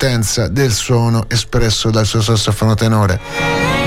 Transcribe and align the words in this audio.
potenza 0.00 0.48
del 0.48 0.72
suono 0.72 1.26
espresso 1.28 1.90
dal 1.90 2.06
suo 2.06 2.22
sassofono 2.22 2.74
tenore. 2.74 3.79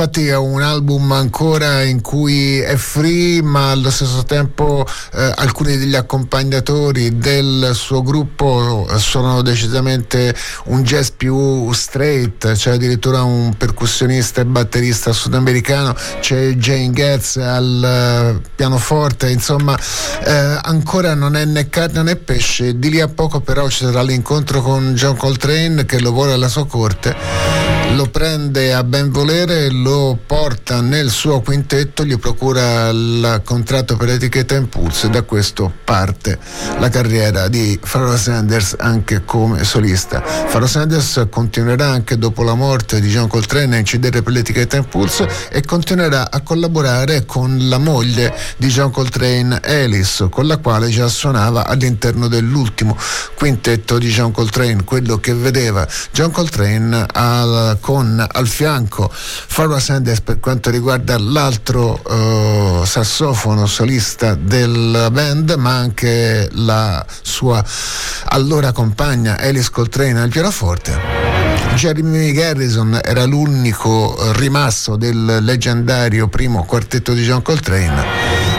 Infatti 0.00 0.28
è 0.28 0.36
un 0.36 0.62
album 0.62 1.10
ancora 1.10 1.82
in 1.82 2.00
cui 2.02 2.60
è 2.60 2.76
free, 2.76 3.42
ma 3.42 3.72
allo 3.72 3.90
stesso 3.90 4.22
tempo 4.22 4.86
eh, 5.12 5.32
alcuni 5.38 5.76
degli 5.76 5.96
accompagnatori 5.96 7.18
del 7.18 7.72
suo 7.74 8.04
gruppo 8.04 8.86
sono 8.96 9.42
decisamente 9.42 10.32
un 10.66 10.84
jazz 10.84 11.08
più 11.08 11.72
straight, 11.72 12.52
c'è 12.52 12.74
addirittura 12.74 13.24
un 13.24 13.56
percussionista 13.56 14.40
e 14.40 14.44
batterista 14.44 15.12
sudamericano, 15.12 15.96
c'è 16.20 16.50
Jane 16.50 16.92
Getz 16.92 17.34
al 17.38 18.36
uh, 18.36 18.48
pianoforte, 18.54 19.28
insomma 19.30 19.76
eh, 20.22 20.60
ancora 20.62 21.14
non 21.14 21.34
è 21.34 21.44
né 21.44 21.68
carne 21.70 22.04
né 22.04 22.14
pesce. 22.14 22.78
Di 22.78 22.88
lì 22.88 23.00
a 23.00 23.08
poco 23.08 23.40
però 23.40 23.68
ci 23.68 23.84
sarà 23.84 24.02
l'incontro 24.02 24.62
con 24.62 24.94
John 24.94 25.16
Coltrane 25.16 25.84
che 25.86 25.98
lo 25.98 26.12
vuole 26.12 26.34
alla 26.34 26.48
sua 26.48 26.68
corte 26.68 27.77
lo 27.94 28.06
prende 28.10 28.72
a 28.74 28.84
ben 28.84 29.10
volere, 29.10 29.70
lo 29.70 30.18
porta 30.26 30.80
nel 30.80 31.10
suo 31.10 31.40
quintetto, 31.40 32.04
gli 32.04 32.18
procura 32.18 32.88
il 32.88 33.40
contratto 33.44 33.96
per 33.96 34.10
etichetta 34.10 34.54
Impulse 34.54 35.06
e 35.06 35.10
da 35.10 35.22
questo 35.22 35.72
parte 35.84 36.38
la 36.78 36.88
carriera 36.88 37.48
di 37.48 37.78
Pharoah 37.80 38.16
Sanders 38.16 38.76
anche 38.78 39.24
come 39.24 39.64
solista. 39.64 40.20
Pharoah 40.20 40.66
Sanders 40.68 41.26
continuerà 41.30 41.88
anche 41.88 42.18
dopo 42.18 42.42
la 42.42 42.54
morte 42.54 43.00
di 43.00 43.08
John 43.08 43.28
Coltrane 43.28 43.76
a 43.76 43.78
incidere 43.78 44.22
per 44.22 44.32
l'etichetta 44.32 44.76
Impulse 44.76 45.28
e 45.50 45.62
continuerà 45.62 46.30
a 46.30 46.40
collaborare 46.42 47.24
con 47.24 47.68
la 47.68 47.78
moglie 47.78 48.34
di 48.56 48.68
John 48.68 48.90
Coltrane, 48.90 49.60
Alice, 49.64 50.28
con 50.28 50.46
la 50.46 50.58
quale 50.58 50.88
già 50.88 51.08
suonava 51.08 51.66
all'interno 51.66 52.28
dell'ultimo 52.28 52.96
quintetto 53.34 53.98
di 53.98 54.08
John 54.08 54.32
Coltrane, 54.32 54.84
quello 54.84 55.18
che 55.18 55.34
vedeva 55.34 55.86
John 56.12 56.30
Coltrane 56.30 57.06
al 57.12 57.77
con 57.80 58.24
al 58.26 58.46
fianco 58.46 59.10
Pharoah 59.54 59.80
Sanders 59.80 60.20
per 60.20 60.40
quanto 60.40 60.70
riguarda 60.70 61.18
l'altro 61.18 62.00
uh, 62.04 62.84
sassofono 62.84 63.66
solista 63.66 64.34
del 64.34 65.08
band, 65.10 65.54
ma 65.58 65.76
anche 65.76 66.48
la 66.52 67.04
sua 67.22 67.64
allora 68.26 68.72
compagna 68.72 69.38
Alice 69.38 69.70
Coltrane 69.70 70.20
al 70.20 70.28
pianoforte. 70.28 71.46
Jeremy 71.74 72.32
Garrison 72.32 72.98
era 73.02 73.24
l'unico 73.24 74.16
rimasto 74.32 74.96
del 74.96 75.38
leggendario 75.42 76.26
primo 76.28 76.64
quartetto 76.64 77.12
di 77.12 77.22
John 77.22 77.42
Coltrane 77.42 78.04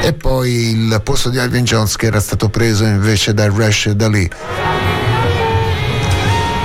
e 0.01 0.13
poi 0.13 0.69
il 0.71 1.01
posto 1.03 1.29
di 1.29 1.37
Alvin 1.37 1.65
Jones 1.65 1.95
che 1.97 2.05
era 2.05 2.21
stato 2.21 2.49
preso 2.49 2.85
invece 2.85 3.33
da 3.33 3.51
Rashid 3.53 4.01
Ali. 4.01 4.29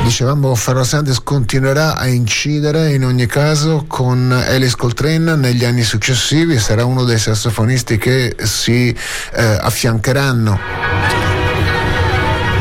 Dicevamo 0.05 0.53
Pharoah 0.53 0.85
Sanders 0.85 1.23
continuerà 1.23 1.97
a 1.97 2.07
incidere 2.07 2.93
in 2.93 3.07
ogni 3.07 3.25
caso 3.25 3.87
con 3.89 4.31
Alice 4.31 4.77
Coltrane 4.77 5.35
negli 5.35 5.65
anni 5.65 5.83
successivi, 5.83 6.59
sarà 6.59 6.85
uno 6.85 7.05
dei 7.05 7.19
sassofonisti 7.19 7.97
che 7.97 8.37
si 8.43 8.91
eh, 8.91 9.43
affiancheranno 9.43 10.59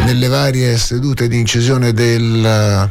nelle 0.06 0.28
varie 0.30 0.78
sedute 0.78 1.28
di 1.28 1.38
incisione 1.38 1.92
del, 1.92 2.90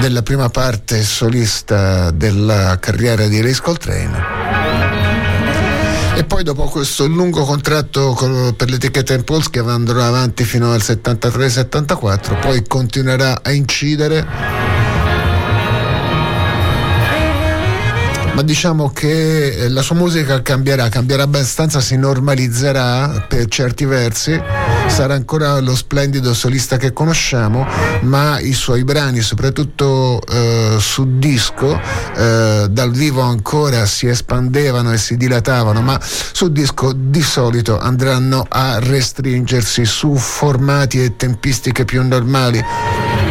della 0.00 0.22
prima 0.22 0.48
parte 0.48 1.00
solista 1.04 2.10
della 2.10 2.76
carriera 2.80 3.28
di 3.28 3.38
Alice 3.38 3.62
Coltrane 3.62 4.47
e 6.18 6.24
poi 6.24 6.42
dopo 6.42 6.64
questo 6.64 7.06
lungo 7.06 7.44
contratto 7.44 8.52
per 8.56 8.68
l'etichetta 8.68 9.14
Impulse 9.14 9.50
che 9.50 9.60
andrà 9.60 10.06
avanti 10.06 10.42
fino 10.42 10.72
al 10.72 10.80
73-74 10.80 12.40
poi 12.40 12.66
continuerà 12.66 13.38
a 13.40 13.52
incidere 13.52 14.26
ma 18.38 18.44
diciamo 18.44 18.90
che 18.90 19.48
eh, 19.48 19.68
la 19.68 19.82
sua 19.82 19.96
musica 19.96 20.40
cambierà, 20.42 20.88
cambierà 20.88 21.24
abbastanza, 21.24 21.80
si 21.80 21.96
normalizzerà 21.96 23.26
per 23.26 23.46
certi 23.46 23.84
versi, 23.84 24.40
sarà 24.86 25.14
ancora 25.14 25.58
lo 25.58 25.74
splendido 25.74 26.32
solista 26.34 26.76
che 26.76 26.92
conosciamo, 26.92 27.66
ma 28.02 28.38
i 28.38 28.52
suoi 28.52 28.84
brani, 28.84 29.22
soprattutto 29.22 30.20
eh, 30.24 30.76
su 30.78 31.18
disco, 31.18 31.80
eh, 32.16 32.68
dal 32.70 32.92
vivo 32.92 33.22
ancora 33.22 33.84
si 33.86 34.06
espandevano 34.06 34.92
e 34.92 34.98
si 34.98 35.16
dilatavano, 35.16 35.82
ma 35.82 35.98
su 36.00 36.52
disco 36.52 36.92
di 36.92 37.22
solito 37.22 37.76
andranno 37.76 38.46
a 38.48 38.78
restringersi 38.78 39.84
su 39.84 40.14
formati 40.14 41.02
e 41.02 41.16
tempistiche 41.16 41.84
più 41.84 42.06
normali 42.06 43.27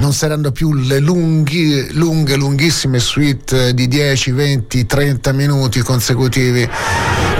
non 0.00 0.12
saranno 0.12 0.52
più 0.52 0.72
le 0.72 0.98
lunghi, 0.98 1.92
lunghe, 1.92 2.36
lunghissime 2.36 2.98
suite 2.98 3.74
di 3.74 3.88
10, 3.88 4.30
20, 4.32 4.86
30 4.86 5.32
minuti 5.32 5.80
consecutivi 5.80 6.68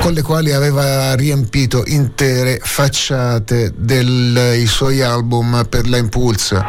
con 0.00 0.12
le 0.12 0.22
quali 0.22 0.52
aveva 0.52 1.14
riempito 1.14 1.82
intere 1.86 2.60
facciate 2.62 3.72
dei 3.74 4.66
suoi 4.66 5.00
album 5.00 5.66
per 5.68 5.88
la 5.88 5.96
Impulse. 5.96 6.62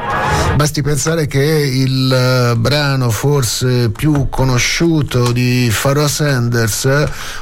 Basti 0.55 0.81
pensare 0.81 1.27
che 1.27 1.41
il 1.41 2.13
eh, 2.13 2.55
brano 2.55 3.09
forse 3.09 3.89
più 3.89 4.29
conosciuto 4.29 5.33
di 5.33 5.69
Pharoah 5.69 6.07
Sanders, 6.07 6.87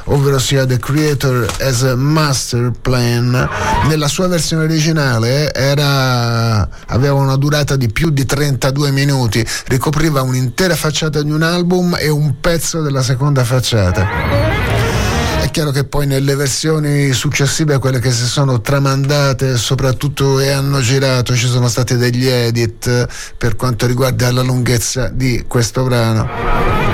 ovvero 0.06 0.40
sia 0.40 0.66
The 0.66 0.78
Creator 0.80 1.46
as 1.60 1.82
a 1.84 1.94
Master 1.94 2.72
Plan, 2.72 3.48
nella 3.86 4.08
sua 4.08 4.26
versione 4.26 4.64
originale 4.64 5.54
era, 5.54 6.68
aveva 6.86 7.14
una 7.14 7.36
durata 7.36 7.76
di 7.76 7.88
più 7.88 8.10
di 8.10 8.24
32 8.34 8.90
minuti, 8.90 9.46
ricopriva 9.66 10.22
un'intera 10.22 10.74
facciata 10.74 11.22
di 11.22 11.30
un 11.30 11.42
album 11.42 11.96
e 11.96 12.08
un 12.08 12.40
pezzo 12.40 12.82
della 12.82 13.02
seconda 13.02 13.44
facciata. 13.44 14.08
È 15.40 15.50
chiaro 15.52 15.70
che 15.70 15.84
poi 15.84 16.08
nelle 16.08 16.34
versioni 16.34 17.12
successive, 17.12 17.78
quelle 17.78 18.00
che 18.00 18.10
si 18.10 18.26
sono 18.26 18.60
tramandate 18.60 19.56
soprattutto 19.56 20.40
e 20.40 20.50
hanno 20.50 20.80
girato, 20.80 21.36
ci 21.36 21.46
sono 21.46 21.68
stati 21.68 21.96
degli 21.96 22.26
edit 22.26 23.06
per 23.38 23.54
quanto 23.54 23.86
riguarda 23.86 24.32
la 24.32 24.42
lunghezza 24.42 25.08
di 25.08 25.44
questo 25.46 25.84
brano 25.84 26.93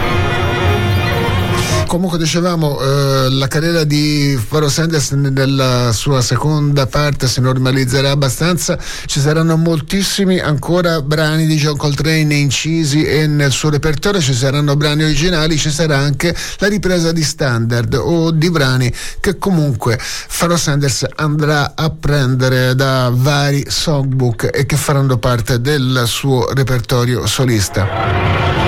comunque 1.90 2.18
dicevamo 2.18 2.78
eh, 2.80 3.30
la 3.30 3.48
carriera 3.48 3.82
di 3.82 4.38
Faro 4.40 4.68
Sanders 4.68 5.10
nella 5.10 5.90
sua 5.92 6.20
seconda 6.20 6.86
parte 6.86 7.26
si 7.26 7.40
normalizzerà 7.40 8.12
abbastanza. 8.12 8.78
Ci 9.06 9.18
saranno 9.18 9.56
moltissimi 9.56 10.38
ancora 10.38 11.02
brani 11.02 11.46
di 11.46 11.56
John 11.56 11.76
Coltrane 11.76 12.32
incisi 12.32 13.02
e 13.04 13.26
nel 13.26 13.50
suo 13.50 13.70
repertorio. 13.70 14.20
Ci 14.20 14.34
saranno 14.34 14.76
brani 14.76 15.02
originali 15.02 15.58
ci 15.58 15.72
sarà 15.72 15.98
anche 15.98 16.32
la 16.58 16.68
ripresa 16.68 17.10
di 17.10 17.24
standard 17.24 17.94
o 17.94 18.30
di 18.30 18.50
brani 18.50 18.92
che 19.18 19.36
comunque 19.36 19.98
Faro 20.00 20.56
Sanders 20.56 21.04
andrà 21.16 21.72
a 21.74 21.90
prendere 21.90 22.76
da 22.76 23.10
vari 23.12 23.64
songbook 23.66 24.48
e 24.54 24.64
che 24.64 24.76
faranno 24.76 25.18
parte 25.18 25.60
del 25.60 26.04
suo 26.06 26.52
repertorio 26.52 27.26
solista 27.26 28.59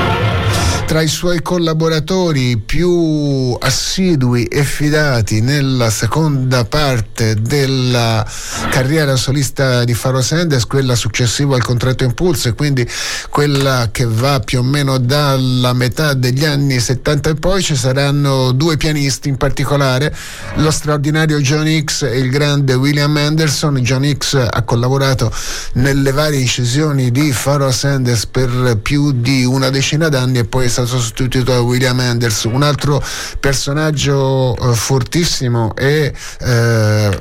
tra 0.92 1.00
i 1.00 1.08
suoi 1.08 1.40
collaboratori 1.40 2.58
più 2.58 3.56
assidui 3.58 4.44
e 4.44 4.62
fidati 4.62 5.40
nella 5.40 5.88
seconda 5.88 6.66
parte 6.66 7.34
della 7.40 8.22
carriera 8.68 9.16
solista 9.16 9.84
di 9.84 9.94
Faro 9.94 10.20
Sanders, 10.20 10.66
quella 10.66 10.94
successiva 10.94 11.56
al 11.56 11.64
contratto 11.64 12.04
Impulso 12.04 12.48
e 12.48 12.52
quindi 12.52 12.86
quella 13.30 13.88
che 13.90 14.04
va 14.04 14.40
più 14.40 14.58
o 14.58 14.62
meno 14.62 14.98
dalla 14.98 15.72
metà 15.72 16.12
degli 16.12 16.44
anni 16.44 16.78
70 16.78 17.30
e 17.30 17.34
poi 17.36 17.62
ci 17.62 17.74
saranno 17.74 18.52
due 18.52 18.76
pianisti 18.76 19.30
in 19.30 19.38
particolare, 19.38 20.14
lo 20.56 20.70
straordinario 20.70 21.40
John 21.40 21.66
Hicks 21.66 22.02
e 22.02 22.18
il 22.18 22.28
grande 22.28 22.74
William 22.74 23.16
Anderson. 23.16 23.76
John 23.76 24.04
Hicks 24.04 24.34
ha 24.34 24.62
collaborato 24.62 25.32
nelle 25.74 26.12
varie 26.12 26.40
incisioni 26.40 27.10
di 27.10 27.32
Faro 27.32 27.70
Sanders 27.70 28.26
per 28.26 28.78
più 28.82 29.12
di 29.12 29.42
una 29.46 29.70
decina 29.70 30.10
d'anni 30.10 30.40
e 30.40 30.44
poi 30.44 30.66
è 30.66 30.68
stato 30.68 30.80
stato 30.86 31.00
sostituito 31.00 31.52
da 31.52 31.60
William 31.60 31.98
Anderson, 31.98 32.54
un 32.54 32.62
altro 32.62 33.02
personaggio 33.40 34.56
eh, 34.56 34.74
fortissimo 34.74 35.74
e 35.74 36.12
eh, 36.40 37.20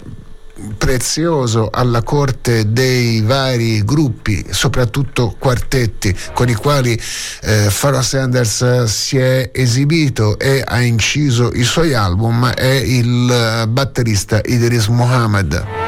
prezioso 0.77 1.69
alla 1.71 2.03
corte 2.03 2.71
dei 2.71 3.21
vari 3.21 3.83
gruppi, 3.83 4.45
soprattutto 4.49 5.35
quartetti 5.37 6.15
con 6.33 6.49
i 6.49 6.53
quali 6.53 6.99
eh, 7.41 7.71
Pharoah 7.79 8.01
Sanders 8.01 8.83
si 8.83 9.17
è 9.17 9.49
esibito 9.53 10.37
e 10.37 10.63
ha 10.65 10.81
inciso 10.81 11.51
i 11.53 11.63
suoi 11.63 11.93
album 11.93 12.47
è 12.49 12.65
il 12.65 13.65
batterista 13.69 14.39
Idris 14.43 14.87
Mohammed 14.87 15.80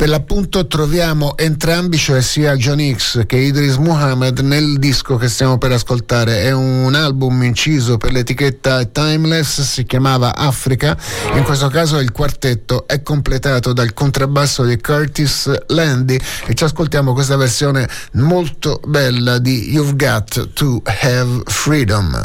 Per 0.00 0.08
l'appunto 0.08 0.66
troviamo 0.66 1.36
entrambi, 1.36 1.98
cioè 1.98 2.22
sia 2.22 2.56
John 2.56 2.80
X 2.96 3.26
che 3.26 3.36
Idris 3.36 3.76
Muhammad, 3.76 4.38
nel 4.38 4.78
disco 4.78 5.16
che 5.16 5.28
stiamo 5.28 5.58
per 5.58 5.72
ascoltare. 5.72 6.40
È 6.40 6.52
un 6.52 6.94
album 6.94 7.42
inciso 7.42 7.98
per 7.98 8.12
l'etichetta 8.12 8.86
Timeless, 8.86 9.60
si 9.60 9.84
chiamava 9.84 10.34
Africa. 10.34 10.96
In 11.34 11.42
questo 11.42 11.68
caso 11.68 11.98
il 11.98 12.12
quartetto 12.12 12.86
è 12.86 13.02
completato 13.02 13.74
dal 13.74 13.92
contrabbasso 13.92 14.64
di 14.64 14.80
Curtis 14.80 15.50
Landy 15.66 16.18
e 16.46 16.54
ci 16.54 16.64
ascoltiamo 16.64 17.12
questa 17.12 17.36
versione 17.36 17.86
molto 18.12 18.80
bella 18.86 19.36
di 19.36 19.70
You've 19.70 19.96
Got 19.96 20.54
to 20.54 20.80
Have 20.82 21.42
Freedom. 21.44 22.24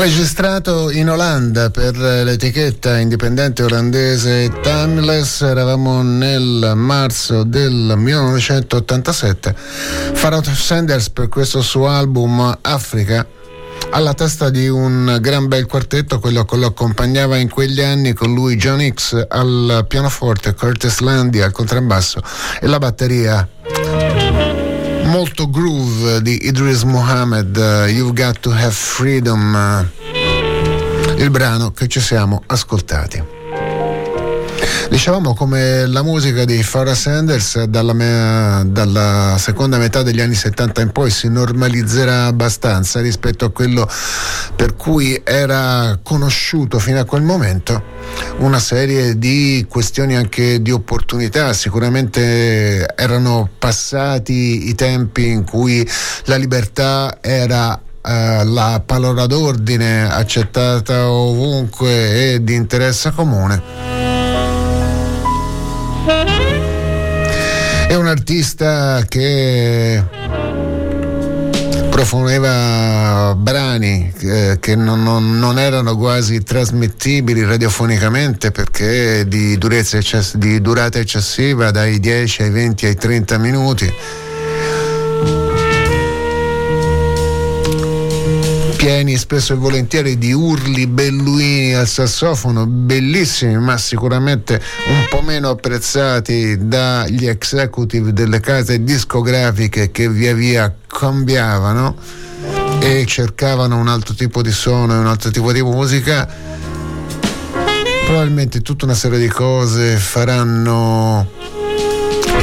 Registrato 0.00 0.90
in 0.90 1.10
Olanda 1.10 1.68
per 1.68 1.94
l'etichetta 1.94 2.96
indipendente 2.96 3.64
olandese 3.64 4.50
Timeless, 4.62 5.42
eravamo 5.42 6.00
nel 6.00 6.72
marzo 6.74 7.42
del 7.44 7.92
1987. 7.98 9.54
Farrell 10.14 10.42
Sanders 10.42 11.10
per 11.10 11.28
questo 11.28 11.60
suo 11.60 11.88
album 11.88 12.58
Africa 12.62 13.26
alla 13.90 14.14
testa 14.14 14.48
di 14.48 14.68
un 14.68 15.18
gran 15.20 15.48
bel 15.48 15.66
quartetto, 15.66 16.18
quello 16.18 16.46
che 16.46 16.56
lo 16.56 16.68
accompagnava 16.68 17.36
in 17.36 17.50
quegli 17.50 17.82
anni 17.82 18.14
con 18.14 18.32
lui 18.32 18.56
John 18.56 18.80
Hicks 18.80 19.26
al 19.28 19.84
pianoforte, 19.86 20.54
Curtis 20.54 21.00
Landy 21.00 21.40
al 21.40 21.52
contrabbasso 21.52 22.22
e 22.58 22.66
la 22.66 22.78
batteria 22.78 23.46
molto 25.10 25.50
groove 25.50 26.22
di 26.22 26.46
Idris 26.46 26.84
Mohammed, 26.84 27.56
uh, 27.56 27.88
You've 27.88 28.12
Got 28.12 28.38
to 28.40 28.50
Have 28.50 28.70
Freedom, 28.70 29.54
uh, 29.54 31.20
il 31.20 31.30
brano 31.30 31.72
che 31.72 31.88
ci 31.88 32.00
siamo 32.00 32.42
ascoltati. 32.46 33.39
Dicevamo 34.90 35.34
come 35.34 35.86
la 35.86 36.02
musica 36.02 36.44
di 36.44 36.60
Farah 36.64 36.96
Sanders 36.96 37.62
dalla, 37.62 37.92
me, 37.92 38.64
dalla, 38.66 39.36
seconda 39.38 39.78
metà 39.78 40.02
degli 40.02 40.20
anni 40.20 40.34
70 40.34 40.80
in 40.80 40.90
poi 40.90 41.10
si 41.10 41.28
normalizzerà 41.28 42.24
abbastanza 42.24 43.00
rispetto 43.00 43.44
a 43.44 43.52
quello 43.52 43.88
per 44.56 44.74
cui 44.74 45.18
era 45.22 45.96
conosciuto 46.02 46.80
fino 46.80 46.98
a 46.98 47.04
quel 47.04 47.22
momento. 47.22 47.80
Una 48.38 48.58
serie 48.58 49.16
di 49.16 49.64
questioni 49.68 50.16
anche 50.16 50.60
di 50.60 50.72
opportunità, 50.72 51.52
sicuramente 51.52 52.92
erano 52.96 53.48
passati 53.58 54.68
i 54.68 54.74
tempi 54.74 55.28
in 55.28 55.44
cui 55.44 55.88
la 56.24 56.36
libertà 56.36 57.18
era 57.20 57.80
Uh, 58.02 58.48
la 58.50 58.82
parola 58.82 59.26
d'ordine 59.26 60.10
accettata 60.10 61.10
ovunque 61.10 62.32
e 62.32 62.42
di 62.42 62.54
interesse 62.54 63.12
comune. 63.12 63.99
È 67.88 67.94
un 67.94 68.06
artista 68.06 69.04
che 69.08 70.02
proponeva 71.90 73.34
brani 73.36 74.12
eh, 74.20 74.56
che 74.60 74.74
non, 74.76 75.02
non, 75.02 75.38
non, 75.38 75.58
erano 75.58 75.96
quasi 75.96 76.42
trasmettibili 76.42 77.44
radiofonicamente 77.44 78.50
perché 78.52 79.28
di, 79.28 79.58
durata 79.58 80.98
eccessiva 80.98 81.70
dai 81.70 82.00
10 82.00 82.42
ai 82.42 82.50
20 82.50 82.86
ai 82.86 82.94
30 82.96 83.38
minuti 83.38 83.92
pieni 88.90 89.16
spesso 89.16 89.52
e 89.52 89.56
volentieri 89.56 90.18
di 90.18 90.32
urli 90.32 90.88
belluini 90.88 91.74
al 91.74 91.86
sassofono, 91.86 92.66
bellissimi 92.66 93.56
ma 93.56 93.78
sicuramente 93.78 94.60
un 94.88 95.06
po' 95.08 95.22
meno 95.22 95.50
apprezzati 95.50 96.66
dagli 96.66 97.28
executive 97.28 98.12
delle 98.12 98.40
case 98.40 98.82
discografiche 98.82 99.92
che 99.92 100.08
via 100.08 100.34
via 100.34 100.74
cambiavano 100.88 101.94
e 102.80 103.06
cercavano 103.06 103.78
un 103.78 103.86
altro 103.86 104.12
tipo 104.12 104.42
di 104.42 104.50
suono 104.50 104.94
e 104.94 104.98
un 104.98 105.06
altro 105.06 105.30
tipo 105.30 105.52
di 105.52 105.62
musica. 105.62 106.28
Probabilmente 108.06 108.60
tutta 108.60 108.86
una 108.86 108.94
serie 108.94 109.20
di 109.20 109.28
cose 109.28 109.98
faranno 109.98 111.30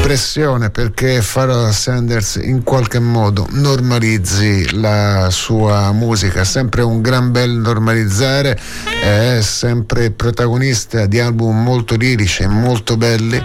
pressione 0.02 0.70
perché 0.70 1.22
Pharoah 1.22 1.72
Sanders 1.72 2.36
in 2.36 2.64
qualche 2.64 3.00
modo 3.00 3.48
normalizzi 3.52 4.80
la 4.80 5.30
sua 5.30 5.92
musica, 5.92 6.44
sempre 6.44 6.82
un 6.82 7.02
gran 7.02 7.32
bel 7.32 7.52
normalizzare, 7.52 8.60
è 9.02 9.40
sempre 9.42 10.12
protagonista 10.12 11.06
di 11.06 11.20
album 11.20 11.62
molto 11.62 11.96
lirici 11.96 12.44
e 12.44 12.48
molto 12.48 12.98
belli. 12.98 13.42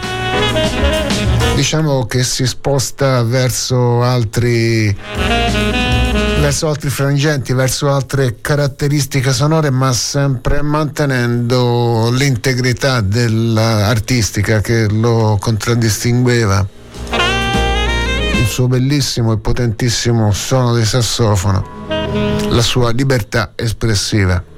Diciamo 1.55 2.07
che 2.07 2.25
si 2.25 2.47
sposta 2.47 3.23
verso 3.23 4.03
altri 4.03 4.97
verso 6.43 6.67
altri 6.67 6.91
frangenti, 6.91 7.53
verso 7.53 7.89
altre 7.89 8.39
caratteristiche 8.41 9.33
sonore, 9.33 9.71
ma 9.71 9.93
sempre 9.93 10.61
mantenendo 10.61 12.11
l'integrità 12.11 13.01
dell'artistica 13.01 14.61
che 14.61 14.89
lo 14.91 15.39
contraddistingueva. 15.41 16.67
Il 18.41 18.47
suo 18.49 18.67
bellissimo 18.67 19.35
e 19.35 19.39
potentissimo 19.39 20.33
suono 20.33 20.75
di 20.75 20.85
sassofono, 20.85 21.65
la 22.49 22.63
sua 22.63 22.91
libertà 22.91 23.53
espressiva. 23.55 24.52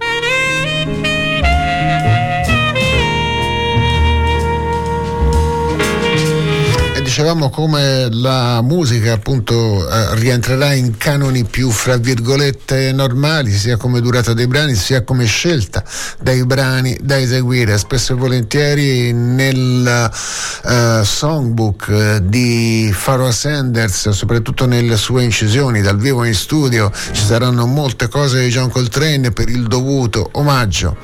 Dicevamo 7.14 7.48
come 7.48 8.08
la 8.10 8.60
musica 8.60 9.12
appunto 9.12 9.88
eh, 9.88 10.16
rientrerà 10.16 10.72
in 10.72 10.96
canoni 10.96 11.44
più 11.44 11.70
fra 11.70 11.96
virgolette 11.96 12.90
normali, 12.90 13.52
sia 13.52 13.76
come 13.76 14.00
durata 14.00 14.34
dei 14.34 14.48
brani, 14.48 14.74
sia 14.74 15.04
come 15.04 15.24
scelta 15.24 15.84
dei 16.20 16.44
brani 16.44 16.98
da 17.00 17.16
eseguire. 17.16 17.78
Spesso 17.78 18.14
e 18.14 18.16
volentieri 18.16 19.12
nel 19.12 20.10
eh, 20.64 21.04
songbook 21.04 21.88
eh, 21.88 22.20
di 22.24 22.92
Pharoah 23.04 23.30
Sanders, 23.30 24.08
soprattutto 24.08 24.66
nelle 24.66 24.96
sue 24.96 25.22
incisioni 25.22 25.82
dal 25.82 25.98
vivo 25.98 26.24
in 26.24 26.34
studio, 26.34 26.90
ci 27.12 27.24
saranno 27.24 27.64
molte 27.64 28.08
cose 28.08 28.42
di 28.42 28.48
John 28.48 28.70
Coltrane 28.70 29.30
per 29.30 29.48
il 29.48 29.68
dovuto 29.68 30.30
omaggio 30.32 30.96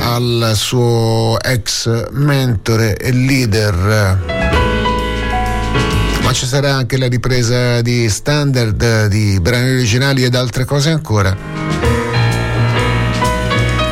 al 0.00 0.52
suo 0.54 1.38
ex 1.42 2.08
mentore 2.12 2.96
e 2.96 3.12
leader 3.12 4.37
ma 6.28 6.34
ci 6.34 6.44
sarà 6.44 6.74
anche 6.74 6.98
la 6.98 7.08
ripresa 7.08 7.80
di 7.80 8.06
standard, 8.10 9.06
di 9.06 9.40
brani 9.40 9.70
originali 9.70 10.24
ed 10.24 10.34
altre 10.34 10.66
cose 10.66 10.90
ancora. 10.90 11.34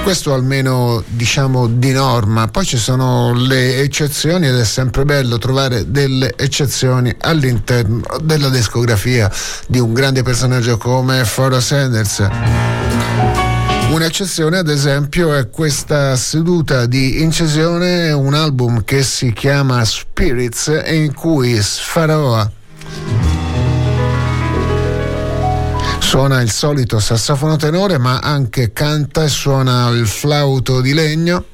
Questo 0.02 0.34
almeno 0.34 1.02
diciamo 1.06 1.66
di 1.66 1.92
norma, 1.92 2.46
poi 2.48 2.66
ci 2.66 2.76
sono 2.76 3.32
le 3.32 3.78
eccezioni 3.78 4.48
ed 4.48 4.58
è 4.58 4.66
sempre 4.66 5.06
bello 5.06 5.38
trovare 5.38 5.90
delle 5.90 6.34
eccezioni 6.36 7.10
all'interno 7.20 8.02
della 8.20 8.50
discografia 8.50 9.32
di 9.66 9.78
un 9.78 9.94
grande 9.94 10.22
personaggio 10.22 10.76
come 10.76 11.24
Forrest 11.24 11.68
Sanders. 11.68 13.35
Un'eccezione 13.88 14.58
ad 14.58 14.68
esempio 14.68 15.34
è 15.34 15.48
questa 15.48 16.16
seduta 16.16 16.86
di 16.86 17.22
incisione, 17.22 18.12
un 18.12 18.34
album 18.34 18.84
che 18.84 19.02
si 19.02 19.32
chiama 19.32 19.84
Spirits 19.84 20.82
in 20.86 21.14
cui 21.14 21.60
Sfaroa 21.62 22.50
suona 25.98 26.40
il 26.40 26.50
solito 26.50 26.98
sassofono 26.98 27.56
tenore 27.56 27.98
ma 27.98 28.18
anche 28.18 28.72
canta 28.72 29.24
e 29.24 29.28
suona 29.28 29.88
il 29.88 30.06
flauto 30.06 30.80
di 30.80 30.92
legno 30.92 31.44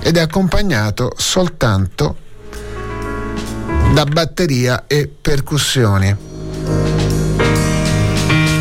ed 0.00 0.16
è 0.16 0.20
accompagnato 0.20 1.12
soltanto 1.16 2.16
da 3.92 4.04
batteria 4.04 4.84
e 4.86 5.08
percussioni. 5.08 6.27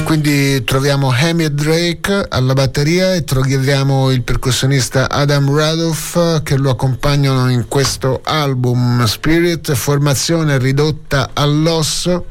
Quindi 0.07 0.63
troviamo 0.63 1.11
Hamid 1.11 1.51
Drake 1.51 2.27
alla 2.29 2.53
batteria 2.53 3.13
e 3.13 3.25
troviamo 3.25 4.09
il 4.09 4.23
percussionista 4.23 5.09
Adam 5.09 5.53
Radoff 5.53 6.43
che 6.43 6.55
lo 6.55 6.69
accompagnano 6.69 7.49
in 7.51 7.67
questo 7.67 8.21
album 8.23 9.03
Spirit, 9.03 9.73
formazione 9.73 10.57
ridotta 10.59 11.31
all'osso. 11.33 12.27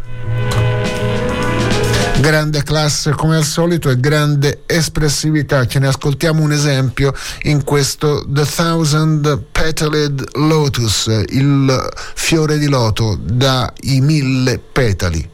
Grande 2.19 2.63
classe 2.63 3.11
come 3.11 3.37
al 3.37 3.45
solito 3.45 3.91
e 3.91 4.01
grande 4.01 4.63
espressività. 4.65 5.67
Ce 5.67 5.79
ne 5.79 5.89
ascoltiamo 5.89 6.43
un 6.43 6.53
esempio 6.53 7.13
in 7.43 7.63
questo 7.63 8.25
The 8.27 8.47
Thousand 8.47 9.43
Petaled 9.53 10.37
Lotus, 10.37 11.09
il 11.29 11.91
fiore 12.15 12.57
di 12.57 12.69
loto 12.69 13.19
dai 13.21 14.01
mille 14.01 14.59
petali. 14.59 15.29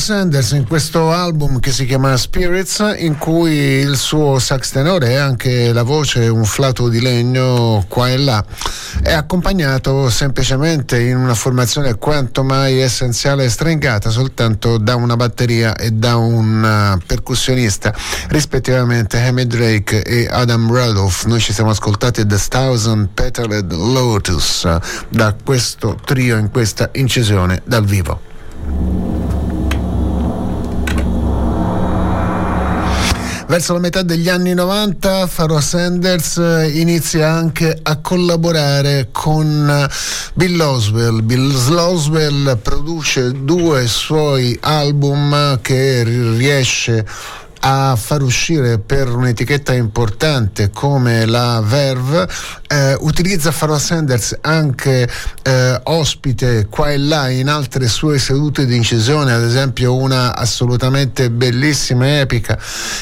Sanders 0.00 0.52
in 0.52 0.66
questo 0.66 1.12
album 1.12 1.60
che 1.60 1.70
si 1.70 1.84
chiama 1.84 2.16
Spirits, 2.16 2.94
in 2.96 3.18
cui 3.18 3.52
il 3.52 3.96
suo 3.96 4.38
sax 4.38 4.70
tenore 4.70 5.10
e 5.10 5.16
anche 5.16 5.72
la 5.74 5.82
voce, 5.82 6.26
un 6.26 6.44
flauto 6.44 6.88
di 6.88 7.00
legno 7.00 7.84
qua 7.86 8.08
e 8.08 8.16
là, 8.16 8.42
è 9.02 9.12
accompagnato 9.12 10.08
semplicemente 10.08 10.98
in 11.00 11.18
una 11.18 11.34
formazione 11.34 11.96
quanto 11.96 12.42
mai 12.42 12.80
essenziale 12.80 13.44
e 13.44 13.50
stringata 13.50 14.08
soltanto 14.08 14.78
da 14.78 14.96
una 14.96 15.16
batteria 15.16 15.76
e 15.76 15.90
da 15.90 16.16
un 16.16 16.96
uh, 16.96 17.04
percussionista, 17.06 17.94
rispettivamente 18.28 19.20
Hamid 19.20 19.54
Drake 19.54 20.02
e 20.02 20.26
Adam 20.30 20.66
Rudolph. 20.66 21.24
Noi 21.26 21.40
ci 21.40 21.52
siamo 21.52 21.70
ascoltati 21.70 22.24
The 22.26 22.38
Thousand 22.48 23.08
Petaled 23.12 23.70
Lotus 23.72 24.62
uh, 24.62 24.80
da 25.10 25.36
questo 25.44 25.98
trio 26.04 26.38
in 26.38 26.50
questa 26.50 26.88
incisione 26.94 27.60
dal 27.66 27.84
vivo. 27.84 28.29
Verso 33.50 33.72
la 33.72 33.80
metà 33.80 34.02
degli 34.02 34.28
anni 34.28 34.54
90 34.54 35.28
Pharoah 35.34 35.60
Sanders 35.60 36.36
eh, 36.36 36.70
inizia 36.72 37.32
anche 37.32 37.76
a 37.82 37.96
collaborare 37.96 39.08
con 39.10 39.68
eh, 39.68 39.92
Bill 40.34 40.60
Oswell. 40.60 41.20
Bill 41.24 41.52
Oswell 41.76 42.56
produce 42.58 43.32
due 43.42 43.88
suoi 43.88 44.56
album 44.60 45.60
che 45.62 46.04
riesce 46.04 47.04
a 47.62 47.96
far 47.96 48.22
uscire 48.22 48.78
per 48.78 49.12
un'etichetta 49.12 49.74
importante 49.74 50.70
come 50.70 51.26
la 51.26 51.60
Verve 51.60 52.28
eh, 52.70 52.96
utilizza 53.00 53.50
Pharoah 53.50 53.80
Sanders 53.80 54.38
anche 54.42 55.08
eh, 55.42 55.80
ospite 55.84 56.68
qua 56.70 56.92
e 56.92 56.98
là 56.98 57.28
in 57.28 57.48
altre 57.48 57.88
sue 57.88 58.18
sedute 58.20 58.64
di 58.64 58.76
incisione 58.76 59.32
ad 59.32 59.42
esempio 59.42 59.96
una 59.96 60.36
assolutamente 60.36 61.30
bellissima 61.30 62.06
e 62.06 62.20
epica 62.20 62.56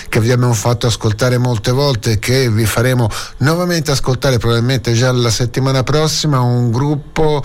che 0.09 0.21
vi 0.21 0.31
abbiamo 0.31 0.55
fatto 0.55 0.87
ascoltare 0.87 1.37
molte 1.37 1.71
volte 1.71 2.19
che 2.19 2.49
vi 2.49 2.65
faremo 2.65 3.11
nuovamente 3.39 3.91
ascoltare 3.91 4.39
probabilmente 4.39 4.95
già 4.95 5.13
la 5.13 5.31
settimana 5.31 5.83
prossima 5.83 6.41
un 6.41 6.71
gruppo 6.71 7.43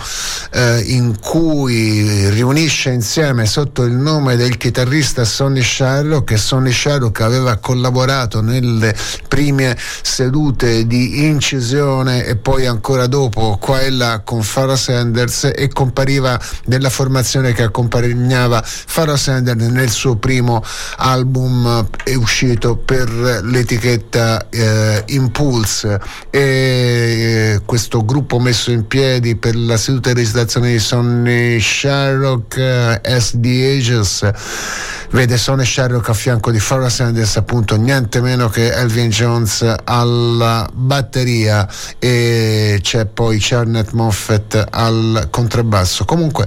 eh, 0.52 0.82
in 0.86 1.18
cui 1.20 2.30
riunisce 2.30 2.90
insieme 2.90 3.44
sotto 3.44 3.82
il 3.82 3.92
nome 3.92 4.36
del 4.36 4.56
chitarrista 4.56 5.24
Sonny 5.24 5.62
Sharrock 5.62 6.24
che 6.24 6.38
Sonny 6.38 6.72
Sharrock 6.72 7.18
che 7.18 7.22
aveva 7.22 7.58
collaborato 7.58 8.40
nelle 8.40 8.94
prime 9.28 9.76
sedute 10.02 10.86
di 10.86 11.26
incisione 11.26 12.13
e 12.22 12.36
poi 12.36 12.66
ancora 12.66 13.06
dopo 13.06 13.56
qua 13.60 13.80
e 13.80 13.90
là 13.90 14.20
con 14.24 14.42
Farah 14.42 14.76
Sanders 14.76 15.50
e 15.54 15.68
compariva 15.68 16.38
nella 16.66 16.90
formazione 16.90 17.52
che 17.52 17.62
accompagnava 17.62 18.62
Farah 18.64 19.16
Sanders 19.16 19.62
nel 19.64 19.90
suo 19.90 20.16
primo 20.16 20.62
album 20.96 21.88
è 22.04 22.14
uscito 22.14 22.76
per 22.76 23.08
l'etichetta 23.10 24.48
eh, 24.50 25.02
Impulse 25.06 26.00
e 26.30 26.40
eh, 26.40 27.60
questo 27.64 28.04
gruppo 28.04 28.38
messo 28.38 28.70
in 28.70 28.86
piedi 28.86 29.36
per 29.36 29.56
la 29.56 29.76
seduta 29.76 30.12
di 30.12 30.20
recitazione 30.20 30.70
di 30.72 30.78
Sonny 30.78 31.60
Sharrock 31.60 32.56
eh, 32.56 33.20
S. 33.20 33.32
The 33.36 33.76
Ages 33.76 34.32
vede 35.14 35.36
Sonny 35.36 35.64
Sherlock 35.64 36.08
a 36.08 36.14
fianco 36.14 36.50
di 36.50 36.58
Farrah 36.58 36.88
Sanders 36.88 37.36
appunto 37.36 37.76
niente 37.76 38.20
meno 38.20 38.48
che 38.48 38.72
Elvin 38.72 39.10
Jones 39.10 39.64
alla 39.84 40.68
batteria 40.72 41.68
e 42.04 42.80
c'è 42.82 43.06
poi 43.06 43.38
Charnet 43.40 43.92
Moffett 43.92 44.62
al 44.70 45.28
contrabbasso. 45.30 46.04
Comunque 46.04 46.46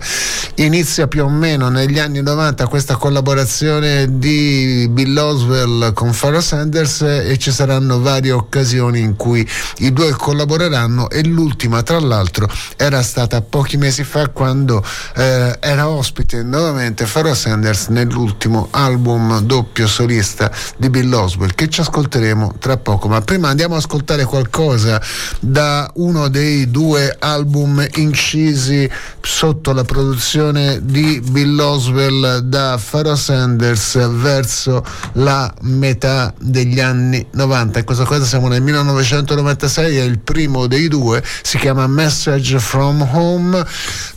inizia 0.55 1.07
più 1.07 1.23
o 1.23 1.29
meno 1.29 1.69
negli 1.69 1.97
anni 1.97 2.21
90 2.21 2.67
questa 2.67 2.95
collaborazione 2.95 4.19
di 4.19 4.87
Bill 4.89 5.17
Oswell 5.17 5.93
con 5.93 6.13
Farrah 6.13 6.41
Sanders 6.41 7.01
e 7.01 7.37
ci 7.39 7.51
saranno 7.51 7.99
varie 7.99 8.31
occasioni 8.31 8.99
in 8.99 9.15
cui 9.15 9.47
i 9.77 9.91
due 9.91 10.11
collaboreranno 10.11 11.09
e 11.09 11.23
l'ultima 11.23 11.81
tra 11.81 11.99
l'altro 11.99 12.47
era 12.75 13.01
stata 13.01 13.41
pochi 13.41 13.77
mesi 13.77 14.03
fa 14.03 14.27
quando 14.29 14.83
eh, 15.15 15.57
era 15.59 15.89
ospite 15.89 16.43
nuovamente 16.43 17.07
Farrah 17.07 17.33
Sanders 17.33 17.87
nell'ultimo 17.87 18.25
ultimo 18.37 18.67
album 18.71 19.39
doppio 19.41 19.87
solista 19.87 20.51
di 20.77 20.89
Bill 20.89 21.11
Oswell 21.11 21.55
che 21.55 21.69
ci 21.69 21.81
ascolteremo 21.81 22.55
tra 22.59 22.77
poco. 22.77 23.07
Ma 23.07 23.21
prima 23.21 23.49
andiamo 23.49 23.73
ad 23.75 23.81
ascoltare 23.81 24.25
qualcosa 24.25 25.01
da 25.47 25.89
uno 25.95 26.27
dei 26.27 26.69
due 26.69 27.15
album 27.17 27.85
incisi 27.95 28.89
sotto 29.21 29.71
la 29.71 29.85
produzione 29.85 30.79
di 30.83 31.21
Bill 31.21 31.57
Oswell 31.57 32.39
da 32.39 32.77
Pharoah 32.77 33.15
Sanders 33.15 34.09
verso 34.09 34.83
la 35.13 35.53
metà 35.61 36.33
degli 36.37 36.81
anni 36.81 37.25
90 37.31 37.79
in 37.79 37.85
questo 37.85 38.03
caso 38.03 38.25
siamo 38.25 38.49
nel 38.49 38.61
1996 38.61 39.97
è 39.97 40.01
il 40.01 40.19
primo 40.19 40.67
dei 40.67 40.89
due. 40.89 41.23
Si 41.41 41.57
chiama 41.57 41.87
Message 41.87 42.59
from 42.59 43.07
Home 43.13 43.65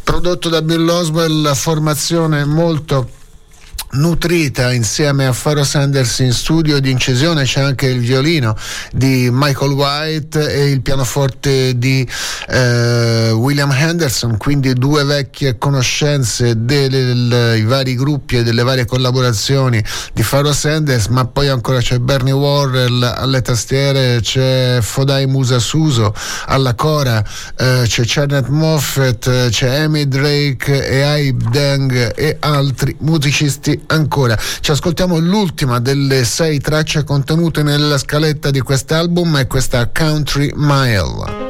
prodotto 0.03 0.49
da 0.49 0.63
Bill 0.63 0.89
Oswell 0.89 1.55
formazione 1.55 2.45
molto 2.45 3.09
nutrita 3.93 4.73
insieme 4.73 5.27
a 5.27 5.33
Faro 5.33 5.65
Sanders 5.65 6.21
in 6.21 6.33
studio 6.33 6.79
di 6.79 6.91
incisione 6.91 7.43
c'è 7.43 7.61
anche 7.61 7.87
il 7.87 7.99
violino 7.99 8.57
di 8.93 9.29
Michael 9.33 9.73
White 9.73 10.49
e 10.49 10.71
il 10.71 10.81
pianoforte 10.81 11.77
di 11.77 12.09
eh, 12.49 13.31
William 13.33 13.73
Henderson 13.73 14.37
quindi 14.37 14.75
due 14.75 15.03
vecchie 15.03 15.59
conoscenze 15.59 16.65
dei 16.65 17.63
vari 17.63 17.97
gruppi 17.97 18.37
e 18.37 18.43
delle 18.45 18.63
varie 18.63 18.85
collaborazioni 18.85 19.83
di 20.13 20.23
Faro 20.23 20.53
Sanders 20.53 21.07
ma 21.07 21.25
poi 21.25 21.49
ancora 21.49 21.81
c'è 21.81 21.99
Bernie 21.99 22.33
Worrell 22.33 23.03
alle 23.03 23.43
tastiere 23.43 24.21
c'è 24.21 24.79
Fodai 24.81 25.27
Musa 25.27 25.59
Suso 25.59 26.15
alla 26.47 26.75
cora 26.75 27.25
eh, 27.57 27.83
c'è 27.87 28.03
Charnet 28.07 28.47
Moffett 28.47 29.49
c'è 29.49 29.81
Amy 29.81 30.07
Drake 30.07 30.87
e 30.87 31.03
Aib 31.03 31.51
Deng 31.51 32.15
e 32.17 32.37
altri 32.39 32.95
musicisti 33.01 33.80
ancora. 33.87 34.37
Ci 34.61 34.71
ascoltiamo 34.71 35.19
l'ultima 35.19 35.81
delle 35.81 36.25
sei 36.25 36.61
tracce 36.61 37.05
contenute 37.05 37.63
nella 37.63 37.99
scaletta 37.99 38.51
di 38.51 38.61
quest'album 38.61 39.37
e 39.39 39.47
questa 39.47 39.89
Country 39.93 40.53
Mile. 40.55 41.50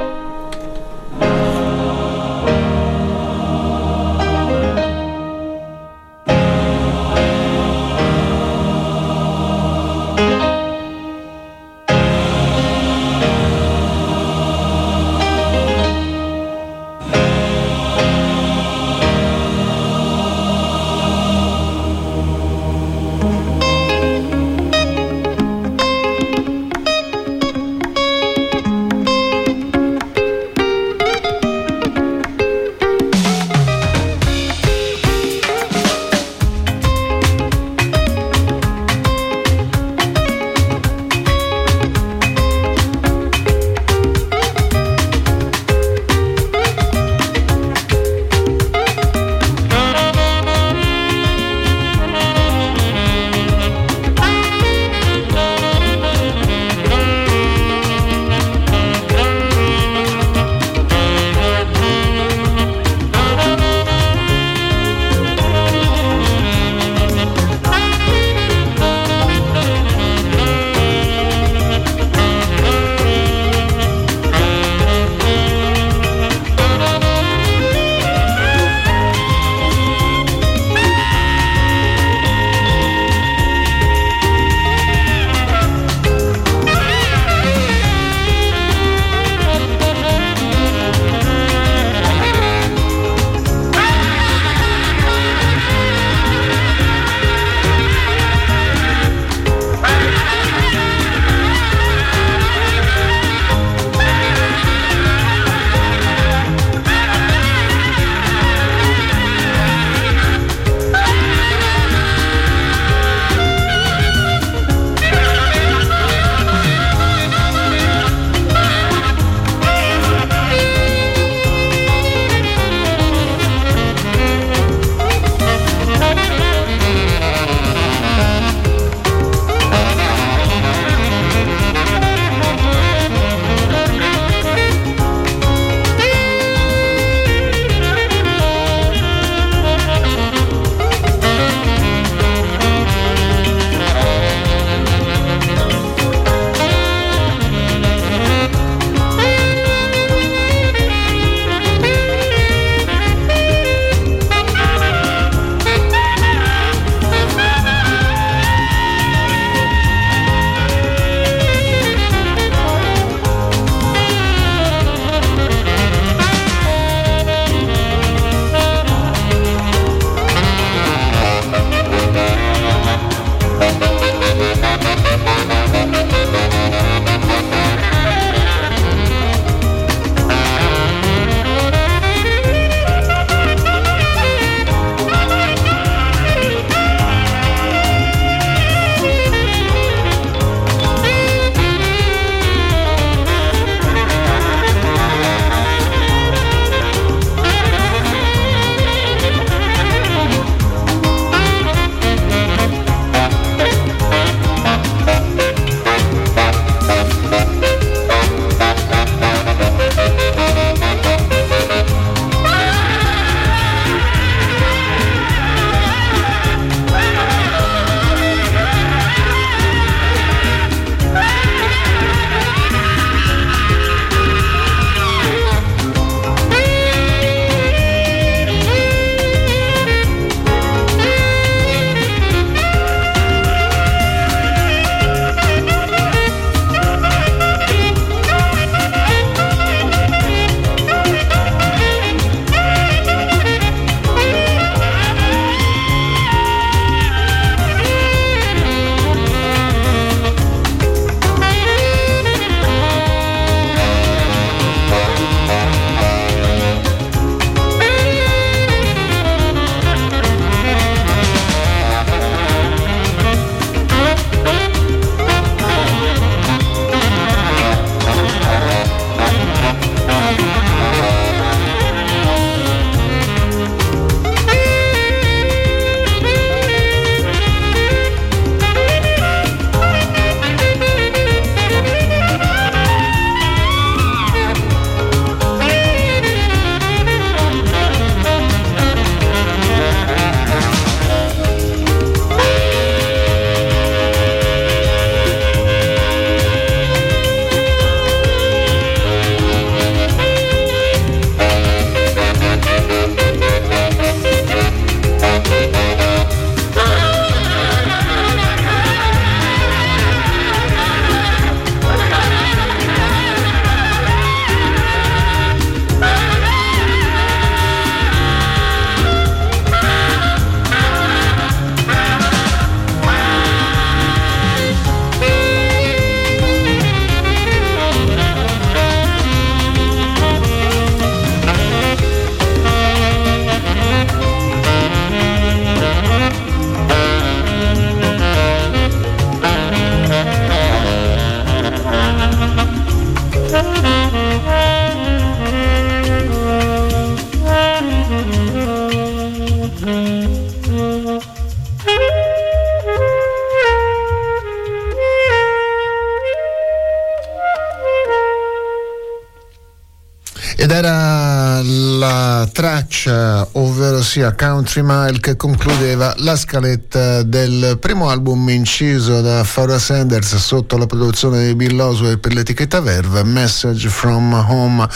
Ovvero 364.10 364.32
sia 364.32 364.34
Country 364.34 364.82
Mile, 364.82 365.20
che 365.20 365.36
concludeva 365.36 366.12
la 366.18 366.34
scaletta 366.34 367.22
del 367.22 367.78
primo 367.78 368.08
album 368.08 368.48
inciso 368.48 369.20
da 369.20 369.44
Farrah 369.44 369.78
Sanders 369.78 370.34
sotto 370.36 370.76
la 370.76 370.86
produzione 370.86 371.46
di 371.46 371.54
Bill 371.54 371.78
Oswell 371.78 372.18
per 372.18 372.34
l'etichetta 372.34 372.80
Verve, 372.80 373.22
Message 373.22 373.88
from 373.88 374.32
Home. 374.32 374.88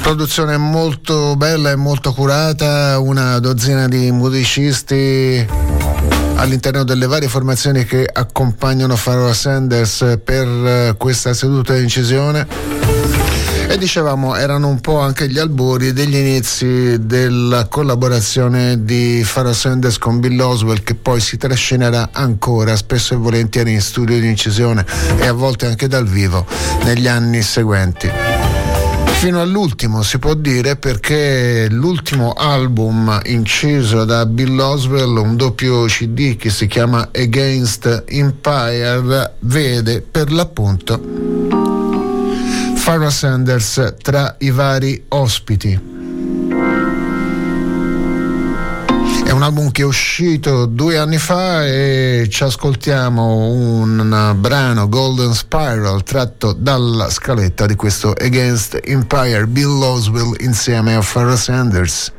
Produzione 0.00 0.56
molto 0.56 1.36
bella 1.36 1.70
e 1.70 1.76
molto 1.76 2.12
curata, 2.12 2.98
una 2.98 3.38
dozzina 3.38 3.86
di 3.86 4.10
musicisti 4.10 5.46
all'interno 6.36 6.84
delle 6.84 7.06
varie 7.06 7.28
formazioni 7.28 7.84
che 7.84 8.08
accompagnano 8.10 8.96
Farrah 8.96 9.34
Sanders 9.34 10.18
per 10.24 10.96
questa 10.96 11.34
seduta 11.34 11.74
di 11.74 11.82
incisione 11.82 12.81
e 13.72 13.78
dicevamo 13.78 14.36
erano 14.36 14.68
un 14.68 14.80
po' 14.82 14.98
anche 14.98 15.30
gli 15.30 15.38
albori 15.38 15.94
degli 15.94 16.14
inizi 16.14 17.06
della 17.06 17.68
collaborazione 17.68 18.84
di 18.84 19.24
Farah 19.24 19.54
Sanders 19.54 19.96
con 19.96 20.20
Bill 20.20 20.38
Oswell 20.38 20.82
che 20.82 20.94
poi 20.94 21.20
si 21.20 21.38
trascinerà 21.38 22.10
ancora 22.12 22.76
spesso 22.76 23.14
e 23.14 23.16
volentieri 23.16 23.72
in 23.72 23.80
studio 23.80 24.20
di 24.20 24.28
incisione 24.28 24.84
e 25.16 25.26
a 25.26 25.32
volte 25.32 25.64
anche 25.64 25.88
dal 25.88 26.06
vivo 26.06 26.44
negli 26.84 27.08
anni 27.08 27.40
seguenti. 27.40 28.10
Fino 29.04 29.40
all'ultimo 29.40 30.02
si 30.02 30.18
può 30.18 30.34
dire 30.34 30.76
perché 30.76 31.66
l'ultimo 31.70 32.32
album 32.32 33.20
inciso 33.24 34.04
da 34.04 34.26
Bill 34.26 34.58
Oswell, 34.58 35.16
un 35.16 35.36
doppio 35.36 35.84
CD 35.84 36.36
che 36.36 36.50
si 36.50 36.66
chiama 36.66 37.08
Against 37.10 38.04
Empire, 38.06 39.32
vede 39.38 40.02
per 40.02 40.30
l'appunto 40.30 41.11
Farrah 42.82 43.10
Sanders 43.10 43.94
tra 44.02 44.34
i 44.38 44.50
vari 44.50 45.04
ospiti. 45.10 45.70
È 49.24 49.30
un 49.30 49.42
album 49.44 49.70
che 49.70 49.82
è 49.82 49.84
uscito 49.84 50.66
due 50.66 50.98
anni 50.98 51.18
fa 51.18 51.64
e 51.64 52.26
ci 52.28 52.42
ascoltiamo 52.42 53.36
un 53.36 54.34
brano 54.36 54.88
Golden 54.88 55.32
Spiral 55.32 56.02
tratto 56.02 56.52
dalla 56.52 57.08
scaletta 57.08 57.66
di 57.66 57.76
questo 57.76 58.14
Against 58.20 58.80
Empire 58.82 59.46
Bill 59.46 59.80
Oswell 59.80 60.34
insieme 60.40 60.96
a 60.96 61.02
Farrah 61.02 61.36
Sanders. 61.36 62.12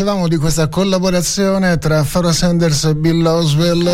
Dicevamo 0.00 0.28
di 0.28 0.38
questa 0.38 0.68
collaborazione 0.70 1.76
tra 1.76 2.02
Farrah 2.04 2.32
Sanders 2.32 2.84
e 2.84 2.94
Bill 2.94 3.22
Oswell. 3.22 3.90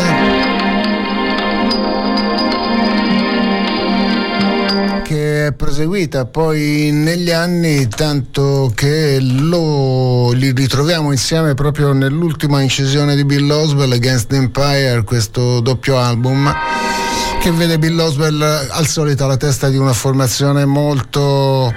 che 5.03 5.47
è 5.47 5.53
proseguita 5.53 6.25
poi 6.25 6.91
negli 6.93 7.31
anni, 7.31 7.89
tanto 7.89 8.71
che 8.73 9.19
lo, 9.19 10.31
li 10.31 10.51
ritroviamo 10.51 11.11
insieme 11.11 11.53
proprio 11.55 11.91
nell'ultima 11.91 12.61
incisione 12.61 13.13
di 13.15 13.25
Bill 13.25 13.49
Oswell, 13.49 13.91
Against 13.91 14.27
the 14.27 14.37
Empire, 14.37 15.03
questo 15.03 15.59
doppio 15.59 15.97
album 15.97 16.53
che 17.41 17.51
vede 17.51 17.77
Bill 17.77 17.99
Oswell 17.99 18.41
al 18.41 18.87
solito 18.87 19.25
alla 19.25 19.37
testa 19.37 19.69
di 19.69 19.77
una 19.77 19.93
formazione 19.93 20.65
molto 20.65 21.73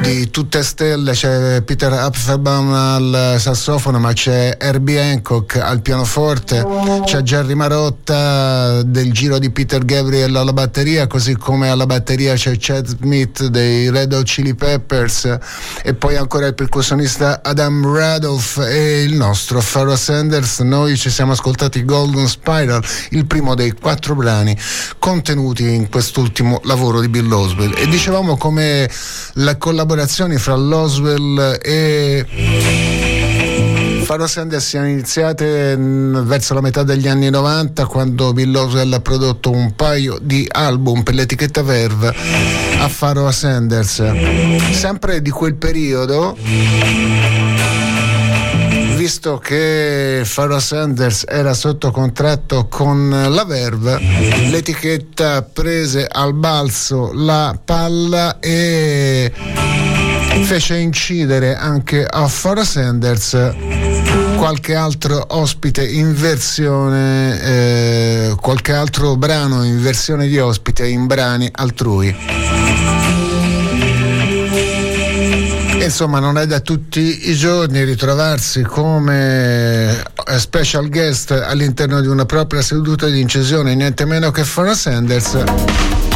di 0.00 0.30
tutte 0.30 0.62
stelle 0.62 1.12
c'è 1.12 1.62
Peter 1.62 1.92
Apfelbaum 1.92 2.72
al 2.72 3.34
sassofono 3.38 3.98
ma 3.98 4.12
c'è 4.12 4.56
Herbie 4.58 5.00
Hancock 5.00 5.56
al 5.56 5.80
pianoforte 5.82 6.66
c'è 7.04 7.20
Jerry 7.20 7.54
Marotta 7.54 8.59
del 8.84 9.12
giro 9.12 9.38
di 9.38 9.50
Peter 9.50 9.84
Gabriel 9.84 10.34
alla 10.36 10.52
batteria 10.52 11.06
così 11.06 11.36
come 11.36 11.68
alla 11.68 11.86
batteria 11.86 12.34
c'è 12.34 12.54
Chad 12.58 12.86
Smith 12.86 13.46
dei 13.46 13.90
Red 13.90 14.12
Hot 14.12 14.24
Chili 14.24 14.54
Peppers 14.54 15.38
e 15.82 15.94
poi 15.94 16.16
ancora 16.16 16.46
il 16.46 16.54
percussionista 16.54 17.40
Adam 17.42 17.94
Radolph 17.94 18.58
e 18.58 19.02
il 19.02 19.14
nostro 19.14 19.60
Pharoah 19.60 19.96
Sanders. 19.96 20.60
Noi 20.60 20.96
ci 20.96 21.10
siamo 21.10 21.32
ascoltati 21.32 21.84
Golden 21.84 22.26
Spiral 22.26 22.82
il 23.10 23.26
primo 23.26 23.54
dei 23.54 23.72
quattro 23.72 24.14
brani 24.14 24.56
contenuti 24.98 25.62
in 25.74 25.88
quest'ultimo 25.88 26.60
lavoro 26.64 27.00
di 27.00 27.08
Bill 27.08 27.30
Oswell 27.30 27.74
e 27.76 27.86
dicevamo 27.88 28.36
come 28.36 28.90
la 29.34 29.56
collaborazioni 29.56 30.36
fra 30.38 30.54
Loswell 30.56 31.58
e 31.62 32.26
Faro 34.20 34.32
Sanders 34.32 34.66
siano 34.66 34.86
iniziate 34.86 35.74
verso 35.78 36.52
la 36.52 36.60
metà 36.60 36.82
degli 36.82 37.08
anni 37.08 37.30
90 37.30 37.86
quando 37.86 38.34
Bill 38.34 38.54
Oswell 38.54 38.92
ha 38.92 39.00
prodotto 39.00 39.50
un 39.50 39.74
paio 39.74 40.18
di 40.20 40.46
album 40.46 41.02
per 41.02 41.14
l'etichetta 41.14 41.62
Verve 41.62 42.14
a 42.78 42.88
Faro 42.88 43.30
Sanders. 43.30 44.72
Sempre 44.72 45.22
di 45.22 45.30
quel 45.30 45.54
periodo 45.54 46.36
visto 48.94 49.38
che 49.38 50.22
Pharoah 50.34 50.60
Sanders 50.60 51.24
era 51.26 51.54
sotto 51.54 51.90
contratto 51.90 52.66
con 52.68 53.08
la 53.08 53.44
Verve, 53.46 53.98
l'etichetta 54.50 55.40
prese 55.40 56.06
al 56.06 56.34
balzo 56.34 57.10
la 57.14 57.58
palla 57.64 58.38
e 58.38 59.32
fece 60.42 60.76
incidere 60.76 61.56
anche 61.56 62.04
a 62.04 62.28
Pharoah 62.28 62.64
Sanders 62.64 63.69
qualche 64.40 64.74
altro 64.74 65.22
ospite 65.36 65.86
in 65.86 66.14
versione, 66.14 67.42
eh, 67.42 68.34
qualche 68.40 68.72
altro 68.72 69.14
brano 69.16 69.64
in 69.64 69.82
versione 69.82 70.26
di 70.28 70.38
ospite 70.38 70.88
in 70.88 71.04
brani 71.04 71.46
altrui. 71.52 72.16
Insomma, 75.82 76.20
non 76.20 76.38
è 76.38 76.46
da 76.46 76.60
tutti 76.60 77.28
i 77.28 77.34
giorni 77.34 77.84
ritrovarsi 77.84 78.62
come 78.62 80.00
eh, 80.00 80.38
special 80.38 80.88
guest 80.88 81.32
all'interno 81.32 82.00
di 82.00 82.06
una 82.06 82.24
propria 82.24 82.62
seduta 82.62 83.08
di 83.08 83.20
incisione, 83.20 83.74
niente 83.74 84.06
meno 84.06 84.30
che 84.30 84.44
Fana 84.44 84.72
Sanders 84.74 86.09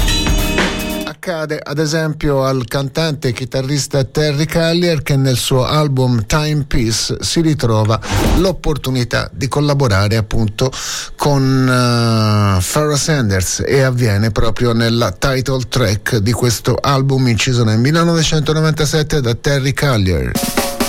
accade 1.24 1.58
ad 1.62 1.78
esempio 1.78 2.44
al 2.44 2.66
cantante 2.66 3.28
e 3.28 3.32
chitarrista 3.32 4.04
Terry 4.04 4.44
Callier 4.44 5.02
che 5.02 5.16
nel 5.16 5.38
suo 5.38 5.64
album 5.64 6.26
Timepiece 6.26 7.16
si 7.20 7.40
ritrova 7.40 7.98
l'opportunità 8.36 9.30
di 9.32 9.48
collaborare 9.48 10.16
appunto 10.16 10.70
con 11.16 11.42
uh, 11.42 12.62
Pharoah 12.62 12.96
Sanders 12.96 13.62
e 13.66 13.80
avviene 13.80 14.32
proprio 14.32 14.74
nella 14.74 15.12
title 15.12 15.62
track 15.66 16.16
di 16.16 16.32
questo 16.32 16.76
album 16.78 17.26
inciso 17.28 17.64
nel 17.64 17.78
1997 17.78 19.22
da 19.22 19.34
Terry 19.34 19.72
Callier. 19.72 20.83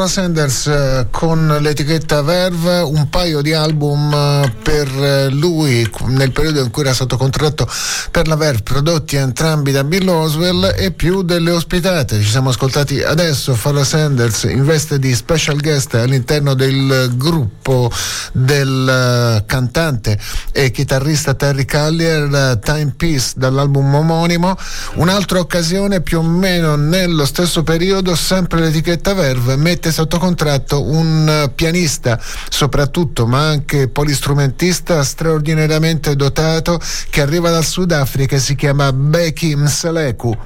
Farrah 0.00 0.12
Sanders 0.12 0.66
eh, 0.66 1.06
con 1.10 1.58
l'etichetta 1.60 2.22
Verve, 2.22 2.78
un 2.78 3.10
paio 3.10 3.42
di 3.42 3.52
album 3.52 4.10
eh, 4.10 4.50
per 4.62 4.88
eh, 4.88 5.28
lui 5.28 5.86
nel 6.06 6.32
periodo 6.32 6.62
in 6.62 6.70
cui 6.70 6.84
era 6.84 6.94
stato 6.94 7.18
contratto 7.18 7.68
per 8.10 8.26
la 8.26 8.36
Verve, 8.36 8.62
prodotti 8.62 9.16
entrambi 9.16 9.72
da 9.72 9.84
Bill 9.84 10.08
Oswell 10.08 10.74
e 10.74 10.92
più 10.92 11.20
delle 11.20 11.50
ospitate. 11.50 12.18
Ci 12.18 12.30
siamo 12.30 12.48
ascoltati 12.48 13.02
adesso 13.02 13.54
Farrah 13.54 13.84
Sanders 13.84 14.44
in 14.44 14.64
veste 14.64 14.98
di 14.98 15.14
special 15.14 15.60
guest 15.60 15.92
all'interno 15.92 16.54
del 16.54 17.12
gruppo 17.16 17.92
del 18.32 19.42
cantante 19.44 20.18
e 20.52 20.70
chitarrista 20.70 21.34
Terry 21.34 21.64
Callier, 21.64 22.58
Time 22.62 22.92
Peace 22.96 23.32
dall'album 23.36 23.94
omonimo. 23.94 24.56
Un'altra 24.94 25.38
occasione 25.38 26.00
più 26.00 26.18
o 26.18 26.22
meno 26.22 26.76
nello 26.76 27.24
stesso 27.24 27.62
periodo, 27.62 28.14
sempre 28.14 28.60
l'etichetta 28.60 29.14
Verve 29.14 29.56
mette 29.56 29.92
sotto 29.92 30.18
contratto 30.18 30.82
un 30.82 31.50
pianista 31.54 32.18
soprattutto, 32.48 33.26
ma 33.26 33.48
anche 33.48 33.88
polistrumentista 33.88 35.02
straordinariamente 35.02 36.16
dotato 36.16 36.80
che 37.10 37.20
arriva 37.20 37.50
dal 37.50 37.64
Sudafrica 37.64 38.36
e 38.36 38.40
si 38.40 38.54
chiama 38.54 38.92
Becky 38.92 39.54
Mseleku 39.54 40.36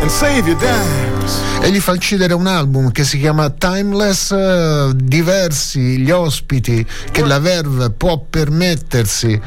and 0.00 0.10
save 0.10 0.46
your 0.46 0.56
dimes. 0.58 1.09
E 1.60 1.70
gli 1.70 1.80
fa 1.80 1.94
incidere 1.94 2.34
un 2.34 2.46
album 2.46 2.90
che 2.90 3.04
si 3.04 3.18
chiama 3.18 3.50
Timeless, 3.50 4.30
eh, 4.30 4.92
diversi 4.94 5.98
gli 5.98 6.10
ospiti 6.10 6.86
che 7.10 7.24
la 7.24 7.38
Verve 7.38 7.90
può 7.90 8.24
permettersi 8.28 9.40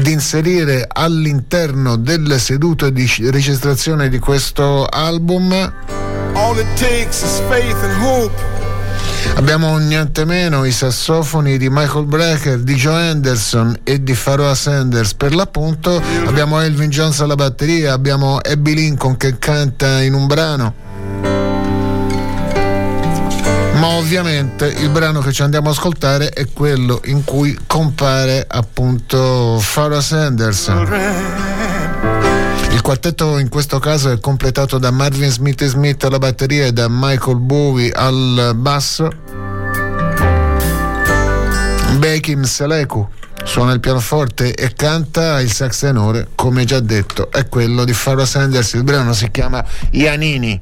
di 0.00 0.12
inserire 0.12 0.86
all'interno 0.90 1.96
delle 1.96 2.38
sedute 2.38 2.92
di 2.92 3.08
registrazione 3.30 4.08
di 4.08 4.18
questo 4.18 4.84
album. 4.84 5.52
All 6.34 6.58
it 6.58 6.66
takes 6.76 7.22
is 7.22 7.40
faith 7.48 7.76
and 7.82 8.02
hope. 8.02 8.51
Abbiamo 9.34 9.76
niente 9.78 10.24
meno 10.24 10.64
i 10.64 10.72
sassofoni 10.72 11.58
di 11.58 11.68
Michael 11.70 12.06
Brecker, 12.06 12.58
di 12.58 12.74
Joe 12.74 13.10
Anderson 13.10 13.78
e 13.82 14.02
di 14.02 14.14
Pharoah 14.14 14.54
Sanders 14.54 15.14
per 15.14 15.34
l'appunto. 15.34 16.00
Abbiamo 16.26 16.60
Elvin 16.60 16.90
Jones 16.90 17.20
alla 17.20 17.34
batteria, 17.34 17.92
abbiamo 17.92 18.38
Abby 18.38 18.74
Lincoln 18.74 19.16
che 19.16 19.38
canta 19.38 20.02
in 20.02 20.14
un 20.14 20.26
brano. 20.26 20.74
Ma 23.74 23.86
ovviamente 23.96 24.66
il 24.66 24.90
brano 24.90 25.20
che 25.20 25.32
ci 25.32 25.42
andiamo 25.42 25.68
a 25.68 25.72
ascoltare 25.72 26.28
è 26.28 26.46
quello 26.52 27.00
in 27.06 27.24
cui 27.24 27.58
compare 27.66 28.44
appunto 28.46 29.60
Pharoah 29.74 30.00
Sanders. 30.00 31.51
Il 32.72 32.80
quartetto 32.80 33.38
in 33.38 33.48
questo 33.48 33.78
caso 33.78 34.10
è 34.10 34.18
completato 34.18 34.78
da 34.78 34.90
Marvin 34.90 35.30
Smith 35.30 35.64
Smith 35.64 36.02
alla 36.04 36.18
batteria 36.18 36.66
e 36.66 36.72
da 36.72 36.86
Michael 36.88 37.38
Bowie 37.38 37.92
al 37.92 38.52
basso. 38.56 39.10
Bekim 41.98 42.42
Seleku 42.42 43.06
suona 43.44 43.72
il 43.72 43.80
pianoforte 43.80 44.54
e 44.54 44.72
canta 44.74 45.40
il 45.40 45.52
sax 45.52 45.80
tenore, 45.80 46.28
come 46.34 46.64
già 46.64 46.80
detto, 46.80 47.30
è 47.30 47.46
quello 47.48 47.84
di 47.84 47.92
Pharoah 47.92 48.26
Sanders. 48.26 48.72
Il 48.72 48.84
brano 48.84 49.12
si 49.12 49.30
chiama 49.30 49.64
Ianini. 49.90 50.60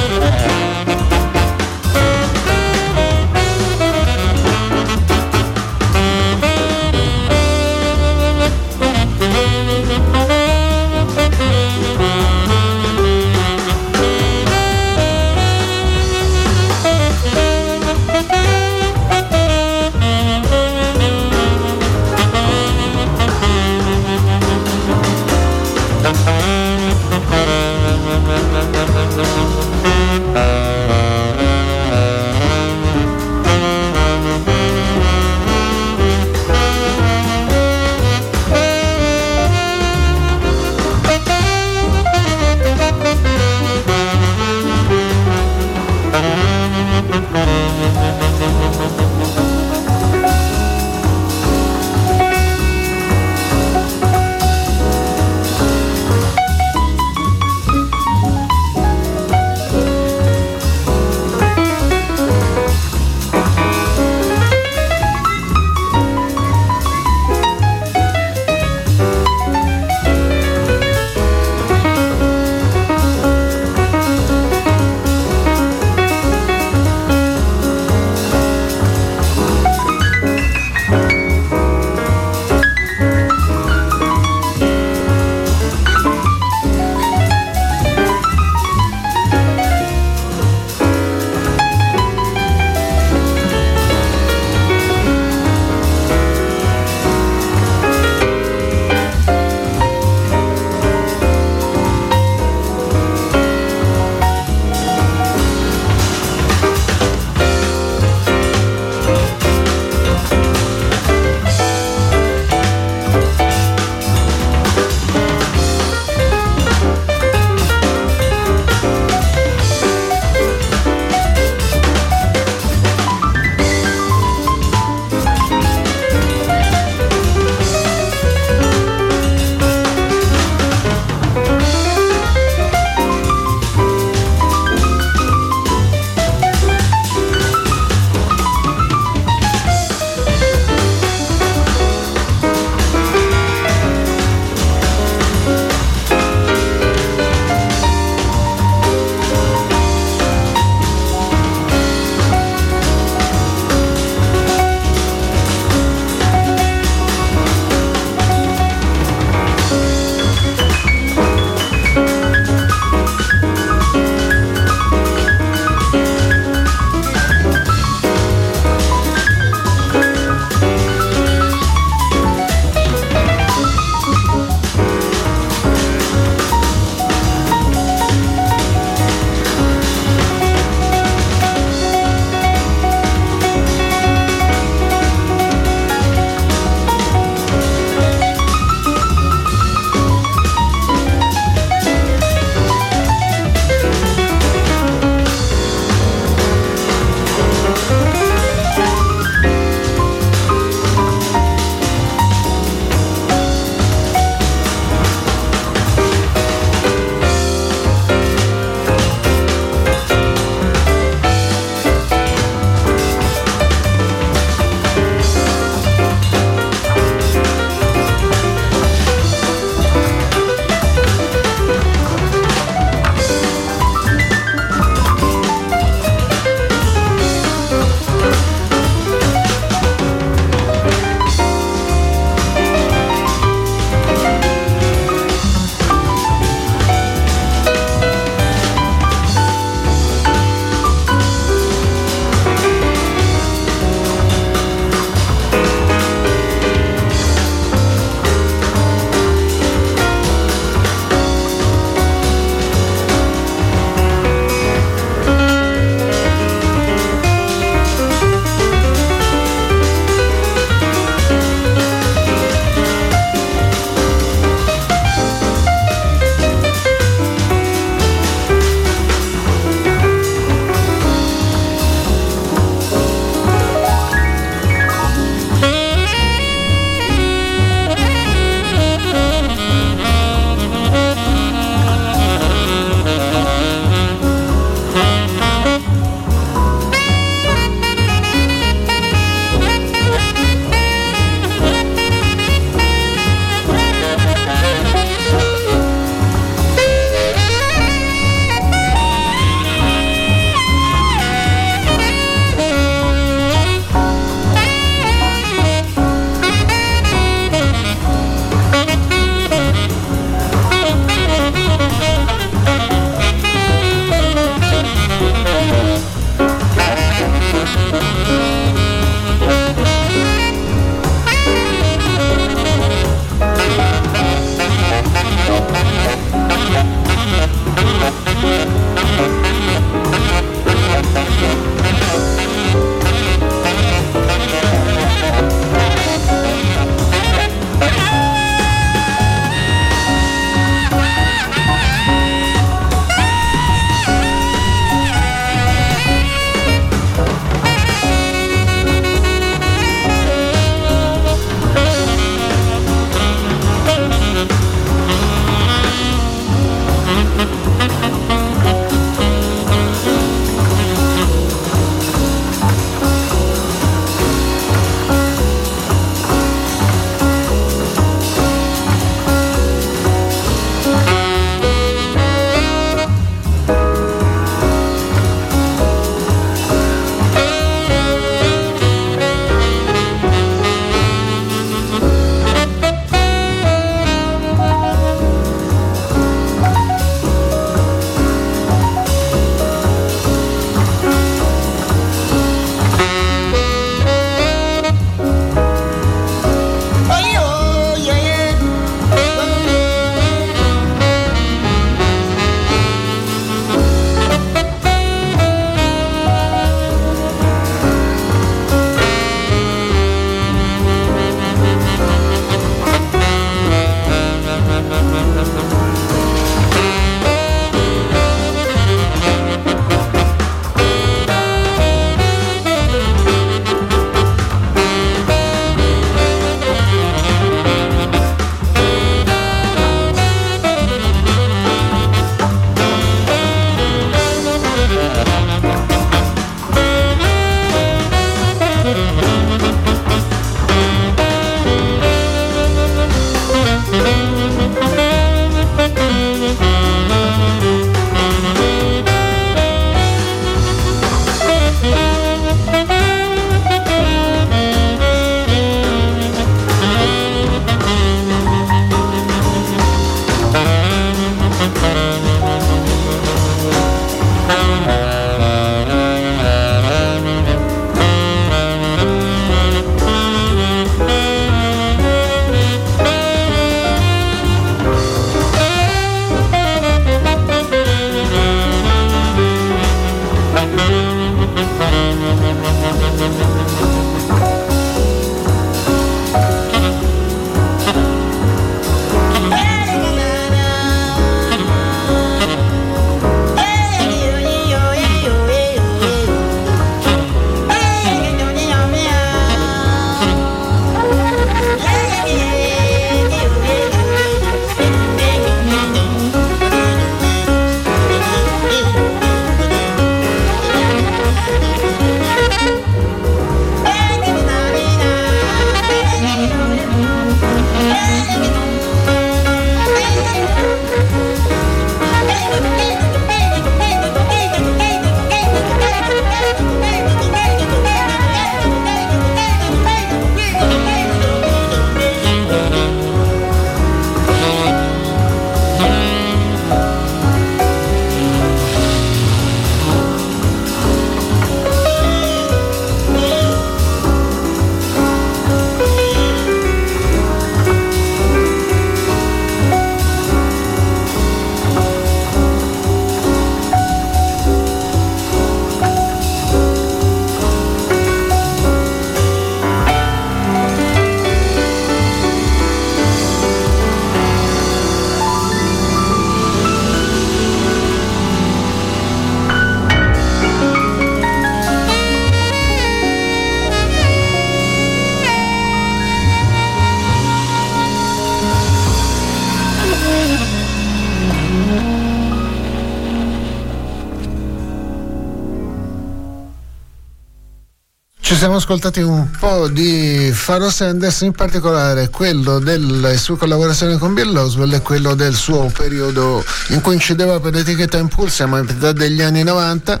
Siamo 588.36 588.56
ascoltati 588.56 589.00
un 589.00 589.30
po' 589.30 589.66
di 589.66 590.30
Faro 590.30 590.70
Sanders, 590.70 591.22
in 591.22 591.32
particolare 591.32 592.10
quello 592.10 592.58
delle 592.58 593.16
sue 593.16 593.38
collaborazioni 593.38 593.96
con 593.96 594.12
Bill 594.12 594.36
Oswell 594.36 594.74
e 594.74 594.82
quello 594.82 595.14
del 595.14 595.34
suo 595.34 595.72
periodo 595.74 596.44
in 596.68 596.82
cui 596.82 596.92
incideva 596.92 597.40
per 597.40 597.54
l'etichetta 597.54 597.96
Impulse, 597.96 598.34
siamo 598.34 598.56
a 598.56 598.62
metà 598.62 598.92
degli 598.92 599.22
anni 599.22 599.42
90 599.42 600.00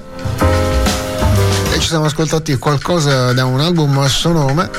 e 1.72 1.78
ci 1.80 1.88
siamo 1.88 2.04
ascoltati 2.04 2.54
qualcosa 2.56 3.32
da 3.32 3.46
un 3.46 3.58
album 3.58 3.98
a 3.98 4.08
suo 4.08 4.32
nome 4.32 4.70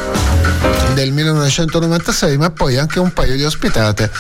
del 0.94 1.12
1996, 1.12 2.38
ma 2.38 2.52
poi 2.52 2.78
anche 2.78 3.00
un 3.00 3.12
paio 3.12 3.36
di 3.36 3.44
ospitate 3.44 4.12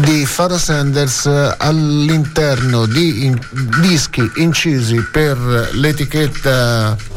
di 0.00 0.26
Faro 0.26 0.58
Sanders 0.58 1.26
all'interno 1.56 2.84
di 2.84 3.24
in- 3.24 3.38
dischi 3.80 4.30
incisi 4.36 5.00
per 5.10 5.70
l'etichetta 5.72 7.11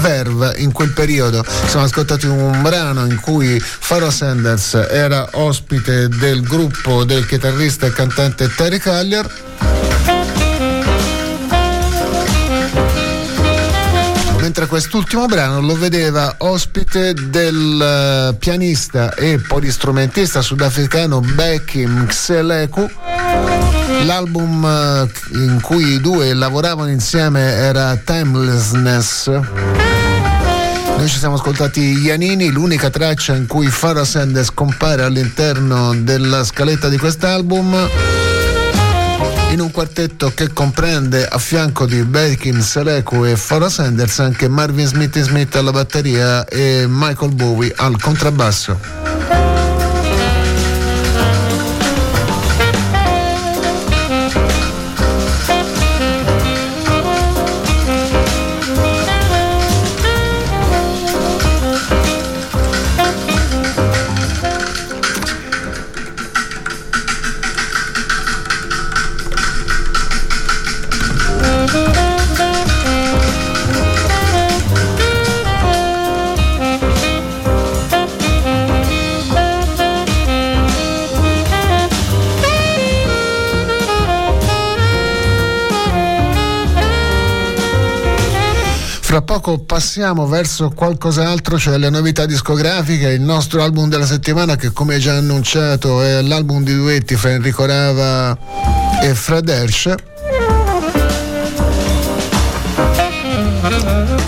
Verve 0.00 0.54
in 0.58 0.72
quel 0.72 0.92
periodo. 0.92 1.44
Siamo 1.66 1.84
ascoltati 1.84 2.26
un 2.26 2.62
brano 2.62 3.04
in 3.06 3.20
cui 3.20 3.60
Faro 3.60 4.10
Sanders 4.10 4.74
era 4.90 5.28
ospite 5.32 6.08
del 6.08 6.42
gruppo 6.42 7.04
del 7.04 7.26
chitarrista 7.26 7.86
e 7.86 7.92
cantante 7.92 8.48
Terry 8.54 8.78
Callier 8.78 9.48
mentre 14.48 14.66
quest'ultimo 14.66 15.26
brano 15.26 15.60
lo 15.60 15.76
vedeva 15.76 16.34
ospite 16.38 17.12
del 17.12 17.80
eh, 18.32 18.34
pianista 18.38 19.14
e 19.14 19.38
polistrumentista 19.38 20.40
sudafricano 20.40 21.20
Bekim 21.20 22.06
Xeleku. 22.06 22.90
L'album 24.04 24.64
eh, 24.64 25.36
in 25.36 25.60
cui 25.60 25.92
i 25.92 26.00
due 26.00 26.32
lavoravano 26.32 26.88
insieme 26.88 27.40
era 27.42 27.94
Timelessness. 27.96 29.67
Noi 30.98 31.06
ci 31.06 31.18
siamo 31.18 31.36
ascoltati 31.36 31.80
Ianini, 32.00 32.50
l'unica 32.50 32.90
traccia 32.90 33.36
in 33.36 33.46
cui 33.46 33.68
Farah 33.68 34.04
Sanders 34.04 34.52
compare 34.52 35.04
all'interno 35.04 35.94
della 35.94 36.42
scaletta 36.42 36.88
di 36.88 36.98
quest'album 36.98 37.88
in 39.52 39.60
un 39.60 39.70
quartetto 39.70 40.32
che 40.34 40.52
comprende 40.52 41.24
a 41.24 41.38
fianco 41.38 41.86
di 41.86 42.02
Bakin, 42.02 42.60
Seleku 42.60 43.24
e 43.24 43.36
Farah 43.36 43.68
Sanders 43.68 44.18
anche 44.18 44.48
Marvin 44.48 44.88
Smith 44.88 45.20
Smith 45.20 45.54
alla 45.54 45.70
batteria 45.70 46.44
e 46.44 46.86
Michael 46.88 47.32
Bowie 47.32 47.72
al 47.76 48.00
contrabbasso. 48.00 49.07
Passiamo 89.78 90.26
verso 90.26 90.70
qualcos'altro, 90.70 91.56
cioè 91.56 91.78
le 91.78 91.88
novità 91.88 92.26
discografiche, 92.26 93.10
il 93.10 93.20
nostro 93.20 93.62
album 93.62 93.88
della 93.88 94.06
settimana 94.06 94.56
che 94.56 94.72
come 94.72 94.98
già 94.98 95.14
annunciato 95.14 96.02
è 96.02 96.20
l'album 96.20 96.64
di 96.64 96.74
duetti 96.74 97.14
fra 97.14 97.30
Enrico 97.30 97.64
Rava 97.64 98.36
e 99.00 99.14
Fred 99.14 99.48
Hersch 99.48 99.94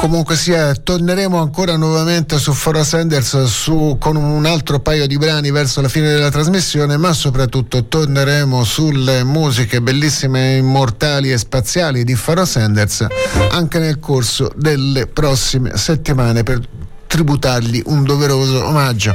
comunque 0.01 0.35
sia, 0.35 0.75
torneremo 0.75 1.39
ancora 1.39 1.77
nuovamente 1.77 2.39
su 2.39 2.55
Foro 2.55 2.83
Sanders 2.83 3.45
su, 3.45 3.99
con 4.01 4.17
un 4.17 4.47
altro 4.47 4.81
paio 4.81 5.07
di 5.07 5.19
brani 5.19 5.51
verso 5.51 5.83
la 5.83 5.89
fine 5.89 6.09
della 6.09 6.31
trasmissione, 6.31 6.97
ma 6.97 7.13
soprattutto 7.13 7.85
torneremo 7.85 8.65
sulle 8.65 9.25
musiche 9.25 9.83
bellissime, 9.83 10.57
immortali 10.57 11.31
e 11.31 11.37
spaziali 11.37 12.03
di 12.03 12.15
Foro 12.15 12.47
Sanders 12.47 13.07
anche 13.51 13.79
nel 13.79 14.01
corso 14.01 14.51
delle 14.57 15.07
prossime 15.07 15.77
settimane 15.77 16.45
per 16.45 16.67
tributargli 17.07 17.83
un 17.87 18.03
doveroso 18.03 18.65
omaggio. 18.65 19.15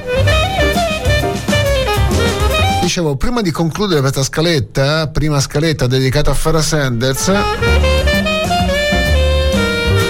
Dicevo, 2.80 3.16
prima 3.16 3.42
di 3.42 3.50
concludere 3.50 4.02
questa 4.02 4.22
scaletta, 4.22 5.08
prima 5.08 5.40
scaletta 5.40 5.88
dedicata 5.88 6.30
a 6.30 6.36
Farah 6.36 6.62
Sanders, 6.62 7.32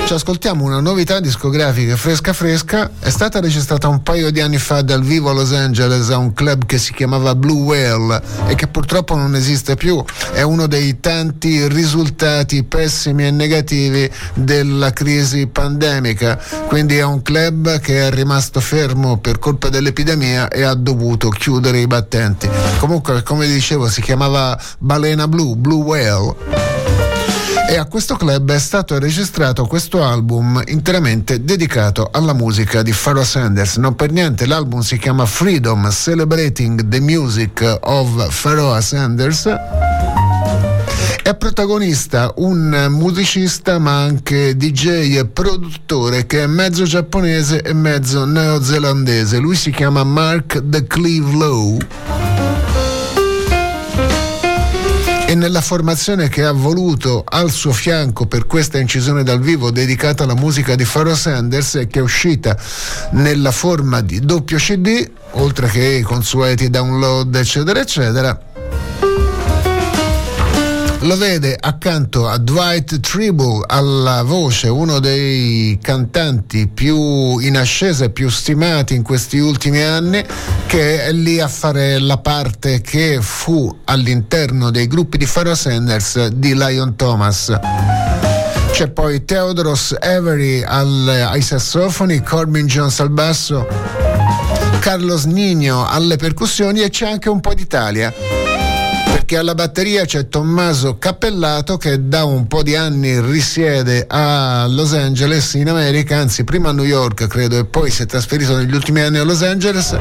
ci 0.06 0.14
ascoltiamo 0.14 0.64
una 0.64 0.82
novità 0.82 1.20
discografica 1.20 1.96
fresca 1.96 2.32
fresca, 2.32 2.92
è 3.00 3.10
stata 3.10 3.40
registrata 3.40 3.88
un 3.88 4.04
paio 4.04 4.30
di 4.30 4.40
anni 4.40 4.60
fa 4.60 4.84
dal 4.84 5.02
vivo 5.02 5.32
a 5.32 5.34
Los 5.34 5.52
Angeles 5.52 6.12
a 6.12 6.18
un 6.18 6.32
club 6.32 6.66
che 6.66 6.78
si 6.78 6.94
chiamava 6.94 7.34
Blue 7.34 7.64
Whale 7.64 8.22
e 8.46 8.54
che 8.54 8.68
purtroppo 8.68 9.16
non 9.16 9.34
esiste 9.36 9.76
più, 9.76 10.04
è 10.32 10.44
uno 10.44 10.68
dei 10.68 11.00
tanti 11.00 11.68
risultati 11.68 12.64
pessimi 12.64 13.26
e 13.26 13.32
negativi 13.32 14.08
della 14.36 14.92
crisi 14.92 15.48
pandemica, 15.48 16.40
quindi 16.68 16.98
è 16.98 17.04
un 17.04 17.24
club 17.24 17.80
che 17.80 18.06
è 18.06 18.12
rimasto 18.12 18.60
fermo 18.60 19.18
per 19.18 19.40
colpa 19.40 19.70
dell'epidemia 19.70 20.50
e 20.50 20.62
ha 20.62 20.76
dovuto 20.76 21.30
chiudere 21.30 21.80
i 21.80 21.88
battenti. 21.88 22.48
Comunque, 22.78 23.24
come 23.24 23.48
dicevo, 23.48 23.90
si 23.90 24.02
chiamava 24.02 24.56
Balena 24.78 25.28
Blue, 25.28 25.56
Blue 25.56 25.84
Whale 25.84 26.65
e 27.68 27.78
a 27.78 27.86
questo 27.86 28.16
club 28.16 28.52
è 28.52 28.60
stato 28.60 29.00
registrato 29.00 29.66
questo 29.66 30.04
album 30.04 30.62
interamente 30.68 31.44
dedicato 31.44 32.10
alla 32.12 32.34
musica 32.34 32.84
di 32.84 32.94
Pharoah 32.94 33.24
Sanders. 33.24 33.78
Non 33.78 33.96
per 33.96 34.12
niente 34.12 34.46
l'album 34.46 34.82
si 34.82 34.98
chiama 34.98 35.26
Freedom 35.26 35.90
Celebrating 35.90 36.88
the 36.88 37.00
Music 37.00 37.78
of 37.82 38.42
Pharoah 38.42 38.82
Sanders. 38.82 39.50
È 41.24 41.36
protagonista 41.36 42.32
un 42.38 42.88
musicista 42.90 43.80
ma 43.80 44.02
anche 44.02 44.56
DJ 44.56 45.18
e 45.18 45.26
produttore 45.26 46.28
che 46.28 46.44
è 46.44 46.48
mezzo 46.48 46.84
giapponese 46.84 47.62
e 47.62 47.74
mezzo 47.74 48.26
neozelandese. 48.26 49.38
Lui 49.40 49.56
si 49.56 49.72
chiama 49.72 50.04
Mark 50.04 50.62
The 50.64 50.86
Cleve 50.86 51.32
Lowe 51.32 52.25
e 55.36 55.38
nella 55.38 55.62
formazione 55.62 56.30
che 56.30 56.44
ha 56.44 56.54
voluto 56.54 57.24
al 57.28 57.52
suo 57.52 57.74
fianco 57.74 58.26
per 58.26 58.48
questa 58.48 58.80
incisione 58.80 59.22
dal 59.24 59.42
vivo 59.42 59.70
dedicata 59.70 60.24
alla 60.24 60.34
musica 60.34 60.76
di 60.76 60.86
Pharoah 60.86 61.16
Sanders 61.16 61.86
che 61.90 62.00
è 62.00 62.02
uscita 62.02 62.58
nella 63.12 63.52
forma 63.52 64.02
di 64.02 64.22
doppio 64.22 64.58
CD, 64.58 65.08
oltre 65.32 65.68
che 65.68 65.84
i 65.84 66.02
consueti 66.02 66.70
download 66.70 67.36
eccetera 67.36 67.82
eccetera 67.82 68.40
lo 71.06 71.18
vede 71.18 71.56
accanto 71.60 72.28
a 72.28 72.38
Dwight 72.38 73.00
Tribble 73.00 73.64
alla 73.68 74.24
voce, 74.24 74.70
uno 74.70 75.00
dei 75.00 75.78
cantanti 75.80 76.68
più 76.68 77.38
in 77.38 77.58
ascesa 77.58 78.06
e 78.06 78.10
più 78.10 78.28
stimati 78.30 78.96
in 78.96 79.04
questi 79.04 79.38
ultimi 79.38 79.82
anni, 79.82 80.24
che 80.66 81.06
è 81.06 81.12
lì 81.12 81.40
a 81.40 81.48
fare 81.48 82.00
la 82.00 82.18
parte 82.18 82.82
che 82.82 83.20
fu 83.22 83.82
all'interno 83.86 84.72
dei 84.72 84.88
gruppi 84.88 85.18
di 85.18 85.28
Pharoah 85.32 85.54
Sanders 85.54 86.28
di 86.30 86.56
Lion 86.56 86.96
Thomas. 86.96 87.54
C'è 88.72 88.90
poi 88.90 89.24
Theodoros 89.26 89.96
Avery 90.00 90.64
al, 90.64 91.08
ai 91.08 91.42
sassofoni, 91.42 92.24
Corbin 92.24 92.66
Jones 92.66 93.00
al 93.00 93.12
basso, 93.12 93.68
Carlos 94.80 95.26
Nino 95.26 95.88
alle 95.88 96.16
percussioni 96.16 96.82
e 96.82 96.90
c'è 96.90 97.08
anche 97.08 97.30
un 97.30 97.42
po' 97.42 97.54
d'Italia 97.54 98.45
perché 99.26 99.42
alla 99.42 99.56
batteria 99.56 100.06
c'è 100.06 100.30
Tommaso 100.30 101.00
Cappellato 101.00 101.78
che 101.78 102.08
da 102.08 102.26
un 102.26 102.46
po' 102.46 102.62
di 102.62 102.76
anni 102.76 103.20
risiede 103.20 104.06
a 104.08 104.68
Los 104.68 104.94
Angeles 104.94 105.56
in 105.56 105.68
America, 105.68 106.16
anzi 106.16 106.44
prima 106.44 106.70
a 106.70 106.74
New 106.74 106.86
York 106.86 107.26
credo 107.26 107.58
e 107.58 107.66
poi 107.66 107.90
si 107.90 108.04
è 108.04 108.06
trasferito 108.06 108.56
negli 108.56 108.76
ultimi 108.76 109.02
anni 109.02 109.18
a 109.18 109.24
Los 109.24 109.42
Angeles. 109.42 109.98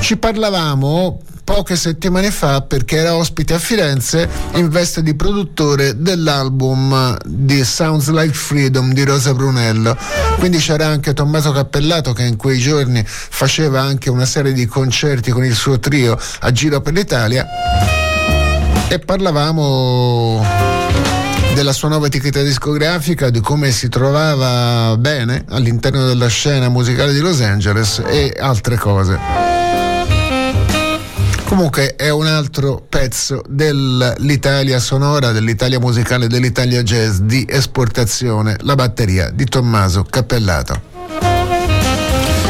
Ci 0.00 0.16
parlavamo 0.16 1.20
poche 1.44 1.76
settimane 1.76 2.32
fa 2.32 2.62
perché 2.62 2.96
era 2.96 3.14
ospite 3.14 3.54
a 3.54 3.60
Firenze 3.60 4.28
in 4.54 4.68
veste 4.70 5.04
di 5.04 5.14
produttore 5.14 5.96
dell'album 5.96 7.16
di 7.24 7.62
Sounds 7.62 8.08
Like 8.08 8.34
Freedom 8.34 8.92
di 8.92 9.04
Rosa 9.04 9.34
Brunello. 9.34 9.96
Quindi 10.40 10.58
c'era 10.58 10.88
anche 10.88 11.12
Tommaso 11.12 11.52
Cappellato 11.52 12.12
che 12.12 12.24
in 12.24 12.34
quei 12.34 12.58
giorni 12.58 13.04
faceva 13.06 13.82
anche 13.82 14.10
una 14.10 14.26
serie 14.26 14.52
di 14.52 14.66
concerti 14.66 15.30
con 15.30 15.44
il 15.44 15.54
suo 15.54 15.78
trio 15.78 16.18
a 16.40 16.50
giro 16.50 16.80
per 16.80 16.92
l'Italia 16.92 18.07
e 18.88 18.98
parlavamo 18.98 20.42
della 21.54 21.72
sua 21.72 21.88
nuova 21.88 22.06
etichetta 22.06 22.42
discografica, 22.42 23.30
di 23.30 23.40
come 23.40 23.70
si 23.70 23.88
trovava 23.88 24.96
bene 24.96 25.44
all'interno 25.48 26.06
della 26.06 26.28
scena 26.28 26.68
musicale 26.68 27.12
di 27.12 27.20
Los 27.20 27.40
Angeles 27.40 28.02
e 28.06 28.34
altre 28.38 28.76
cose. 28.76 29.18
Comunque 31.44 31.96
è 31.96 32.10
un 32.10 32.26
altro 32.26 32.84
pezzo 32.88 33.42
dell'Italia 33.48 34.78
sonora, 34.78 35.32
dell'Italia 35.32 35.78
musicale, 35.78 36.26
dell'Italia 36.26 36.82
jazz 36.82 37.18
di 37.18 37.46
esportazione, 37.48 38.56
la 38.60 38.74
batteria 38.74 39.30
di 39.30 39.44
Tommaso 39.44 40.04
Cappellato. 40.08 40.97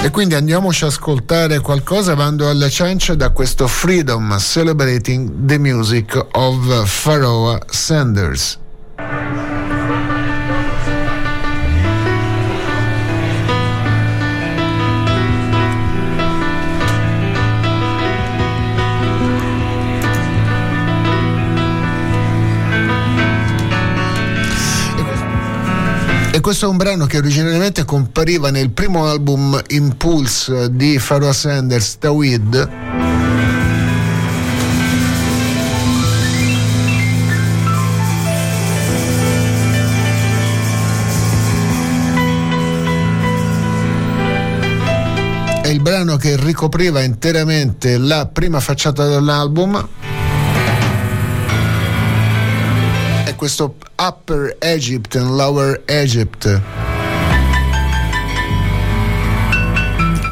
E 0.01 0.11
quindi 0.11 0.37
andiamoci 0.37 0.85
a 0.85 0.87
ascoltare 0.87 1.59
qualcosa 1.59 2.15
bando 2.15 2.49
alle 2.49 2.70
ciance 2.70 3.16
da 3.16 3.31
questo 3.31 3.66
Freedom 3.66 4.39
Celebrating 4.39 5.45
the 5.45 5.59
Music 5.59 6.27
of 6.33 6.87
Pharaoh 6.87 7.59
Sanders. 7.69 8.59
Questo 26.49 26.65
è 26.65 26.70
un 26.70 26.79
brano 26.79 27.05
che 27.05 27.19
originariamente 27.19 27.85
compariva 27.85 28.51
nel 28.51 28.70
primo 28.70 29.07
album 29.07 29.61
Impulse 29.66 30.75
di 30.75 30.99
Pharoah 30.99 31.35
Sanders, 31.35 31.99
Tawid. 31.99 32.70
È 45.61 45.69
il 45.69 45.81
brano 45.83 46.16
che 46.16 46.35
ricopriva 46.39 47.03
interamente 47.03 47.99
la 47.99 48.25
prima 48.25 48.59
facciata 48.61 49.07
dell'album 49.07 49.87
questo 53.39 53.77
Upper 53.97 54.56
Egypt 54.59 55.15
and 55.15 55.36
Lower 55.36 55.82
Egypt. 55.85 56.60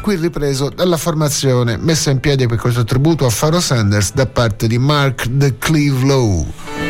Qui 0.01 0.15
ripreso 0.17 0.67
dalla 0.67 0.97
formazione 0.97 1.77
messa 1.77 2.11
in 2.11 2.19
piedi 2.19 2.47
per 2.47 2.57
questo 2.57 2.83
tributo 2.83 3.25
a 3.25 3.31
Pharaoh 3.33 3.61
Sanders 3.61 4.13
da 4.13 4.25
parte 4.25 4.67
di 4.67 4.77
Mark 4.77 5.25
the 5.37 5.57
Cleve 5.57 6.05
Lowe. 6.05 6.86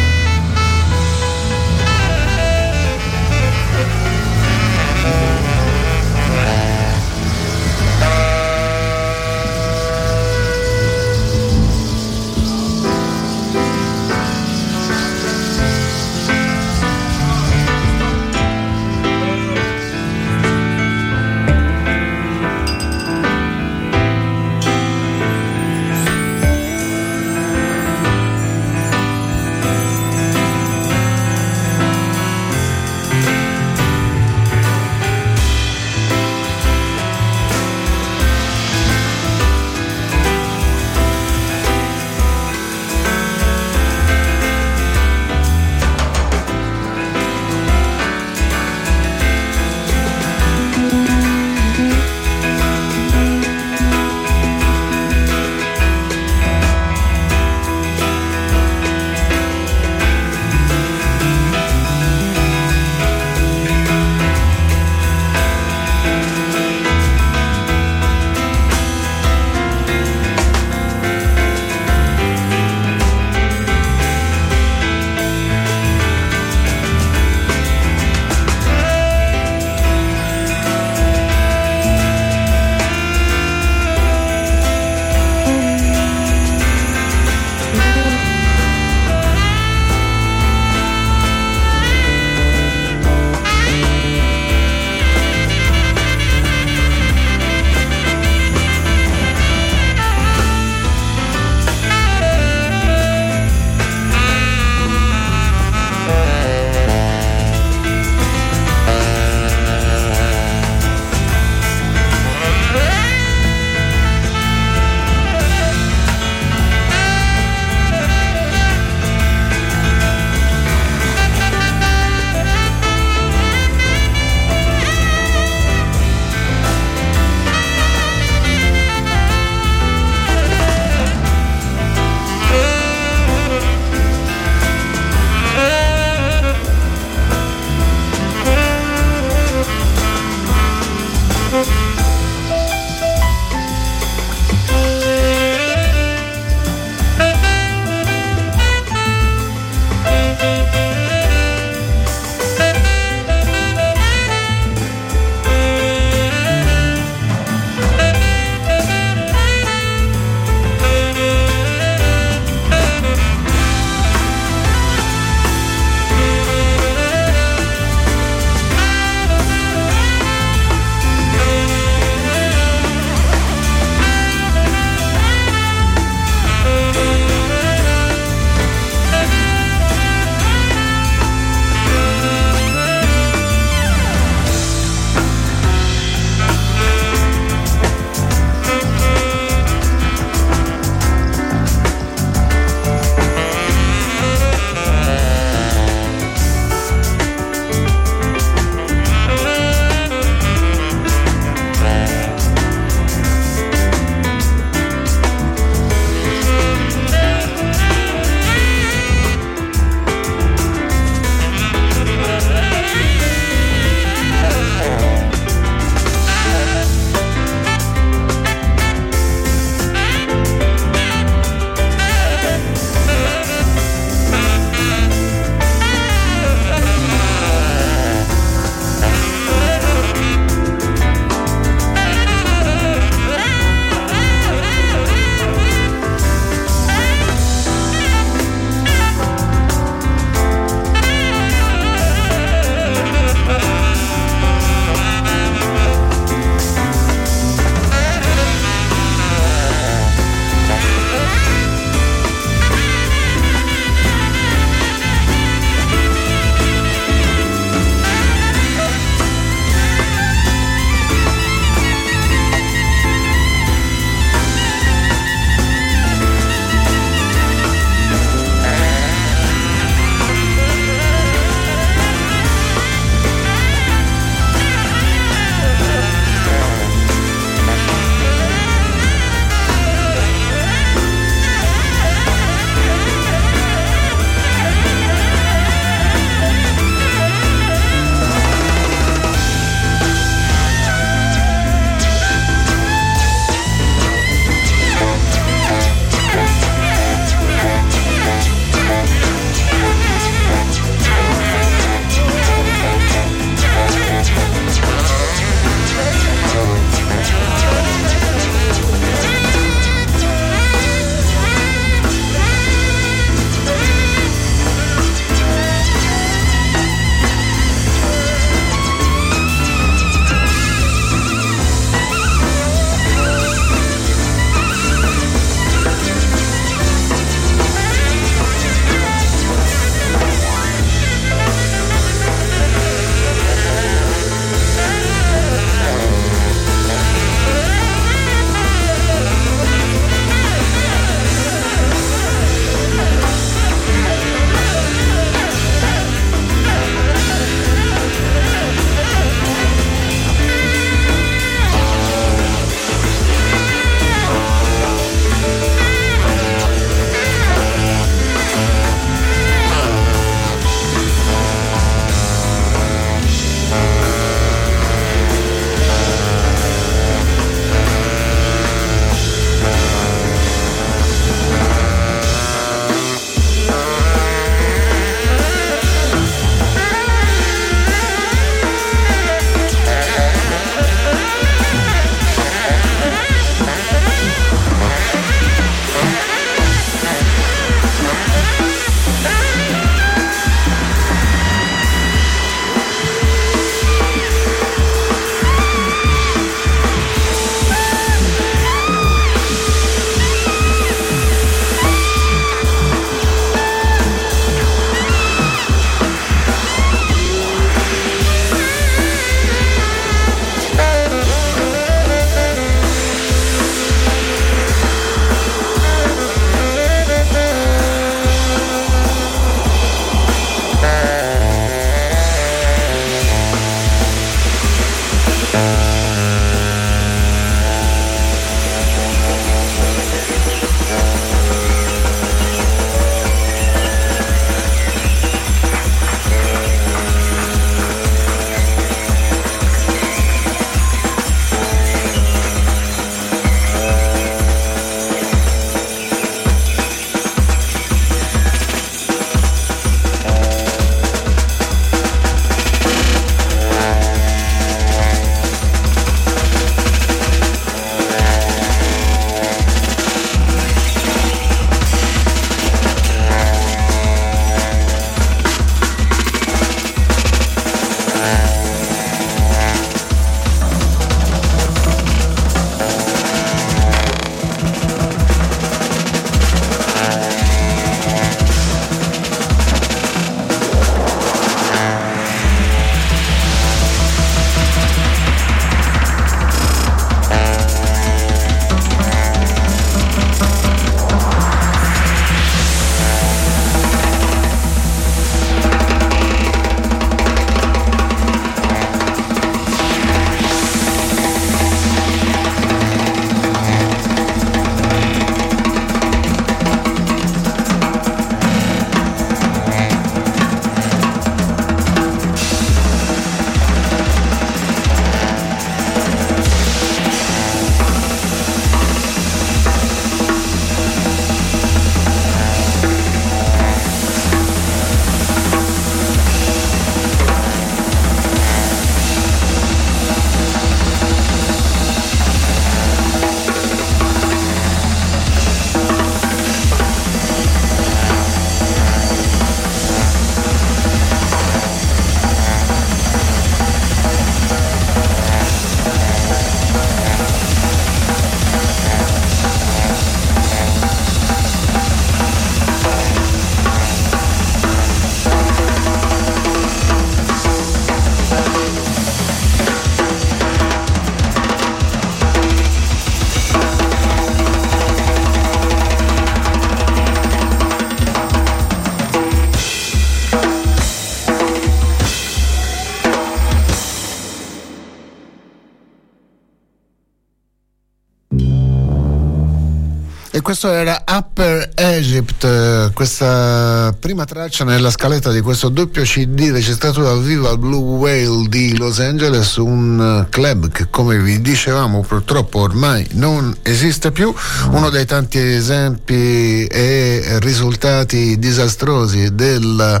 Questo 580.52 580.70
era 580.70 581.02
Upper 581.10 581.70
Egypt, 581.76 582.92
questa 582.92 583.96
prima 583.98 584.26
traccia 584.26 584.64
nella 584.64 584.90
scaletta 584.90 585.30
di 585.30 585.40
questo 585.40 585.70
doppio 585.70 586.02
CD 586.02 586.50
registrato 586.50 587.00
dal 587.00 587.22
vivo 587.22 587.48
al 587.48 587.58
Blue 587.58 587.96
Whale 587.96 588.48
di 588.50 588.76
Los 588.76 589.00
Angeles, 589.00 589.56
un 589.56 590.26
club 590.28 590.68
che 590.68 590.90
come 590.90 591.18
vi 591.18 591.40
dicevamo 591.40 592.02
purtroppo 592.02 592.58
ormai 592.58 593.08
non 593.12 593.56
esiste 593.62 594.12
più, 594.12 594.30
uno 594.72 594.90
dei 594.90 595.06
tanti 595.06 595.38
esempi 595.38 596.66
e 596.66 597.38
risultati 597.40 598.38
disastrosi 598.38 599.34
del, 599.34 600.00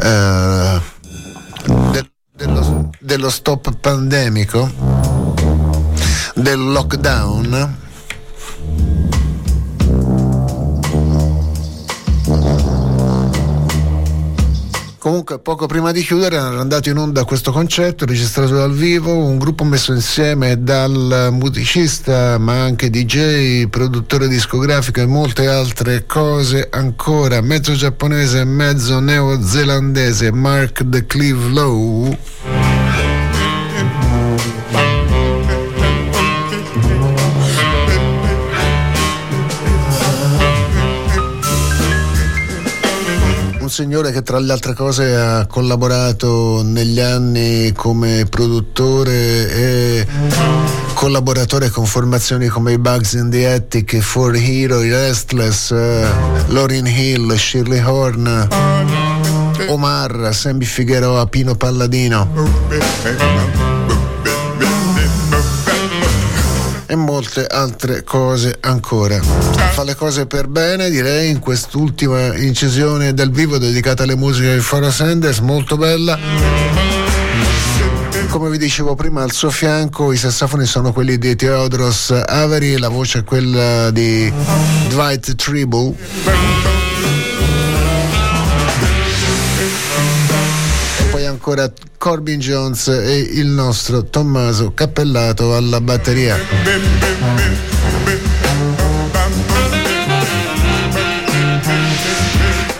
eh, 0.00 0.80
del, 1.90 2.10
dello, 2.36 2.90
dello 3.00 3.30
stop 3.30 3.74
pandemico, 3.80 4.70
del 6.36 6.60
lockdown 6.60 7.86
Comunque 14.98 15.38
poco 15.38 15.66
prima 15.66 15.92
di 15.92 16.02
chiudere 16.02 16.34
era 16.34 16.58
andato 16.58 16.88
in 16.88 16.96
onda 16.96 17.24
questo 17.24 17.52
concerto 17.52 18.04
registrato 18.04 18.56
dal 18.56 18.72
vivo, 18.72 19.14
un 19.14 19.38
gruppo 19.38 19.62
messo 19.62 19.92
insieme 19.92 20.60
dal 20.60 21.28
musicista 21.30 22.36
ma 22.38 22.62
anche 22.64 22.90
DJ, 22.90 23.68
produttore 23.68 24.26
discografico 24.26 25.00
e 25.00 25.06
molte 25.06 25.46
altre 25.46 26.04
cose 26.04 26.66
ancora, 26.68 27.40
mezzo 27.40 27.74
giapponese 27.74 28.40
e 28.40 28.44
mezzo 28.44 28.98
neozelandese 28.98 30.32
Mark 30.32 30.88
the 30.88 31.06
Cleve 31.06 31.48
Lowe. 31.48 32.27
Signore 43.88 44.12
che 44.12 44.20
tra 44.20 44.38
le 44.38 44.52
altre 44.52 44.74
cose 44.74 45.16
ha 45.16 45.46
collaborato 45.46 46.60
negli 46.62 47.00
anni 47.00 47.72
come 47.72 48.26
produttore 48.28 49.50
e 49.50 50.06
collaboratore 50.92 51.70
con 51.70 51.86
formazioni 51.86 52.48
come 52.48 52.72
i 52.72 52.78
Bugs 52.78 53.14
in 53.14 53.30
the 53.30 53.50
Attic, 53.50 53.96
For 54.00 54.36
Hero, 54.36 54.82
i 54.82 54.90
Restless, 54.90 55.70
uh, 55.70 56.52
Lauryn 56.52 56.86
Hill, 56.86 57.34
Shirley 57.34 57.80
Horn, 57.80 58.46
Omar, 59.68 60.34
Sammy 60.34 60.66
Figueroa, 60.66 61.26
Pino 61.26 61.54
Palladino. 61.54 63.67
Molte 67.18 67.46
altre 67.46 68.04
cose 68.04 68.58
ancora. 68.60 69.20
Fa 69.20 69.82
le 69.82 69.96
cose 69.96 70.26
per 70.26 70.46
bene, 70.46 70.88
direi, 70.88 71.30
in 71.30 71.40
quest'ultima 71.40 72.36
incisione 72.36 73.12
del 73.12 73.32
vivo 73.32 73.58
dedicata 73.58 74.04
alle 74.04 74.14
musiche 74.14 74.54
di 74.54 74.60
Foro 74.60 74.88
Sanders, 74.88 75.40
molto 75.40 75.76
bella. 75.76 76.16
Come 78.28 78.50
vi 78.50 78.58
dicevo 78.58 78.94
prima, 78.94 79.24
al 79.24 79.32
suo 79.32 79.50
fianco 79.50 80.12
i 80.12 80.16
sassofoni 80.16 80.64
sono 80.64 80.92
quelli 80.92 81.18
di 81.18 81.34
Theodoros 81.34 82.12
Avery, 82.24 82.78
la 82.78 82.88
voce 82.88 83.18
è 83.18 83.24
quella 83.24 83.90
di 83.90 84.32
Dwight 84.86 85.34
Tribble. 85.34 85.96
E 90.98 91.02
poi 91.10 91.26
ancora 91.26 91.68
Corbin 91.98 92.38
Jones 92.38 92.86
e 92.86 93.18
il 93.18 93.48
nostro 93.48 94.04
Tommaso 94.04 94.72
Cappellato 94.72 95.54
alla 95.56 95.80
batteria. 95.80 96.36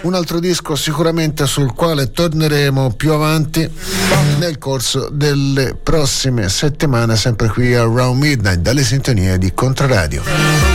Un 0.02 0.14
altro 0.14 0.38
disco 0.38 0.76
sicuramente 0.76 1.46
sul 1.46 1.74
quale 1.74 2.12
torneremo 2.12 2.92
più 2.92 3.12
avanti 3.12 3.68
nel 4.38 4.56
corso 4.56 5.10
delle 5.10 5.74
prossime 5.74 6.48
settimane, 6.48 7.16
sempre 7.16 7.48
qui 7.48 7.74
a 7.74 7.82
Round 7.82 8.22
Midnight, 8.22 8.60
dalle 8.60 8.84
sintonie 8.84 9.36
di 9.36 9.52
Controradio. 9.52 10.67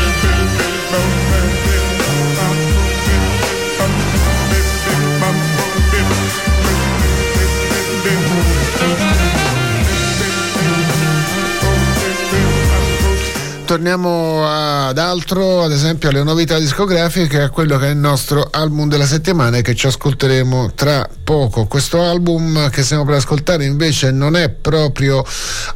Torniamo 13.74 14.46
ad 14.94 15.00
altro, 15.00 15.64
ad 15.64 15.72
esempio 15.72 16.10
alle 16.10 16.22
novità 16.22 16.60
discografiche, 16.60 17.42
a 17.42 17.50
quello 17.50 17.80
che 17.80 17.88
è 17.88 17.90
il 17.90 17.98
nostro 17.98 18.48
album 18.52 18.88
della 18.88 19.08
settimana 19.08 19.58
e 19.58 19.64
che 19.64 19.74
ci 19.74 19.88
ascolteremo 19.88 20.74
tra 20.76 21.10
poco. 21.24 21.66
Questo 21.66 22.04
album 22.04 22.70
che 22.70 22.84
stiamo 22.84 23.04
per 23.04 23.16
ascoltare 23.16 23.66
invece 23.66 24.12
non 24.12 24.36
è 24.36 24.50
proprio 24.50 25.26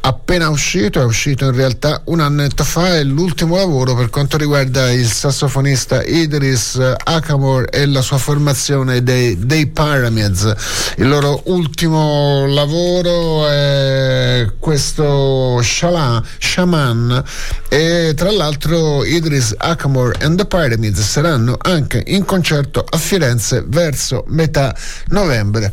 appena 0.02 0.50
uscito, 0.50 1.02
è 1.02 1.04
uscito 1.04 1.46
in 1.46 1.56
realtà 1.56 2.02
un 2.06 2.20
annetto 2.20 2.64
fa, 2.64 2.96
è 2.96 3.04
l'ultimo 3.04 3.56
lavoro 3.56 3.96
per 3.96 4.12
quanto 4.12 4.38
riguarda 4.38 4.92
il 4.92 5.08
sassofonista 5.08 6.04
Idris 6.04 6.80
Akamor 7.04 7.70
e 7.72 7.88
la 7.88 8.02
sua 8.02 8.20
formazione 8.20 9.02
dei, 9.02 9.36
dei 9.40 9.66
Pyramids. 9.66 10.54
Il 10.98 11.08
loro 11.08 11.42
ultimo 11.46 12.46
lavoro 12.46 13.48
è 13.48 14.46
questo 14.60 15.60
Shalan, 15.64 16.24
Shaman 16.38 17.24
e 17.68 18.14
tra 18.16 18.30
l'altro 18.32 19.06
Idris 19.08 19.56
Akamor 19.58 20.16
and 20.22 20.38
the 20.38 20.46
Pyramids 20.46 21.00
saranno 21.00 21.58
anche 21.62 22.04
in 22.08 22.26
concerto 22.26 22.86
a 22.88 22.98
Firenze 22.98 23.64
verso 23.66 24.26
metà 24.28 24.76
novembre 25.08 25.72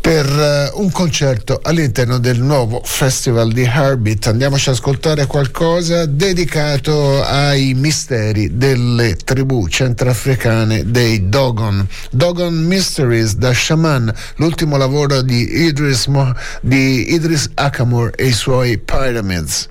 per 0.00 0.26
uh, 0.26 0.80
un 0.80 0.90
concerto 0.90 1.60
all'interno 1.62 2.18
del 2.18 2.40
nuovo 2.40 2.82
festival 2.84 3.52
di 3.52 3.62
Heartbeat. 3.62 4.26
Andiamoci 4.26 4.68
ad 4.68 4.74
ascoltare 4.74 5.26
qualcosa 5.26 6.06
dedicato 6.06 7.22
ai 7.24 7.74
misteri 7.74 8.56
delle 8.56 9.16
tribù 9.16 9.66
centroafricane 9.68 10.90
dei 10.90 11.28
Dogon. 11.28 11.86
Dogon 12.10 12.54
Mysteries 12.54 13.34
da 13.36 13.52
Shaman, 13.52 14.12
l'ultimo 14.36 14.76
lavoro 14.76 15.22
di 15.22 15.64
Idris, 15.64 16.06
Mo- 16.06 16.34
di 16.60 17.14
Idris 17.14 17.50
Akamor 17.54 18.12
e 18.16 18.26
i 18.26 18.32
suoi 18.32 18.78
Pyramids. 18.78 19.68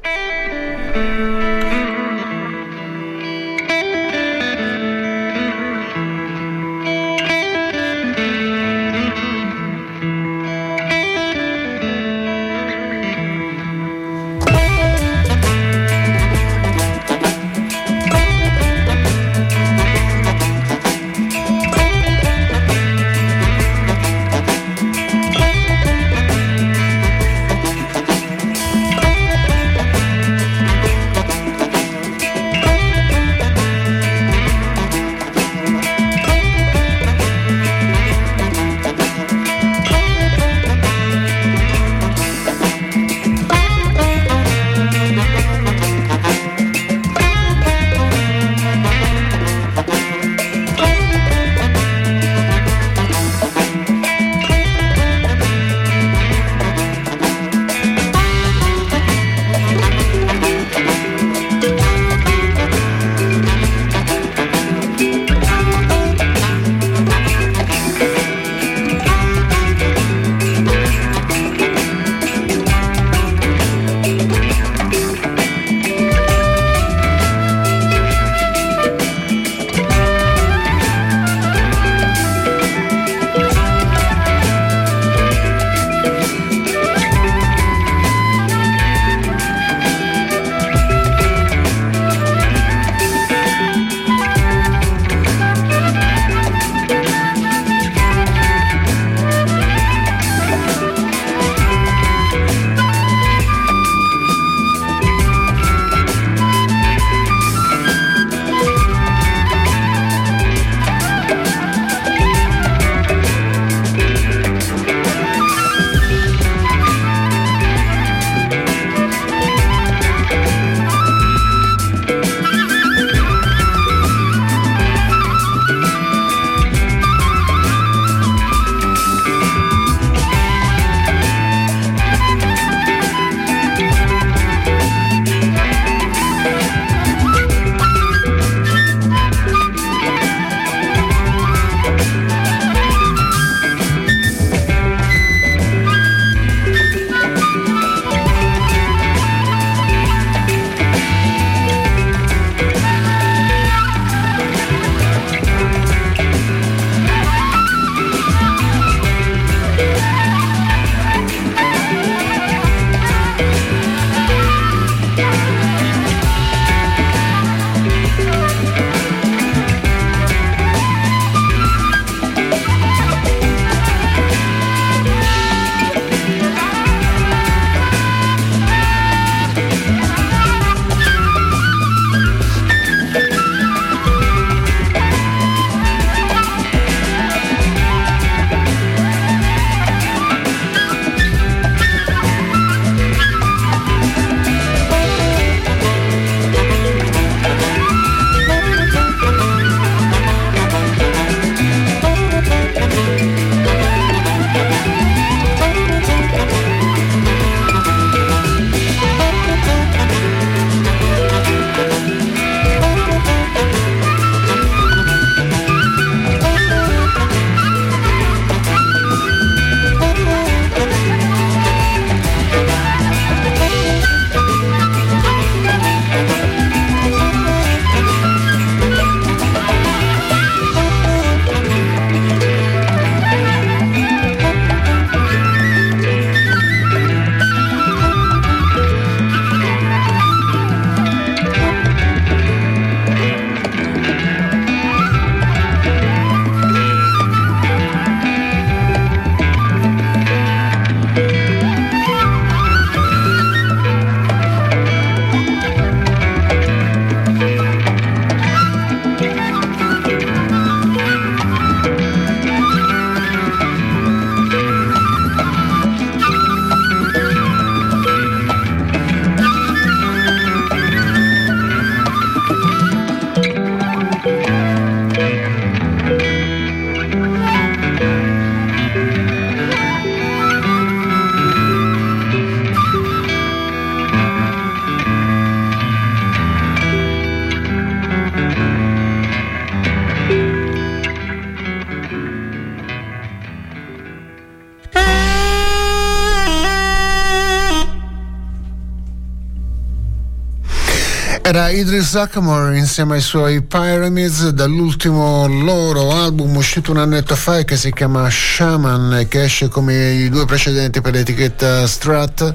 Idris 301.70 302.16
Akamor 302.16 302.76
insieme 302.76 303.16
ai 303.16 303.22
suoi 303.22 303.62
Pyramids 303.62 304.50
dall'ultimo 304.50 305.48
loro 305.48 306.12
album 306.12 306.56
uscito 306.56 306.92
un 306.92 306.98
annetto 306.98 307.36
fa 307.36 307.64
che 307.64 307.76
si 307.76 307.92
chiama 307.92 308.30
Shaman 308.30 309.26
che 309.28 309.44
esce 309.44 309.68
come 309.68 310.14
i 310.14 310.30
due 310.30 310.46
precedenti 310.46 311.02
per 311.02 311.14
l'etichetta 311.14 311.88
Strat. 311.88 312.54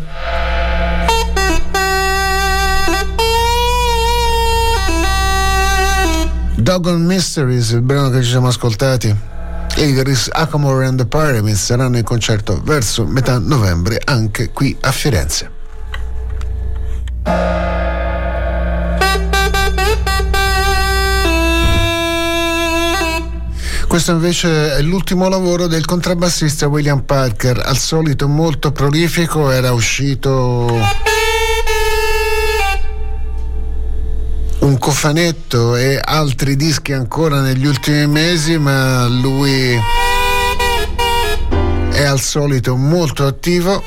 Dogon 6.57 7.05
Mysteries, 7.05 7.71
il 7.71 7.83
brano 7.83 8.11
che 8.11 8.23
ci 8.23 8.31
siamo 8.31 8.49
ascoltati. 8.49 9.15
Idris 9.77 10.29
Akamor 10.31 10.85
and 10.85 10.99
the 10.99 11.07
Pyramids 11.07 11.65
saranno 11.65 11.97
in 11.97 12.05
concerto 12.05 12.61
verso 12.63 13.07
metà 13.07 13.39
novembre 13.39 14.01
anche 14.05 14.51
qui 14.51 14.77
a 14.81 14.93
Firenze. 14.93 15.60
Questo 23.91 24.13
invece 24.13 24.77
è 24.77 24.83
l'ultimo 24.83 25.29
lavoro 25.29 25.67
del 25.67 25.85
contrabbassista 25.85 26.69
William 26.69 27.03
Parker, 27.03 27.61
al 27.65 27.77
solito 27.77 28.29
molto 28.29 28.71
prolifico, 28.71 29.51
era 29.51 29.73
uscito 29.73 30.79
un 34.61 34.79
cofanetto 34.79 35.75
e 35.75 36.01
altri 36.01 36.55
dischi 36.55 36.93
ancora 36.93 37.41
negli 37.41 37.67
ultimi 37.67 38.07
mesi, 38.07 38.59
ma 38.59 39.09
lui 39.09 39.77
è 41.91 42.05
al 42.05 42.21
solito 42.21 42.77
molto 42.77 43.27
attivo 43.27 43.83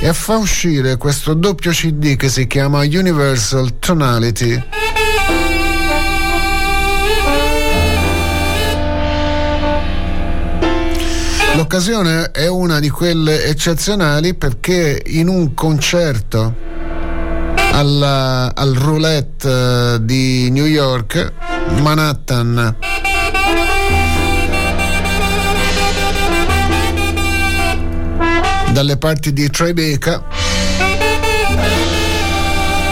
e 0.00 0.12
fa 0.12 0.36
uscire 0.36 0.96
questo 0.96 1.34
doppio 1.34 1.70
CD 1.70 2.16
che 2.16 2.28
si 2.28 2.48
chiama 2.48 2.80
Universal 2.80 3.78
Tonality. 3.78 4.77
L'occasione 11.70 12.30
è 12.30 12.46
una 12.46 12.80
di 12.80 12.88
quelle 12.88 13.44
eccezionali 13.44 14.32
perché 14.32 15.02
in 15.04 15.28
un 15.28 15.52
concerto 15.52 16.54
alla, 17.72 18.54
al 18.54 18.72
roulette 18.72 19.96
eh, 19.96 19.98
di 20.00 20.48
New 20.50 20.64
York, 20.64 21.30
Manhattan, 21.82 22.74
dalle 28.72 28.96
parti 28.96 29.34
di 29.34 29.50
Tribeca, 29.50 30.24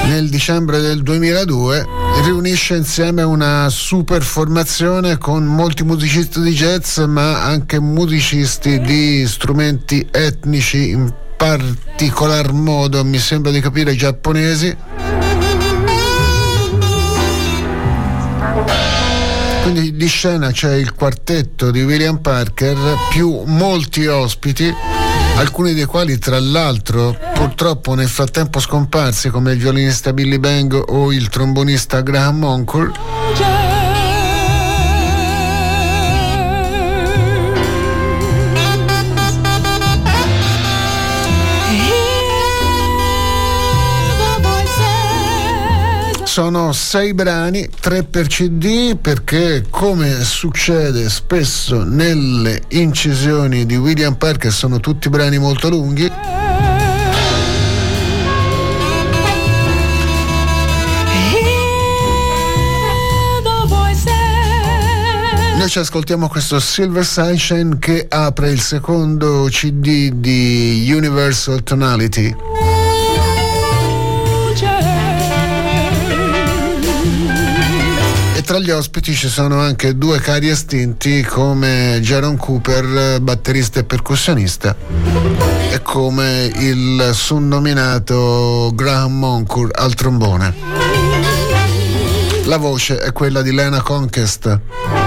nel 0.04 0.28
dicembre 0.28 0.80
del 0.80 1.02
2002 1.02 1.95
riunisce 2.26 2.74
insieme 2.74 3.22
una 3.22 3.68
super 3.70 4.20
formazione 4.20 5.16
con 5.16 5.44
molti 5.44 5.84
musicisti 5.84 6.40
di 6.40 6.50
jazz 6.50 6.98
ma 6.98 7.44
anche 7.44 7.78
musicisti 7.78 8.80
di 8.80 9.24
strumenti 9.28 10.04
etnici 10.10 10.90
in 10.90 11.14
particolar 11.36 12.52
modo 12.52 13.04
mi 13.04 13.18
sembra 13.18 13.52
di 13.52 13.60
capire 13.60 13.94
giapponesi. 13.94 14.76
Quindi 19.62 19.94
di 19.94 20.06
scena 20.08 20.50
c'è 20.50 20.74
il 20.74 20.94
quartetto 20.94 21.70
di 21.70 21.84
William 21.84 22.18
Parker 22.18 22.76
più 23.08 23.42
molti 23.44 24.04
ospiti 24.06 24.74
alcuni 25.36 25.74
dei 25.74 25.84
quali 25.84 26.18
tra 26.18 26.40
l'altro 26.40 27.25
purtroppo 27.36 27.94
nel 27.94 28.08
frattempo 28.08 28.60
scomparsi 28.60 29.28
come 29.28 29.52
il 29.52 29.58
violinista 29.58 30.14
Billy 30.14 30.38
Bang 30.38 30.72
o 30.74 31.12
il 31.12 31.28
trombonista 31.28 32.00
Graham 32.00 32.38
Moncourt 32.38 32.98
sono 46.36 46.72
sei 46.72 47.14
brani, 47.14 47.66
tre 47.80 48.02
per 48.02 48.26
CD, 48.26 48.94
perché 48.94 49.64
come 49.70 50.22
succede 50.22 51.08
spesso 51.08 51.82
nelle 51.82 52.60
incisioni 52.68 53.64
di 53.64 53.76
William 53.76 54.16
Parker, 54.16 54.52
sono 54.52 54.78
tutti 54.78 55.08
brani 55.08 55.38
molto 55.38 55.70
lunghi. 55.70 56.45
Ci 65.66 65.80
ascoltiamo 65.80 66.28
questo 66.28 66.58
Silver 66.58 67.04
Sunshine 67.04 67.78
che 67.78 68.06
apre 68.08 68.50
il 68.50 68.60
secondo 68.60 69.46
CD 69.50 70.10
di 70.10 70.90
Universal 70.90 71.62
Tonality. 71.62 72.34
tra 78.46 78.60
gli 78.60 78.70
ospiti 78.70 79.12
ci 79.12 79.28
sono 79.28 79.58
anche 79.58 79.98
due 79.98 80.20
cari 80.20 80.48
estinti 80.48 81.22
come 81.22 81.98
Jaron 82.00 82.36
Cooper, 82.36 83.20
batterista 83.20 83.80
e 83.80 83.84
percussionista, 83.84 84.76
e 85.72 85.82
come 85.82 86.52
il 86.54 87.10
sonnominato 87.12 88.70
Graham 88.72 89.18
Moncourt 89.18 89.76
al 89.76 89.94
trombone. 89.94 90.54
La 92.44 92.56
voce 92.56 93.00
è 93.00 93.10
quella 93.10 93.42
di 93.42 93.52
Lena 93.52 93.82
Conquest. 93.82 95.05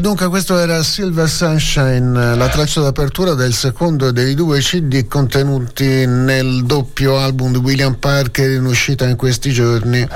Dunque 0.00 0.28
questo 0.28 0.56
era 0.58 0.82
Silver 0.84 1.28
Sunshine, 1.28 2.36
la 2.36 2.48
traccia 2.48 2.80
d'apertura 2.80 3.34
del 3.34 3.52
secondo 3.52 4.12
dei 4.12 4.34
due 4.34 4.60
CD 4.60 5.06
contenuti 5.08 6.06
nel 6.06 6.64
doppio 6.64 7.18
album 7.18 7.50
di 7.52 7.58
William 7.58 7.94
Parker 7.94 8.48
in 8.52 8.64
uscita 8.64 9.06
in 9.06 9.16
questi 9.16 9.50
giorni 9.50 10.06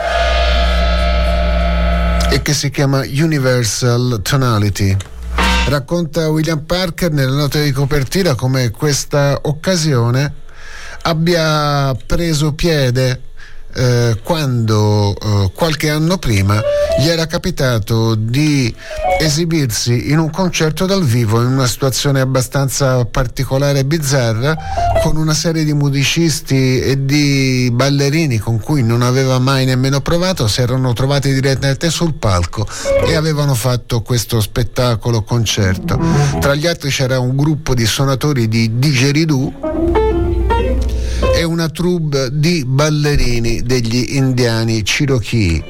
e 2.30 2.42
che 2.42 2.54
si 2.54 2.70
chiama 2.70 3.00
Universal 3.00 4.20
Tonality. 4.22 4.96
Racconta 5.66 6.30
William 6.30 6.60
Parker 6.60 7.10
nelle 7.10 7.34
note 7.36 7.62
di 7.62 7.72
copertina 7.72 8.34
come 8.36 8.70
questa 8.70 9.40
occasione 9.42 10.32
abbia 11.02 11.94
preso 12.06 12.52
piede 12.52 13.20
eh, 13.74 14.18
quando 14.22 15.14
eh, 15.14 15.50
qualche 15.54 15.90
anno 15.90 16.18
prima 16.18 16.60
gli 16.98 17.08
era 17.08 17.26
capitato 17.26 18.14
di 18.14 18.74
esibirsi 19.18 20.10
in 20.10 20.18
un 20.18 20.30
concerto 20.30 20.84
dal 20.84 21.04
vivo 21.04 21.40
in 21.40 21.46
una 21.46 21.66
situazione 21.66 22.20
abbastanza 22.20 23.04
particolare 23.04 23.80
e 23.80 23.84
bizzarra 23.84 24.56
con 25.02 25.16
una 25.16 25.34
serie 25.34 25.64
di 25.64 25.72
musicisti 25.72 26.80
e 26.80 27.04
di 27.04 27.70
ballerini 27.72 28.38
con 28.38 28.60
cui 28.60 28.82
non 28.82 29.02
aveva 29.02 29.38
mai 29.38 29.64
nemmeno 29.64 30.00
provato 30.00 30.48
si 30.48 30.60
erano 30.60 30.92
trovati 30.92 31.32
direttamente 31.32 31.90
sul 31.90 32.14
palco 32.14 32.66
e 33.06 33.14
avevano 33.14 33.54
fatto 33.54 34.02
questo 34.02 34.40
spettacolo 34.40 35.22
concerto. 35.22 35.98
Tra 36.40 36.54
gli 36.54 36.66
altri 36.66 36.90
c'era 36.90 37.18
un 37.18 37.36
gruppo 37.36 37.74
di 37.74 37.86
suonatori 37.86 38.48
di 38.48 38.78
didgeridoo 38.78 40.11
e 41.34 41.44
una 41.44 41.68
troupe 41.68 42.28
di 42.32 42.64
ballerini 42.66 43.62
degli 43.62 44.16
indiani 44.16 44.82
Cherokee. 44.82 45.64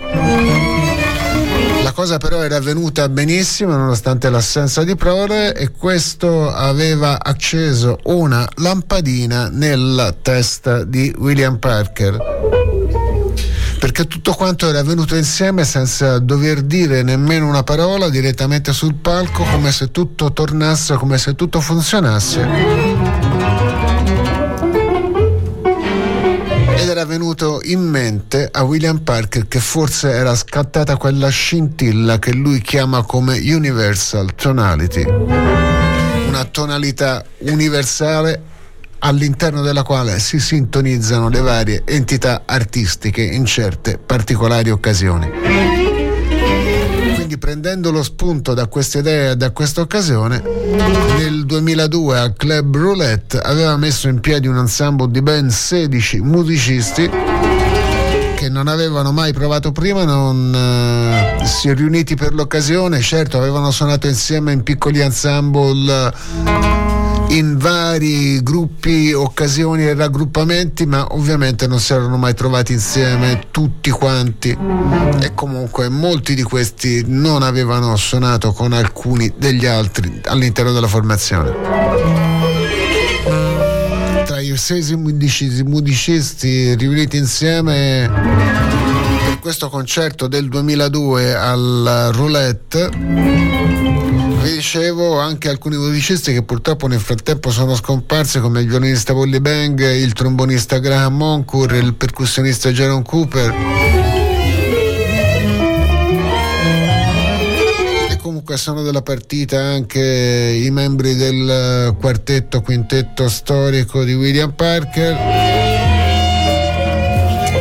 La 1.83 1.93
cosa 1.93 2.19
però 2.19 2.41
era 2.43 2.57
avvenuta 2.57 3.09
benissimo 3.09 3.77
nonostante 3.77 4.31
l'assenza 4.31 4.83
di 4.85 4.97
prole 4.97 5.55
e 5.55 5.71
questo 5.71 6.51
aveva 6.51 7.23
acceso 7.23 7.99
una 8.05 8.49
lampadina 8.57 9.49
nella 9.51 10.13
testa 10.13 10.85
di 10.85 11.15
William 11.19 11.59
Parker 11.59 12.51
perché 13.79 14.07
tutto 14.07 14.33
quanto 14.35 14.69
era 14.69 14.83
venuto 14.85 15.17
insieme 15.17 15.65
senza 15.65 16.21
dover 16.21 16.63
dire 16.63 17.03
nemmeno 17.03 17.49
una 17.49 17.65
parola 17.65 18.09
direttamente 18.09 18.73
sul 18.73 18.95
palco 18.95 19.43
come 19.43 19.73
se 19.73 19.91
tutto 19.91 20.33
tornasse, 20.33 20.95
come 20.95 21.19
se 21.19 21.35
tutto 21.35 21.61
funzionasse 21.61 23.12
era 27.33 27.47
venuto 27.47 27.61
in 27.65 27.81
mente 27.81 28.49
a 28.51 28.63
William 28.63 28.99
Parker 28.99 29.49
che 29.49 29.59
forse 29.59 30.11
era 30.11 30.35
scattata 30.35 30.97
quella 30.97 31.29
scintilla 31.29 32.19
che 32.19 32.33
lui 32.33 32.61
chiama 32.61 33.03
come 33.03 33.39
Universal 33.39 34.35
Tonality, 34.35 35.05
una 36.29 36.45
tonalità 36.45 37.25
universale 37.39 38.51
all'interno 38.99 39.63
della 39.63 39.83
quale 39.83 40.19
si 40.19 40.39
sintonizzano 40.39 41.29
le 41.29 41.41
varie 41.41 41.83
entità 41.87 42.43
artistiche 42.45 43.23
in 43.23 43.47
certe 43.47 43.99
particolari 43.99 44.71
occasioni. 44.71 45.72
Quindi 47.33 47.39
prendendo 47.39 47.91
lo 47.91 48.03
spunto 48.03 48.53
da 48.53 48.67
questa 48.67 48.99
idea 48.99 49.31
e 49.31 49.37
da 49.37 49.53
questa 49.53 49.81
occasione, 49.81 50.43
nel 51.17 51.47
2002 51.47 52.19
al 52.19 52.35
Club 52.37 52.77
Roulette 52.77 53.39
aveva 53.39 53.75
messo 53.79 54.07
in 54.09 54.21
piedi 54.21 54.49
un 54.49 54.59
ensemble 54.59 55.11
di 55.11 55.23
ben 55.23 55.49
16 55.49 56.21
musicisti 56.21 57.09
che 58.37 58.49
non 58.51 58.69
avevano 58.69 59.13
mai 59.13 59.33
provato 59.33 59.73
prima, 59.73 60.05
non 60.05 60.53
uh, 61.41 61.43
si 61.47 61.73
riuniti 61.73 62.17
per 62.17 62.35
l'occasione, 62.35 63.01
certo 63.01 63.39
avevano 63.39 63.71
suonato 63.71 64.09
insieme 64.09 64.53
in 64.53 64.63
piccoli 64.63 65.01
ensemble 65.01 66.13
in 67.33 67.57
vari 67.57 68.43
gruppi, 68.43 69.13
occasioni 69.13 69.87
e 69.87 69.95
raggruppamenti, 69.95 70.85
ma 70.87 71.07
ovviamente 71.15 71.67
non 71.67 71.81
si 71.81 71.93
erano 71.95 72.19
mai 72.19 72.35
trovati 72.35 72.73
insieme 72.73 73.45
tutti 73.51 73.91
quanti 73.91 74.51
e 74.51 75.33
comunque 75.35 75.89
molti 75.89 76.35
di 76.35 76.43
questi 76.43 77.05
non 77.07 77.43
avevano 77.43 77.97
suonato 77.97 78.53
con 78.53 78.73
alcuni 78.73 79.33
degli 79.37 79.65
altri 79.65 80.21
all'interno 80.25 80.73
della 80.73 80.89
formazione. 80.89 81.53
Tra 84.25 84.41
i 84.41 84.57
sei 84.57 84.83
musicisti 84.97 86.75
riuniti 86.75 87.17
insieme 87.17 88.11
per 89.25 89.39
questo 89.41 89.71
concerto 89.71 90.29
del 90.29 90.49
2002 90.49 91.35
al 91.35 92.11
Roulette 92.13 94.02
vi 94.43 94.55
dicevo 94.55 95.21
anche 95.21 95.49
alcuni 95.49 95.77
musicisti 95.77 96.33
che 96.33 96.43
purtroppo 96.43 96.89
nel 96.89 96.99
frattempo 96.99 97.51
sono 97.51 97.77
scomparsi 97.77 98.41
come 98.41 98.61
il 98.61 98.67
violinista 98.67 99.13
Polly 99.13 99.39
Bang, 99.39 99.81
il 99.81 100.13
trombonista 100.15 100.79
Graham 100.79 101.17
Moncourt, 101.17 101.73
il 101.75 101.95
percussionista 101.95 102.71
Jaron 102.71 103.03
Cooper. 103.03 103.55
Comunque 108.21 108.57
sono 108.57 108.83
della 108.83 109.03
partita 109.03 109.61
anche 109.61 110.01
i 110.01 110.71
membri 110.71 111.15
del 111.15 111.95
quartetto 112.01 112.63
quintetto 112.63 113.29
storico 113.29 114.03
di 114.03 114.15
William 114.15 114.53
Parker 114.53 115.51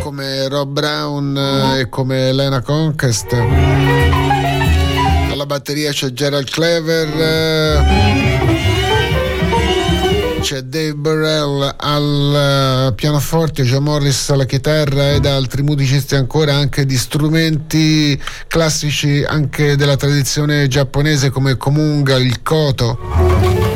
come 0.01 0.47
Rob 0.47 0.71
Brown 0.71 1.75
e 1.77 1.89
come 1.89 2.31
Lena 2.33 2.61
Conquest 2.61 4.30
alla 5.41 5.45
batteria 5.45 5.91
c'è 5.91 6.11
Gerald 6.11 6.49
Clever 6.49 7.09
c'è 10.41 10.61
Dave 10.61 10.93
Burrell 10.95 11.75
al 11.77 12.87
uh, 12.89 12.95
pianoforte, 12.95 13.63
Joe 13.63 13.79
Morris 13.79 14.29
alla 14.31 14.45
chitarra 14.45 15.11
ed 15.11 15.25
altri 15.25 15.61
musicisti 15.61 16.15
ancora 16.15 16.55
anche 16.55 16.85
di 16.85 16.97
strumenti 16.97 18.19
classici 18.47 19.23
anche 19.23 19.75
della 19.75 19.95
tradizione 19.95 20.67
giapponese 20.67 21.29
come 21.29 21.57
komunga, 21.57 22.15
il 22.15 22.41
koto 22.41 23.70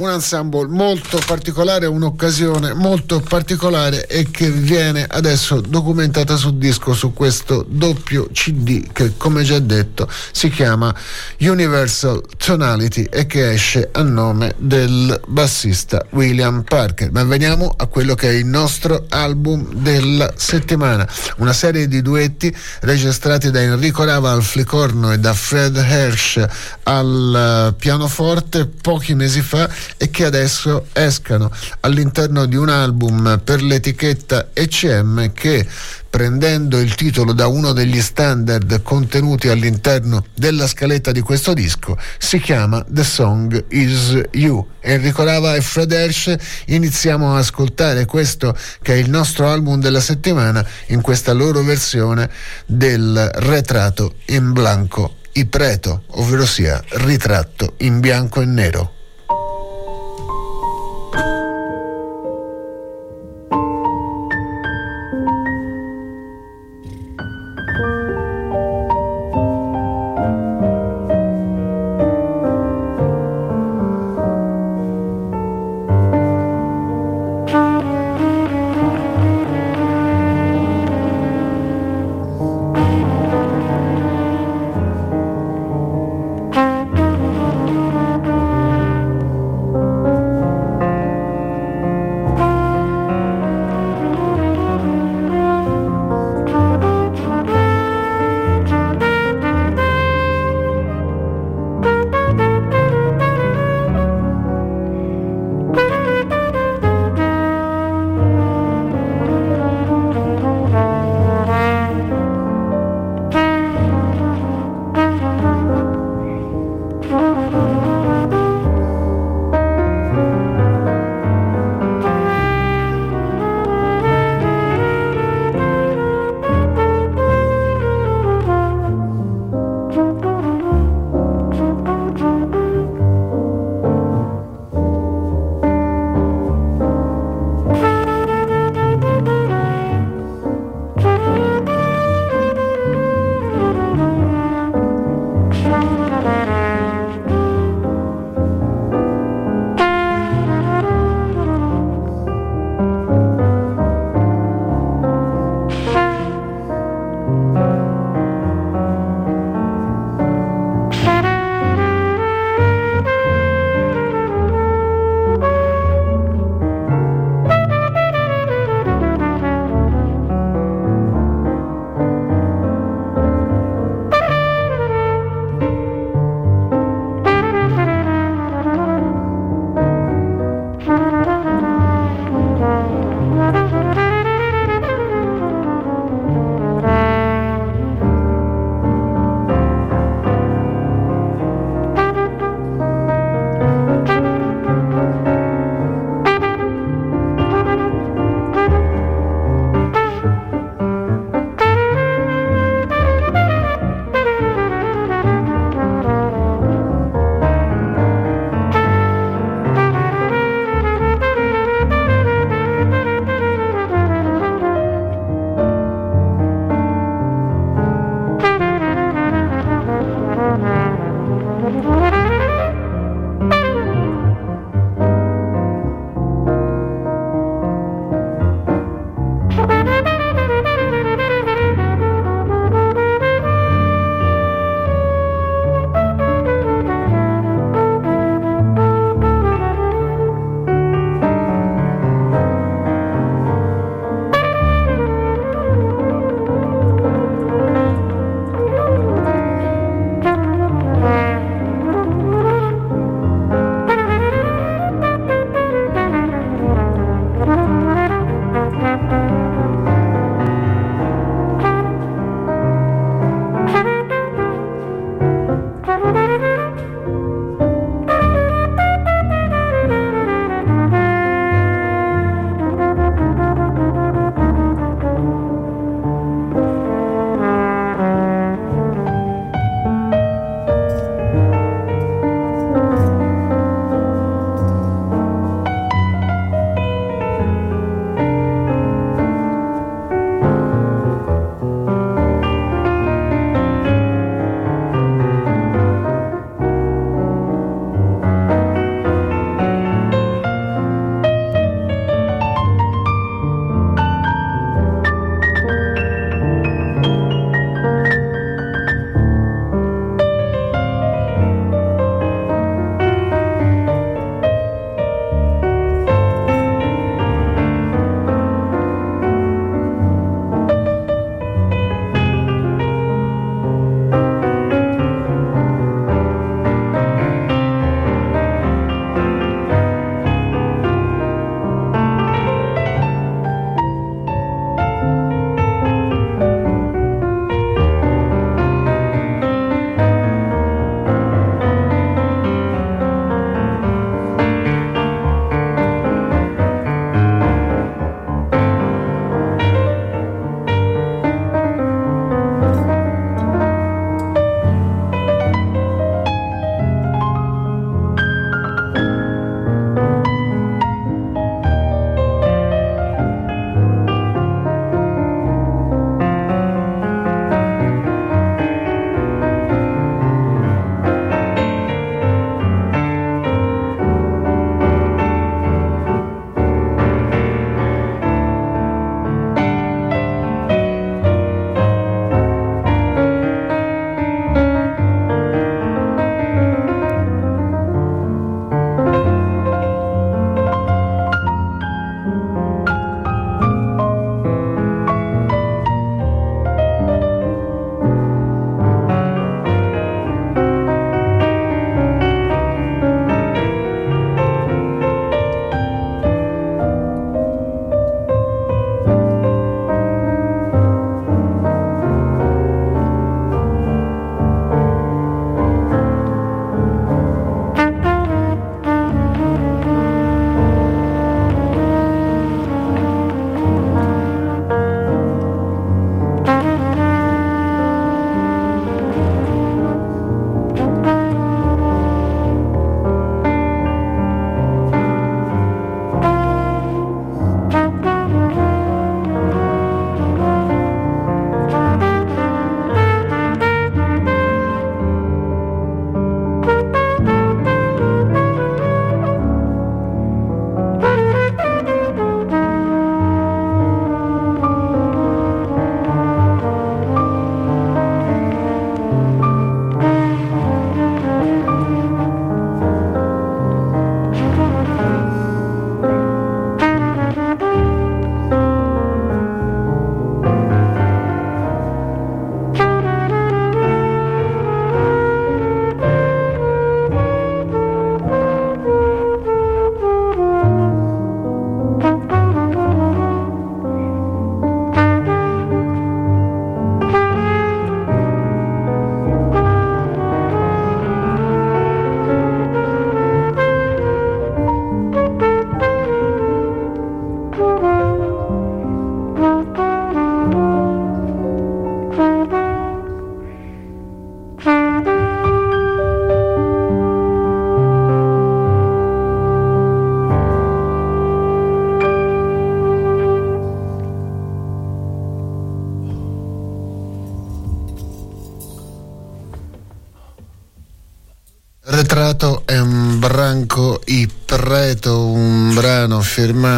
un 0.00 0.10
ensemble 0.10 0.66
molto 0.66 1.20
particolare, 1.26 1.84
un'occasione 1.84 2.72
molto 2.72 3.20
particolare 3.20 4.06
e 4.06 4.30
che 4.30 4.50
viene 4.50 5.06
adesso 5.08 5.60
documentata 5.60 6.36
sul 6.36 6.54
disco 6.54 6.94
su 6.94 7.12
questo 7.12 7.64
doppio 7.68 8.28
CD 8.32 8.90
che 8.92 9.12
come 9.18 9.42
già 9.42 9.58
detto 9.58 10.08
si 10.32 10.48
chiama 10.48 10.94
Universal 11.40 12.22
Tonality 12.36 13.08
e 13.10 13.26
che 13.26 13.50
esce 13.50 13.90
a 13.92 14.02
nome 14.02 14.54
del 14.56 15.20
bassista 15.26 16.04
William 16.10 16.62
Parker. 16.62 17.10
Ma 17.12 17.22
veniamo 17.24 17.74
a 17.76 17.86
quello 17.86 18.14
che 18.14 18.30
è 18.30 18.32
il 18.32 18.46
nostro 18.46 19.04
album 19.10 19.74
della 19.74 20.32
settimana, 20.34 21.06
una 21.36 21.52
serie 21.52 21.86
di 21.88 22.00
duetti 22.00 22.54
registrati 22.80 23.50
da 23.50 23.60
Enrico 23.60 24.04
Rava 24.04 24.32
al 24.32 24.42
flicorno 24.42 25.12
e 25.12 25.18
da 25.18 25.34
Fred 25.34 25.76
Hersch 25.76 26.42
al 26.84 27.74
pianoforte 27.76 28.64
pochi 28.66 29.14
mesi 29.14 29.42
fa 29.42 29.68
e 29.96 30.10
che 30.10 30.24
adesso 30.24 30.86
escano 30.92 31.50
all'interno 31.80 32.46
di 32.46 32.56
un 32.56 32.68
album 32.68 33.40
per 33.42 33.62
l'etichetta 33.62 34.48
ECM 34.52 35.32
che 35.32 35.66
prendendo 36.10 36.80
il 36.80 36.96
titolo 36.96 37.32
da 37.32 37.46
uno 37.46 37.72
degli 37.72 38.00
standard 38.02 38.82
contenuti 38.82 39.48
all'interno 39.48 40.24
della 40.34 40.66
scaletta 40.66 41.12
di 41.12 41.20
questo 41.20 41.54
disco, 41.54 41.96
si 42.18 42.40
chiama 42.40 42.84
The 42.88 43.04
Song 43.04 43.64
Is 43.68 44.20
You. 44.32 44.66
Enrico 44.80 45.22
Rava 45.22 45.54
e 45.54 45.60
Fred 45.60 45.92
Hersch 45.92 46.34
iniziamo 46.66 47.34
a 47.34 47.38
ascoltare 47.38 48.06
questo 48.06 48.56
che 48.82 48.94
è 48.94 48.96
il 48.96 49.08
nostro 49.08 49.48
album 49.48 49.80
della 49.80 50.00
settimana 50.00 50.66
in 50.86 51.00
questa 51.00 51.32
loro 51.32 51.62
versione 51.62 52.28
del 52.66 53.30
retrato 53.34 54.14
in 54.26 54.52
blanco 54.52 55.16
i 55.32 55.46
preto, 55.46 56.02
ovvero 56.08 56.44
sia 56.44 56.82
ritratto 56.88 57.74
in 57.78 58.00
bianco 58.00 58.40
e 58.40 58.46
nero. 58.46 58.99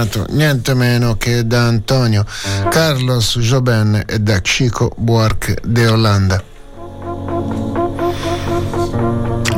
Firmato 0.02 0.26
niente 0.30 0.74
meno 0.74 1.16
che 1.16 1.46
da 1.46 1.66
Antonio 1.66 2.24
Carlos 2.70 3.38
Jobin 3.38 4.02
e 4.06 4.18
da 4.18 4.40
Chico 4.40 4.92
Buarque 4.96 5.58
de 5.62 5.86
Hollanda. 5.86 6.42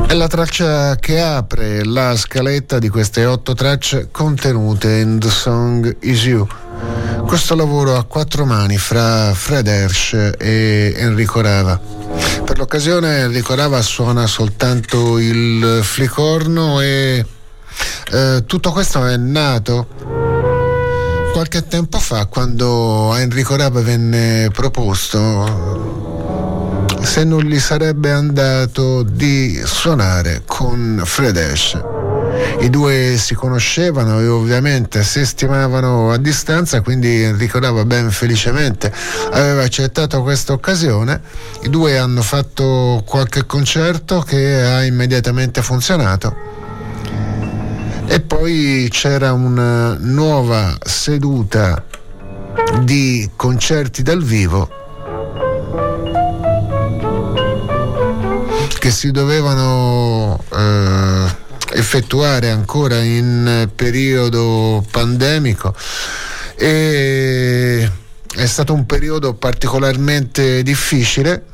È 0.07 0.13
la 0.13 0.27
traccia 0.27 0.95
che 0.97 1.19
apre 1.19 1.83
la 1.83 2.15
scaletta 2.15 2.79
di 2.79 2.89
queste 2.89 3.25
otto 3.25 3.53
tracce 3.53 4.09
contenute 4.11 4.97
in 4.97 5.19
The 5.19 5.29
Song 5.29 5.97
Is 6.01 6.25
You. 6.25 6.47
Questo 7.25 7.55
lavoro 7.55 7.97
a 7.97 8.03
quattro 8.03 8.45
mani 8.45 8.77
fra 8.77 9.33
Fred 9.33 9.67
Hersch 9.67 10.35
e 10.37 10.93
Enrico 10.95 11.41
Rava. 11.41 11.79
Per 12.43 12.57
l'occasione 12.57 13.19
Enrico 13.19 13.55
Rava 13.55 13.81
suona 13.81 14.27
soltanto 14.27 15.17
il 15.17 15.79
flicorno 15.81 16.81
e 16.81 17.25
eh, 18.11 18.43
tutto 18.45 18.71
questo 18.71 19.05
è 19.05 19.17
nato 19.17 19.94
qualche 21.55 21.69
tempo 21.69 21.99
fa 21.99 22.25
quando 22.25 23.13
a 23.13 23.21
Enrico 23.21 23.55
Rava 23.55 23.79
venne 23.79 24.49
proposto 24.51 25.23
se 27.01 27.23
non 27.23 27.43
gli 27.43 27.59
sarebbe 27.59 28.11
andato 28.11 29.03
di 29.03 29.61
suonare 29.63 30.41
con 30.45 31.01
Fred 31.05 31.37
Ash. 31.37 31.81
I 32.59 32.69
due 32.69 33.15
si 33.17 33.35
conoscevano 33.35 34.19
e 34.19 34.27
ovviamente 34.27 35.01
si 35.03 35.25
stimavano 35.25 36.11
a 36.11 36.17
distanza, 36.17 36.81
quindi 36.81 37.31
ricordava 37.31 37.85
ben 37.85 38.11
felicemente, 38.11 38.91
aveva 39.31 39.63
accettato 39.63 40.21
questa 40.23 40.51
occasione. 40.51 41.21
I 41.61 41.69
due 41.69 41.97
hanno 41.97 42.21
fatto 42.21 43.01
qualche 43.05 43.45
concerto 43.45 44.19
che 44.19 44.61
ha 44.61 44.83
immediatamente 44.83 45.61
funzionato. 45.61 46.44
Poi 48.45 48.87
c'era 48.91 49.33
una 49.33 49.97
nuova 49.99 50.77
seduta 50.83 51.83
di 52.83 53.27
concerti 53.35 54.03
dal 54.03 54.21
vivo 54.21 54.69
che 58.77 58.91
si 58.91 59.09
dovevano 59.09 60.43
eh, 60.53 61.25
effettuare 61.71 62.51
ancora 62.51 62.99
in 62.99 63.67
periodo 63.73 64.85
pandemico 64.91 65.73
e 66.55 67.91
è 68.35 68.45
stato 68.45 68.73
un 68.75 68.85
periodo 68.85 69.33
particolarmente 69.33 70.61
difficile. 70.61 71.45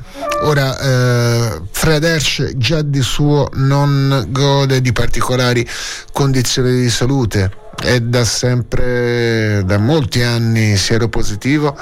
Ora, 0.42 0.78
eh, 0.78 1.60
Fred 1.82 2.04
Hersch 2.04 2.56
già 2.58 2.80
di 2.80 3.02
suo 3.02 3.48
non 3.54 4.26
gode 4.28 4.80
di 4.80 4.92
particolari 4.92 5.68
condizioni 6.12 6.80
di 6.80 6.88
salute, 6.88 7.50
è 7.76 7.98
da 7.98 8.24
sempre, 8.24 9.64
da 9.64 9.78
molti 9.78 10.22
anni 10.22 10.76
sieropositivo 10.76 11.76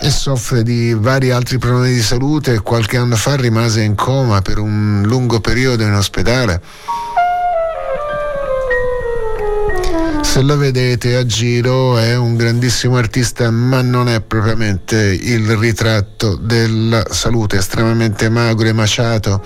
e 0.00 0.10
soffre 0.10 0.64
di 0.64 0.92
vari 0.94 1.30
altri 1.30 1.58
problemi 1.58 1.94
di 1.94 2.02
salute 2.02 2.58
qualche 2.58 2.96
anno 2.96 3.14
fa 3.14 3.36
rimase 3.36 3.82
in 3.82 3.94
coma 3.94 4.42
per 4.42 4.58
un 4.58 5.04
lungo 5.06 5.38
periodo 5.38 5.84
in 5.84 5.94
ospedale. 5.94 6.60
Se 10.36 10.42
lo 10.42 10.58
vedete 10.58 11.16
a 11.16 11.24
giro 11.24 11.96
è 11.96 12.14
un 12.14 12.36
grandissimo 12.36 12.98
artista, 12.98 13.50
ma 13.50 13.80
non 13.80 14.06
è 14.06 14.20
propriamente 14.20 15.18
il 15.18 15.56
ritratto 15.56 16.36
della 16.36 17.06
salute, 17.08 17.56
estremamente 17.56 18.28
magro 18.28 18.68
e 18.68 18.74
maciato. 18.74 19.42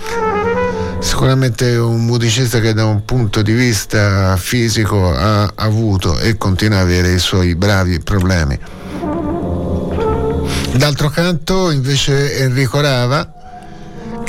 Sicuramente 0.99 1.77
un 1.77 2.03
musicista 2.03 2.59
che 2.59 2.73
da 2.73 2.83
un 2.83 3.05
punto 3.05 3.41
di 3.41 3.53
vista 3.53 4.35
fisico 4.35 5.13
ha 5.13 5.53
avuto 5.55 6.19
e 6.19 6.35
continua 6.35 6.79
ad 6.79 6.83
avere 6.87 7.13
i 7.13 7.19
suoi 7.19 7.55
bravi 7.55 8.01
problemi. 8.01 8.59
D'altro 10.73 11.07
canto 11.07 11.71
invece 11.71 12.37
Enrico 12.39 12.81
Rava 12.81 13.40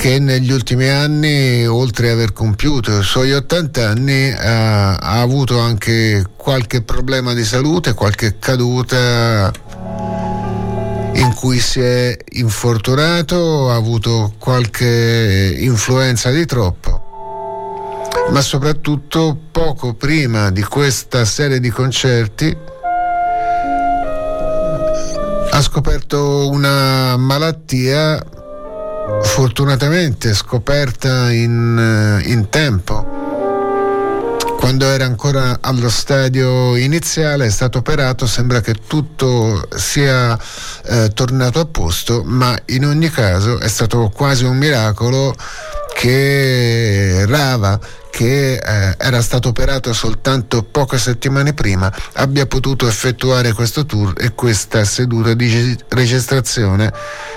che 0.02 0.18
negli 0.18 0.50
ultimi 0.50 0.88
anni, 0.88 1.64
oltre 1.64 2.08
ad 2.08 2.14
aver 2.14 2.32
compiuto 2.32 2.98
i 2.98 3.04
suoi 3.04 3.32
80 3.32 3.88
anni, 3.88 4.32
ha, 4.32 4.96
ha 4.96 5.20
avuto 5.20 5.60
anche 5.60 6.26
qualche 6.34 6.82
problema 6.82 7.34
di 7.34 7.44
salute, 7.44 7.94
qualche 7.94 8.36
caduta 8.40 9.52
in 11.12 11.32
cui 11.36 11.60
si 11.60 11.78
è 11.78 12.16
infortunato, 12.30 13.70
ha 13.70 13.76
avuto 13.76 14.34
qualche 14.38 15.54
influenza 15.60 16.32
di 16.32 16.46
troppo, 16.46 18.10
ma 18.30 18.40
soprattutto 18.40 19.38
poco 19.52 19.94
prima 19.94 20.50
di 20.50 20.64
questa 20.64 21.24
serie 21.24 21.60
di 21.60 21.70
concerti 21.70 22.56
ha 25.48 25.62
scoperto 25.62 26.50
una 26.50 27.16
malattia 27.16 28.40
fortunatamente 29.22 30.34
scoperta 30.34 31.30
in, 31.30 32.20
eh, 32.22 32.30
in 32.30 32.48
tempo. 32.48 33.20
Quando 34.58 34.86
era 34.86 35.04
ancora 35.04 35.58
allo 35.60 35.88
stadio 35.88 36.76
iniziale 36.76 37.46
è 37.46 37.50
stato 37.50 37.78
operato, 37.78 38.26
sembra 38.26 38.60
che 38.60 38.74
tutto 38.86 39.66
sia 39.74 40.38
eh, 40.84 41.10
tornato 41.12 41.58
a 41.58 41.66
posto, 41.66 42.22
ma 42.24 42.56
in 42.66 42.86
ogni 42.86 43.10
caso 43.10 43.58
è 43.58 43.66
stato 43.66 44.08
quasi 44.14 44.44
un 44.44 44.56
miracolo 44.56 45.34
che 46.02 47.24
Rava 47.28 47.78
che 48.10 48.54
eh, 48.54 48.94
era 48.98 49.22
stato 49.22 49.50
operato 49.50 49.92
soltanto 49.92 50.64
poche 50.64 50.98
settimane 50.98 51.54
prima, 51.54 51.92
abbia 52.14 52.44
potuto 52.46 52.88
effettuare 52.88 53.52
questo 53.52 53.86
tour 53.86 54.12
e 54.18 54.32
questa 54.34 54.84
seduta 54.84 55.32
di 55.34 55.78
registrazione 55.90 56.92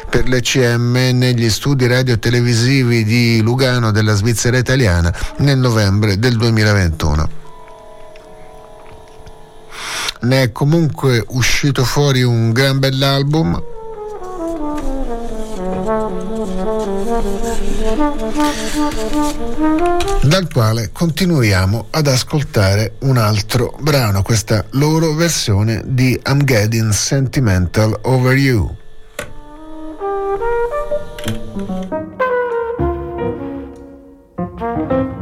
per 0.09 0.27
l'ECM 0.27 1.11
negli 1.13 1.47
studi 1.51 1.85
radio 1.85 2.17
televisivi 2.17 3.03
di 3.03 3.39
Lugano 3.43 3.91
della 3.91 4.15
Svizzera 4.15 4.57
italiana 4.57 5.13
nel 5.37 5.59
novembre 5.59 6.17
del 6.17 6.35
2021. 6.35 7.29
Ne 10.21 10.41
è 10.41 10.51
comunque 10.51 11.23
uscito 11.27 11.85
fuori 11.85 12.23
un 12.23 12.51
gran 12.51 12.79
bell'album 12.79 13.74
dal 20.21 20.47
quale 20.51 20.89
continuiamo 20.91 21.87
ad 21.89 22.07
ascoltare 22.07 22.93
un 22.99 23.17
altro 23.17 23.75
brano, 23.79 24.21
questa 24.21 24.63
loro 24.71 25.13
versione 25.13 25.81
di 25.83 26.19
I'm 26.27 26.43
Getting 26.43 26.91
Sentimental 26.91 27.99
Over 28.03 28.37
You. 28.37 28.75
you 34.67 35.14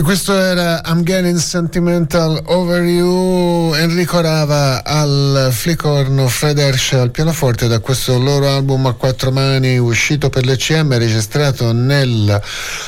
E 0.00 0.02
questo 0.02 0.34
era 0.34 0.80
I'm 0.86 1.02
Getting 1.02 1.36
Sentimental 1.36 2.40
Over 2.46 2.84
You, 2.84 3.74
Enrico 3.74 4.18
Rava 4.22 4.82
al 4.82 5.50
flicorno, 5.52 6.26
Fred 6.26 6.56
Hersch 6.56 6.94
al 6.94 7.10
pianoforte. 7.10 7.68
Da 7.68 7.80
questo 7.80 8.18
loro 8.18 8.48
album 8.48 8.86
a 8.86 8.94
quattro 8.94 9.30
mani 9.30 9.76
uscito 9.76 10.30
per 10.30 10.46
l'ECM 10.46 10.96
registrato 10.96 11.72
nel 11.72 12.40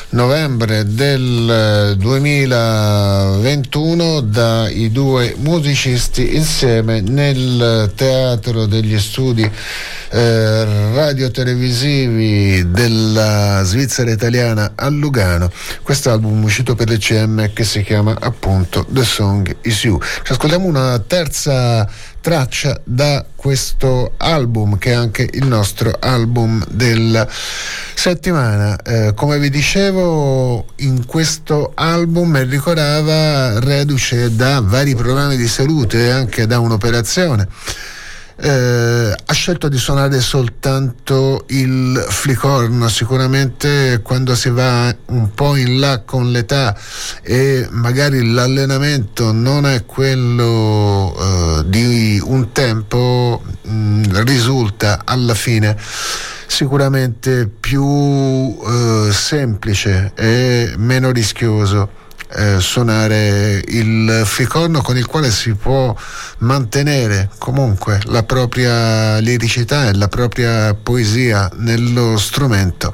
novembre 0.09 0.86
del 0.86 1.97
2021 1.98 4.20
dai 4.22 4.90
due 4.90 5.34
musicisti 5.36 6.34
insieme 6.34 7.02
nel 7.02 7.93
Teatro 7.94 8.64
degli 8.64 8.98
Studi 8.98 9.52
eh, 10.12 10.93
radiotelevisivi 10.93 12.70
della 12.70 13.62
Svizzera 13.64 14.10
italiana 14.10 14.72
a 14.74 14.89
Lugano. 14.90 15.51
Questo 15.82 16.10
album 16.10 16.43
uscito 16.44 16.74
per 16.74 16.90
l'ECM 16.90 17.52
che 17.55 17.64
si 17.64 17.82
chiama 17.82 18.14
appunto 18.20 18.86
The 18.90 19.05
Song 19.05 19.56
Is 19.62 19.84
You. 19.84 19.98
Ci 20.01 20.32
ascoltiamo 20.32 20.66
una 20.66 20.98
terza 20.98 21.89
traccia 22.20 22.78
da 22.84 23.24
questo 23.34 24.12
album 24.18 24.78
che 24.78 24.90
è 24.90 24.94
anche 24.94 25.28
il 25.32 25.47
nostro 25.47 25.97
album 25.98 26.62
della 26.68 27.26
settimana. 27.94 28.76
Eh, 28.82 29.12
come 29.14 29.39
vi 29.39 29.48
dicevo, 29.48 30.66
in 30.76 31.06
questo 31.06 31.72
album 31.74 32.36
Enrico 32.36 32.74
Rava 32.74 33.59
reduce 33.60 34.36
da 34.36 34.60
vari 34.62 34.94
problemi 34.94 35.36
di 35.36 35.48
salute 35.48 36.06
e 36.06 36.10
anche 36.10 36.47
da 36.47 36.59
un'operazione 36.59 37.48
eh, 38.36 39.14
ha 39.24 39.32
scelto 39.32 39.68
di 39.68 39.76
suonare 39.76 40.20
soltanto 40.20 41.44
il 41.48 42.04
flicorno, 42.09 42.88
sicuramente 42.88 44.00
quando 44.02 44.34
si 44.34 44.50
va 44.50 44.94
un 45.06 45.32
po' 45.34 45.56
in 45.56 45.78
là 45.78 46.00
con 46.00 46.30
l'età 46.30 46.76
e 47.22 47.66
magari 47.70 48.32
l'allenamento 48.32 49.32
non 49.32 49.66
è 49.66 49.84
quello 49.84 51.14
eh, 51.18 51.62
di 51.66 52.20
un 52.24 52.52
tempo, 52.52 53.42
mh, 53.62 53.70
mm, 53.72 54.02
risulta 54.24 55.02
alla 55.04 55.34
fine 55.34 55.76
sicuramente 56.46 57.48
più 57.48 57.82
eh, 58.66 59.09
semplice 59.10 60.12
e 60.14 60.74
meno 60.76 61.10
rischioso 61.10 62.00
eh, 62.34 62.60
suonare 62.60 63.62
il 63.68 64.22
ficorno 64.24 64.80
con 64.82 64.96
il 64.96 65.06
quale 65.06 65.30
si 65.30 65.54
può 65.54 65.94
mantenere 66.38 67.30
comunque 67.38 68.00
la 68.04 68.22
propria 68.22 69.18
liricità 69.18 69.88
e 69.88 69.94
la 69.94 70.09
propria 70.09 70.74
poesia 70.74 71.50
nello 71.56 72.16
strumento 72.18 72.92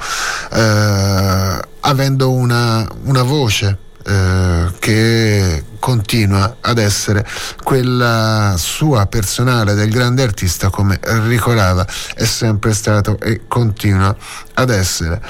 eh, 0.52 1.60
avendo 1.81 2.32
una, 2.32 2.86
una 3.05 3.23
voce 3.23 3.78
eh, 4.05 4.73
che 4.78 5.65
continua 5.78 6.56
ad 6.60 6.78
essere 6.78 7.27
quella 7.62 8.55
sua 8.59 9.06
personale 9.06 9.74
del 9.74 9.90
grande 9.90 10.23
artista 10.23 10.70
come 10.70 10.98
ricordava 11.28 11.86
è 12.15 12.24
sempre 12.24 12.73
stato 12.74 13.19
e 13.20 13.43
continua 13.47 14.15
ad 14.55 14.70
essere 14.70 15.20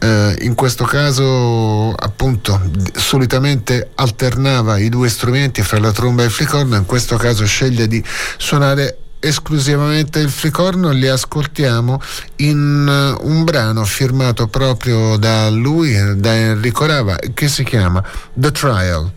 eh, 0.00 0.36
in 0.40 0.54
questo 0.54 0.84
caso 0.84 1.92
appunto 1.92 2.60
solitamente 2.94 3.90
alternava 3.96 4.78
i 4.78 4.88
due 4.88 5.08
strumenti 5.08 5.62
fra 5.62 5.78
la 5.78 5.92
tromba 5.92 6.22
e 6.22 6.26
il 6.26 6.30
flicorno 6.30 6.76
in 6.76 6.86
questo 6.86 7.16
caso 7.16 7.44
sceglie 7.44 7.86
di 7.86 8.02
suonare 8.36 8.96
esclusivamente 9.20 10.18
il 10.18 10.30
flicorno 10.30 10.90
li 10.90 11.06
ascoltiamo 11.06 12.00
in 12.36 13.16
uh, 13.18 13.28
un 13.28 13.44
brano 13.44 13.84
firmato 13.84 14.48
proprio 14.48 15.18
da 15.18 15.50
lui, 15.50 15.94
da 16.16 16.34
Enrico 16.34 16.86
Rava, 16.86 17.18
che 17.34 17.48
si 17.48 17.62
chiama 17.62 18.02
The 18.32 18.50
Trial. 18.50 19.12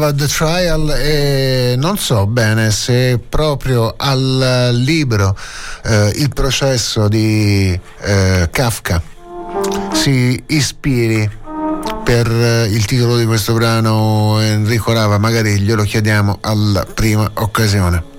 Si 0.00 0.06
chiamava 0.06 0.12
The 0.12 0.26
Trial 0.26 0.90
e 0.98 1.74
non 1.76 1.98
so 1.98 2.26
bene 2.26 2.70
se 2.70 3.20
proprio 3.28 3.92
al 3.96 4.70
libro 4.72 5.36
eh, 5.84 6.12
Il 6.16 6.30
processo 6.30 7.08
di 7.08 7.78
eh, 8.00 8.48
Kafka 8.50 9.02
si 9.92 10.42
ispiri 10.46 11.30
per 12.02 12.30
eh, 12.30 12.64
il 12.70 12.84
titolo 12.86 13.18
di 13.18 13.26
questo 13.26 13.52
brano 13.52 14.40
Enrico 14.40 14.92
Rava, 14.92 15.18
magari 15.18 15.60
glielo 15.60 15.82
chiediamo 15.82 16.38
alla 16.40 16.86
prima 16.92 17.30
occasione. 17.34 18.09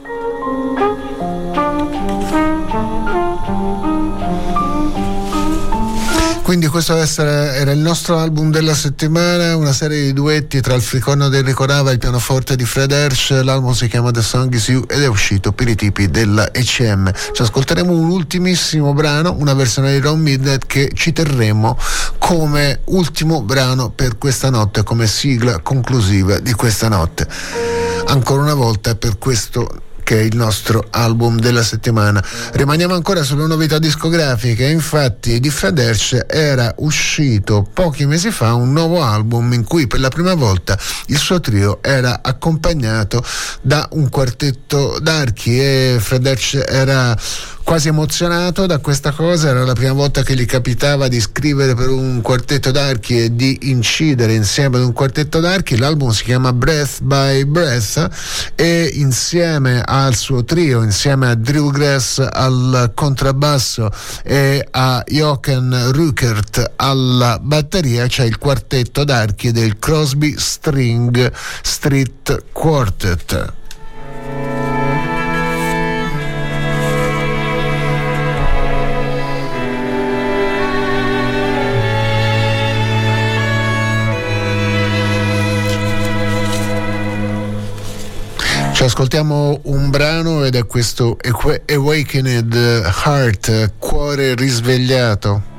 Questo 6.72 6.96
era 6.96 7.72
il 7.74 7.80
nostro 7.80 8.18
album 8.18 8.50
della 8.50 8.74
settimana, 8.74 9.58
una 9.58 9.74
serie 9.74 10.04
di 10.04 10.14
duetti 10.14 10.62
tra 10.62 10.74
il 10.74 10.82
flicorno 10.82 11.28
del 11.28 11.44
Ricorava 11.44 11.90
e 11.90 11.94
il 11.94 12.00
pianoforte 12.00 12.56
di 12.56 12.64
Fred 12.64 12.92
Hersch. 12.92 13.42
L'album 13.44 13.74
si 13.74 13.90
chiama 13.90 14.10
The 14.12 14.22
Song 14.22 14.54
Is 14.54 14.70
You 14.70 14.86
ed 14.88 15.02
è 15.02 15.08
uscito 15.08 15.52
per 15.52 15.68
i 15.68 15.76
tipi 15.76 16.10
della 16.10 16.50
ECM. 16.54 17.12
Ci 17.34 17.42
ascolteremo 17.42 17.92
un 17.92 18.10
ultimissimo 18.10 18.94
brano, 18.94 19.36
una 19.38 19.54
versione 19.54 19.92
di 19.92 20.00
Ron 20.00 20.22
Midnight 20.22 20.66
che 20.66 20.92
ci 20.94 21.12
terremo 21.12 21.78
come 22.18 22.80
ultimo 22.86 23.42
brano 23.42 23.90
per 23.90 24.18
questa 24.18 24.50
notte, 24.50 24.84
come 24.84 25.08
sigla 25.08 25.60
conclusiva 25.60 26.40
di 26.40 26.54
questa 26.54 26.88
notte. 26.88 27.28
Ancora 28.06 28.44
una 28.44 28.56
volta 28.56 28.96
per 28.96 29.18
questo 29.18 29.90
che 30.12 30.20
è 30.20 30.24
il 30.24 30.36
nostro 30.36 30.88
album 30.90 31.40
della 31.40 31.64
settimana. 31.64 32.22
Rimaniamo 32.52 32.94
ancora 32.94 33.24
sulle 33.24 33.48
novità 33.48 33.80
discografiche, 33.80 34.66
infatti 34.68 35.40
di 35.40 35.50
Fred 35.50 35.80
era 36.28 36.74
uscito 36.80 37.66
pochi 37.74 38.06
mesi 38.06 38.30
fa 38.30 38.54
un 38.54 38.74
nuovo 38.74 39.02
album 39.02 39.54
in 39.54 39.64
cui 39.64 39.88
per 39.88 40.02
la 40.02 40.10
prima 40.10 40.34
volta 40.34 40.78
il 41.06 41.18
suo 41.18 41.40
trio 41.40 41.80
era 41.82 42.20
accompagnato 42.24 43.24
da 43.62 43.88
un 43.94 44.10
quartetto 44.10 45.00
d'archi 45.00 45.58
e 45.58 45.98
Fred 46.02 46.38
era 46.68 47.18
quasi 47.64 47.88
emozionato 47.88 48.66
da 48.66 48.80
questa 48.80 49.12
cosa, 49.12 49.50
era 49.50 49.64
la 49.64 49.74
prima 49.74 49.94
volta 49.94 50.24
che 50.24 50.36
gli 50.36 50.46
capitava 50.46 51.08
di 51.08 51.20
scrivere 51.20 51.76
per 51.76 51.90
un 51.90 52.22
quartetto 52.22 52.72
d'archi 52.72 53.24
e 53.24 53.36
di 53.36 53.58
incidere 53.64 54.34
insieme 54.34 54.78
ad 54.78 54.84
un 54.84 54.94
quartetto 54.94 55.40
d'archi, 55.40 55.78
l'album 55.78 56.12
si 56.12 56.24
chiama 56.24 56.54
Breath 56.54 57.02
by 57.02 57.46
Breath 57.46 58.52
e 58.56 58.92
insieme 58.94 59.82
al 59.86 60.16
suo 60.16 60.44
trio, 60.44 60.82
insieme 60.82 61.30
a 61.30 61.36
Drew 61.36 61.72
Grass 61.72 62.20
al 62.20 62.92
contrabbasso 62.94 63.90
e 64.24 64.68
a 64.70 65.04
Jochen 65.08 65.92
Rückert 65.92 66.74
alla 66.76 67.40
batteria 67.42 68.08
c'è 68.08 68.26
il 68.26 68.38
quartetto 68.38 69.04
d'archi 69.04 69.52
del 69.52 69.78
Crosby 69.80 70.36
String 70.38 71.32
Street 71.62 72.44
Quartet. 72.52 73.60
Ci 88.82 88.88
ascoltiamo 88.88 89.60
un 89.66 89.92
brano 89.92 90.44
ed 90.44 90.56
è 90.56 90.66
questo 90.66 91.16
Awakened 91.68 92.56
Heart, 92.56 93.74
cuore 93.78 94.34
risvegliato. 94.34 95.51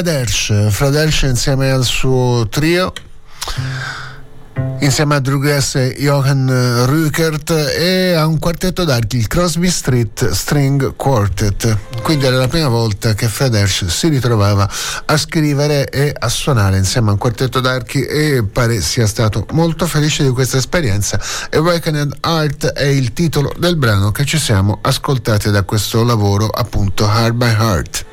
Fred 0.00 0.94
Hersch 0.94 1.24
insieme 1.24 1.70
al 1.70 1.84
suo 1.84 2.48
trio 2.48 2.90
insieme 4.80 5.16
a 5.16 5.20
Drew 5.20 5.44
e 5.44 5.96
Johan 5.98 6.86
Rückert 6.86 7.50
e 7.50 8.14
a 8.14 8.26
un 8.26 8.38
quartetto 8.38 8.84
d'archi, 8.84 9.18
il 9.18 9.26
Crosby 9.26 9.68
Street 9.68 10.30
String 10.30 10.96
Quartet. 10.96 11.76
Quindi 12.02 12.24
era 12.24 12.38
la 12.38 12.48
prima 12.48 12.68
volta 12.68 13.12
che 13.12 13.28
Fred 13.28 13.62
si 13.64 14.08
ritrovava 14.08 14.66
a 15.04 15.16
scrivere 15.18 15.88
e 15.90 16.14
a 16.18 16.28
suonare 16.30 16.78
insieme 16.78 17.10
a 17.10 17.12
un 17.12 17.18
quartetto 17.18 17.60
d'archi 17.60 18.02
e 18.02 18.42
pare 18.42 18.80
sia 18.80 19.06
stato 19.06 19.44
molto 19.52 19.86
felice 19.86 20.22
di 20.22 20.30
questa 20.30 20.56
esperienza. 20.56 21.20
Awakened 21.52 22.16
Art 22.20 22.66
è 22.68 22.86
il 22.86 23.12
titolo 23.12 23.52
del 23.58 23.76
brano 23.76 24.12
che 24.12 24.24
ci 24.24 24.38
siamo 24.38 24.78
ascoltati 24.80 25.50
da 25.50 25.62
questo 25.62 26.02
lavoro 26.04 26.46
appunto 26.46 27.04
Heart 27.04 27.34
by 27.34 27.50
Heart. 27.50 28.08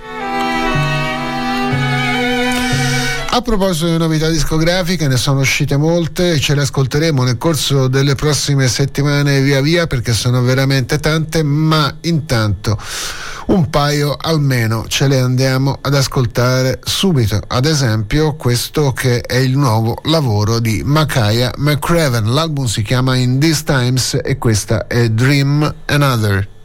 A 3.37 3.41
proposito 3.43 3.85
di 3.85 3.97
novità 3.97 4.29
discografiche, 4.29 5.07
ne 5.07 5.15
sono 5.15 5.41
uscite 5.41 5.77
molte 5.77 6.31
e 6.31 6.39
ce 6.39 6.55
le 6.55 6.61
ascolteremo 6.61 7.21
nel 7.21 7.37
corso 7.37 7.87
delle 7.87 8.15
prossime 8.15 8.67
settimane 8.67 9.41
via 9.41 9.61
via 9.61 9.85
perché 9.85 10.11
sono 10.11 10.41
veramente 10.41 10.97
tante, 10.97 11.43
ma 11.43 11.97
intanto 12.01 12.75
un 13.47 13.69
paio 13.69 14.17
almeno 14.19 14.85
ce 14.87 15.07
le 15.07 15.19
andiamo 15.19 15.77
ad 15.79 15.93
ascoltare 15.93 16.79
subito. 16.83 17.39
Ad 17.45 17.65
esempio, 17.65 18.33
questo 18.33 18.91
che 18.91 19.21
è 19.21 19.35
il 19.35 19.55
nuovo 19.55 19.99
lavoro 20.05 20.57
di 20.57 20.81
Makaya 20.83 21.53
McCraven. 21.57 22.33
L'album 22.33 22.65
si 22.65 22.81
chiama 22.81 23.17
In 23.17 23.39
These 23.39 23.63
Times 23.63 24.19
e 24.19 24.39
questa 24.39 24.87
è 24.87 25.09
Dream 25.09 25.75
Another. 25.85 26.56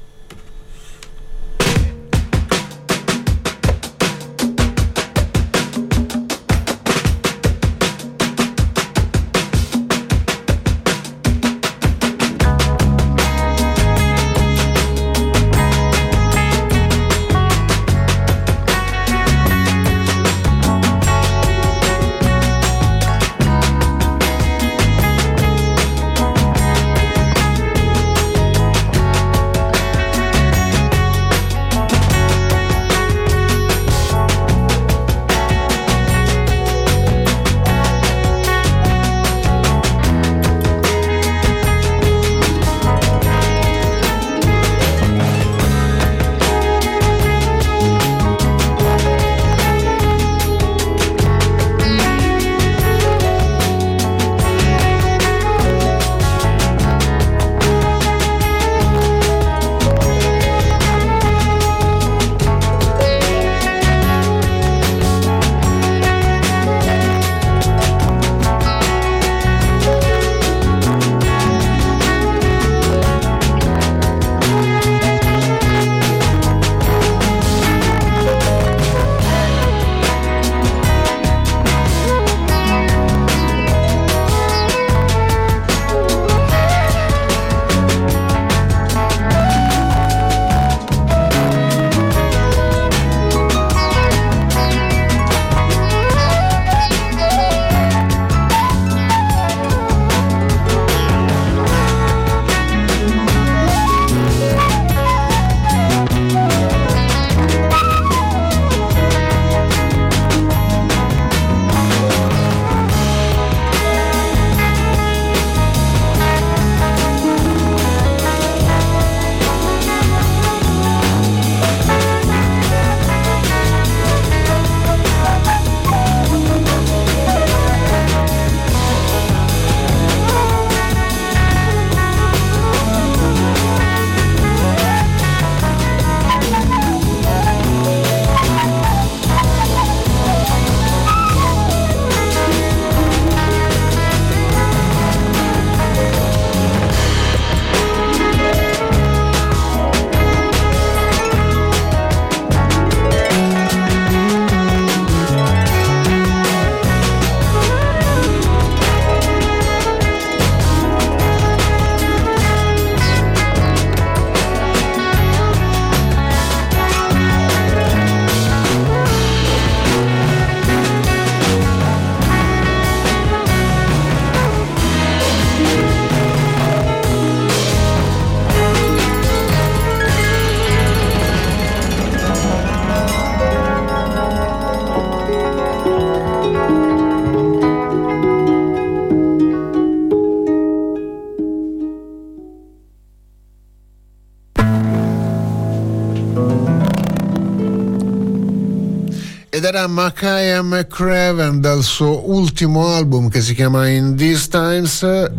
Makaya 199.92 200.62
McCraven 200.62 201.60
dal 201.60 201.82
suo 201.82 202.30
ultimo 202.30 202.94
album 202.94 203.28
che 203.28 203.42
si 203.42 203.52
chiama 203.52 203.88
In 203.88 204.16
These 204.16 204.48
Times 204.48 205.30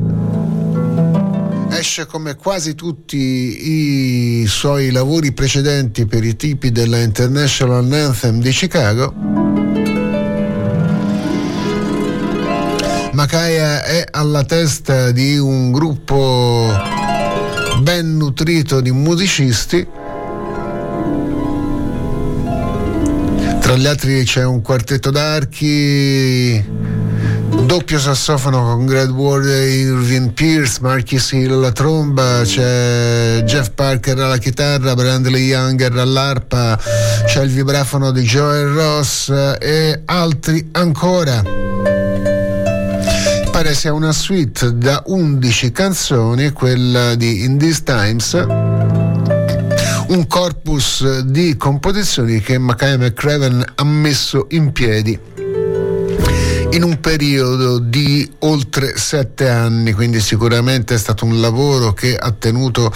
esce 1.71 2.05
come 2.05 2.35
quasi 2.35 2.75
tutti 2.75 3.17
i 3.17 4.45
suoi 4.45 4.91
lavori 4.91 5.31
precedenti 5.31 6.05
per 6.05 6.23
i 6.23 6.35
tipi 6.35 6.71
della 6.71 6.99
International 6.99 7.91
Anthem 7.91 8.41
di 8.41 8.51
Chicago. 8.51 9.11
Makaya 13.13 13.83
è 13.83 14.05
alla 14.11 14.43
testa 14.43 15.09
di 15.09 15.35
un 15.35 15.71
gruppo 15.71 16.71
ben 17.81 18.17
nutrito 18.17 18.81
di 18.81 18.91
musicisti 18.91 20.01
Tra 23.73 23.81
gli 23.81 23.87
altri 23.87 24.23
c'è 24.23 24.45
un 24.45 24.61
quartetto 24.61 25.09
d'archi 25.09 26.63
doppio 27.65 27.97
sassofono 27.97 28.61
con 28.61 28.85
Greg 28.85 29.09
Ward 29.09 29.47
e 29.47 29.79
Irving 29.79 30.31
Pierce, 30.33 30.77
Marquis 30.79 31.31
Hill 31.31 31.53
alla 31.53 31.71
tromba, 31.71 32.41
c'è 32.43 33.41
Jeff 33.43 33.71
Parker 33.71 34.19
alla 34.19 34.37
chitarra, 34.37 34.93
Brandley 34.93 35.45
Younger 35.45 35.97
all'arpa, 35.97 36.79
c'è 37.25 37.41
il 37.41 37.49
vibrafono 37.49 38.11
di 38.11 38.21
Joel 38.21 38.67
Ross 38.67 39.29
e 39.59 40.03
altri 40.05 40.69
ancora. 40.73 41.41
Pare 43.49 43.73
sia 43.73 43.91
una 43.91 44.11
suite 44.11 44.77
da 44.77 45.01
11 45.07 45.71
canzoni, 45.71 46.51
quella 46.51 47.15
di 47.15 47.43
In 47.43 47.57
These 47.57 47.81
Times, 47.81 48.62
un 50.13 50.27
corpus 50.27 51.21
di 51.21 51.57
composizioni 51.57 52.39
che 52.39 52.59
Mackay 52.59 52.97
McCraven 52.97 53.65
ha 53.75 53.83
messo 53.83 54.45
in 54.51 54.71
piedi 54.71 55.19
in 56.73 56.83
un 56.83 56.99
periodo 56.99 57.79
di 57.79 58.29
oltre 58.39 58.97
sette 58.97 59.49
anni, 59.49 59.91
quindi 59.93 60.19
sicuramente 60.19 60.95
è 60.95 60.97
stato 60.97 61.25
un 61.25 61.39
lavoro 61.39 61.93
che 61.93 62.15
ha 62.15 62.31
tenuto 62.31 62.91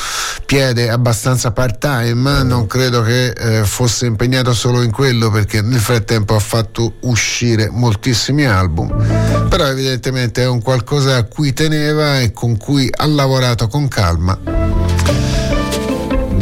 piede 0.46 0.90
abbastanza 0.90 1.52
part 1.52 1.80
time, 1.80 2.44
non 2.44 2.66
credo 2.66 3.02
che 3.02 3.30
eh, 3.30 3.64
fosse 3.66 4.06
impegnato 4.06 4.54
solo 4.54 4.82
in 4.82 4.92
quello 4.92 5.30
perché 5.30 5.62
nel 5.62 5.80
frattempo 5.80 6.36
ha 6.36 6.40
fatto 6.40 6.94
uscire 7.02 7.70
moltissimi 7.70 8.46
album, 8.46 9.48
però 9.48 9.66
evidentemente 9.66 10.44
è 10.44 10.48
un 10.48 10.62
qualcosa 10.62 11.18
a 11.18 11.24
cui 11.24 11.54
teneva 11.54 12.20
e 12.20 12.32
con 12.32 12.58
cui 12.58 12.90
ha 12.92 13.06
lavorato 13.06 13.68
con 13.68 13.88
calma 13.88 14.57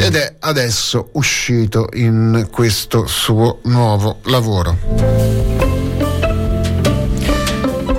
ed 0.05 0.15
è 0.15 0.35
adesso 0.41 1.09
uscito 1.13 1.89
in 1.93 2.49
questo 2.51 3.07
suo 3.07 3.57
nuovo 3.63 4.19
lavoro. 4.25 4.77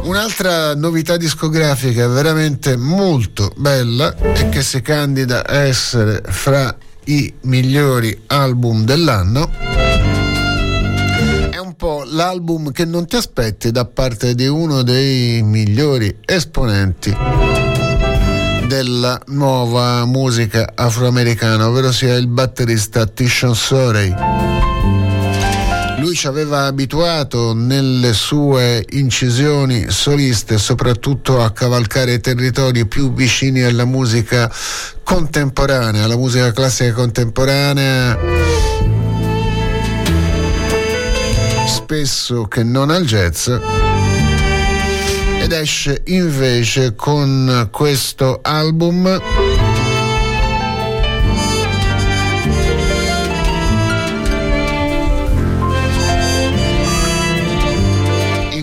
Un'altra 0.05 0.77
novità 0.77 1.17
discografica 1.17 2.07
veramente 2.07 2.77
molto 2.77 3.51
bella 3.57 4.17
e 4.17 4.49
che 4.51 4.63
si 4.63 4.81
candida 4.83 5.45
a 5.45 5.63
essere 5.63 6.23
fra 6.27 6.77
i 7.07 7.35
migliori 7.41 8.17
album 8.29 8.85
dell'anno 8.85 9.51
è 11.51 11.59
un 11.59 11.75
po' 11.75 12.05
l'album 12.07 12.71
che 12.71 12.85
non 12.85 13.07
ti 13.07 13.17
aspetti 13.17 13.73
da 13.73 13.85
parte 13.85 14.37
di 14.37 14.47
uno 14.47 14.83
dei 14.83 15.43
migliori 15.43 16.19
esponenti 16.25 17.56
della 18.67 19.21
nuova 19.27 20.05
musica 20.05 20.73
afroamericana, 20.75 21.69
ovvero 21.69 21.93
sia 21.93 22.15
il 22.15 22.27
batterista 22.27 23.07
Tishon 23.07 23.55
Sorey. 23.55 24.15
Lui 25.99 26.15
ci 26.15 26.27
aveva 26.27 26.67
abituato 26.67 27.55
nelle 27.55 28.13
sue 28.13 28.85
incisioni 28.91 29.87
soliste 29.91 30.59
soprattutto 30.59 31.43
a 31.43 31.51
cavalcare 31.51 32.21
territori 32.21 32.87
più 32.87 33.13
vicini 33.13 33.63
alla 33.63 33.85
musica 33.85 34.51
contemporanea, 35.03 36.05
alla 36.05 36.17
musica 36.17 36.53
classica 36.53 36.93
contemporanea. 36.93 38.19
Spesso 41.67 42.47
che 42.47 42.63
non 42.63 42.91
al 42.91 43.05
jazz 43.05 43.49
ed 45.47 45.53
esce 45.53 46.03
invece 46.07 46.97
con 46.97 47.69
questo 47.71 48.41
album 48.43 49.23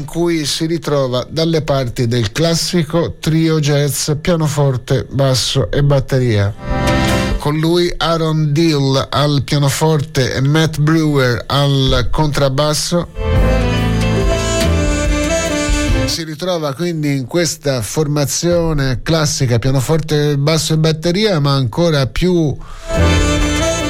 cui 0.06 0.46
si 0.46 0.66
ritrova 0.68 1.26
dalle 1.28 1.62
parti 1.64 2.06
del 2.06 2.32
classico 2.32 3.16
trio 3.20 3.60
jazz 3.60 4.12
pianoforte, 4.22 5.08
basso 5.10 5.72
e 5.72 5.82
batteria. 5.84 6.54
Con 7.40 7.58
lui 7.58 7.92
Aaron 7.98 8.52
Deal 8.52 9.08
al 9.10 9.42
pianoforte 9.44 10.34
e 10.34 10.42
Matt 10.42 10.80
Brewer 10.80 11.46
al 11.48 12.10
contrabbasso. 12.12 13.33
Si 16.14 16.24
ritrova 16.24 16.76
quindi 16.76 17.16
in 17.16 17.26
questa 17.26 17.82
formazione 17.82 19.00
classica 19.02 19.58
pianoforte, 19.58 20.38
basso 20.38 20.74
e 20.76 20.78
batteria, 20.78 21.40
ma 21.40 21.56
ancora 21.56 22.06
più 22.06 22.56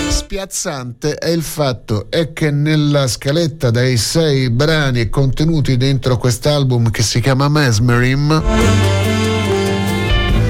spiazzante 0.08 1.16
è 1.16 1.28
il 1.28 1.42
fatto 1.42 2.06
è 2.10 2.32
che 2.32 2.50
nella 2.50 3.08
scaletta 3.08 3.72
dei 3.72 3.98
sei 3.98 4.50
brani 4.50 5.10
contenuti 5.10 5.76
dentro 5.76 6.16
quest'album 6.16 6.92
che 6.92 7.04
si 7.04 7.20
chiama 7.20 7.50
Mesmerim 7.50 8.42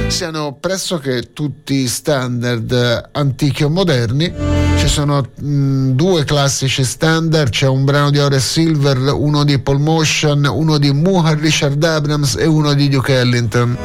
siano 0.10 0.56
pressoché 0.60 1.34
tutti 1.34 1.88
standard 1.88 3.10
antichi 3.14 3.64
o 3.64 3.70
moderni. 3.70 4.63
Ci 4.84 4.90
sono 4.90 5.26
mh, 5.40 5.92
due 5.92 6.26
classici 6.26 6.84
standard, 6.84 7.52
c'è 7.52 7.70
un 7.70 7.86
brano 7.86 8.10
di 8.10 8.20
Ore 8.20 8.42
Silver, 8.42 9.14
uno 9.14 9.46
di 9.46 9.58
Paul 9.58 9.80
Motion, 9.80 10.44
uno 10.44 10.78
di 10.78 10.92
Muhar 10.92 11.38
Richard 11.38 11.82
Abrams 11.82 12.36
e 12.36 12.46
uno 12.46 12.74
di 12.74 12.90
Duke 12.90 13.14
Ellington. 13.14 13.78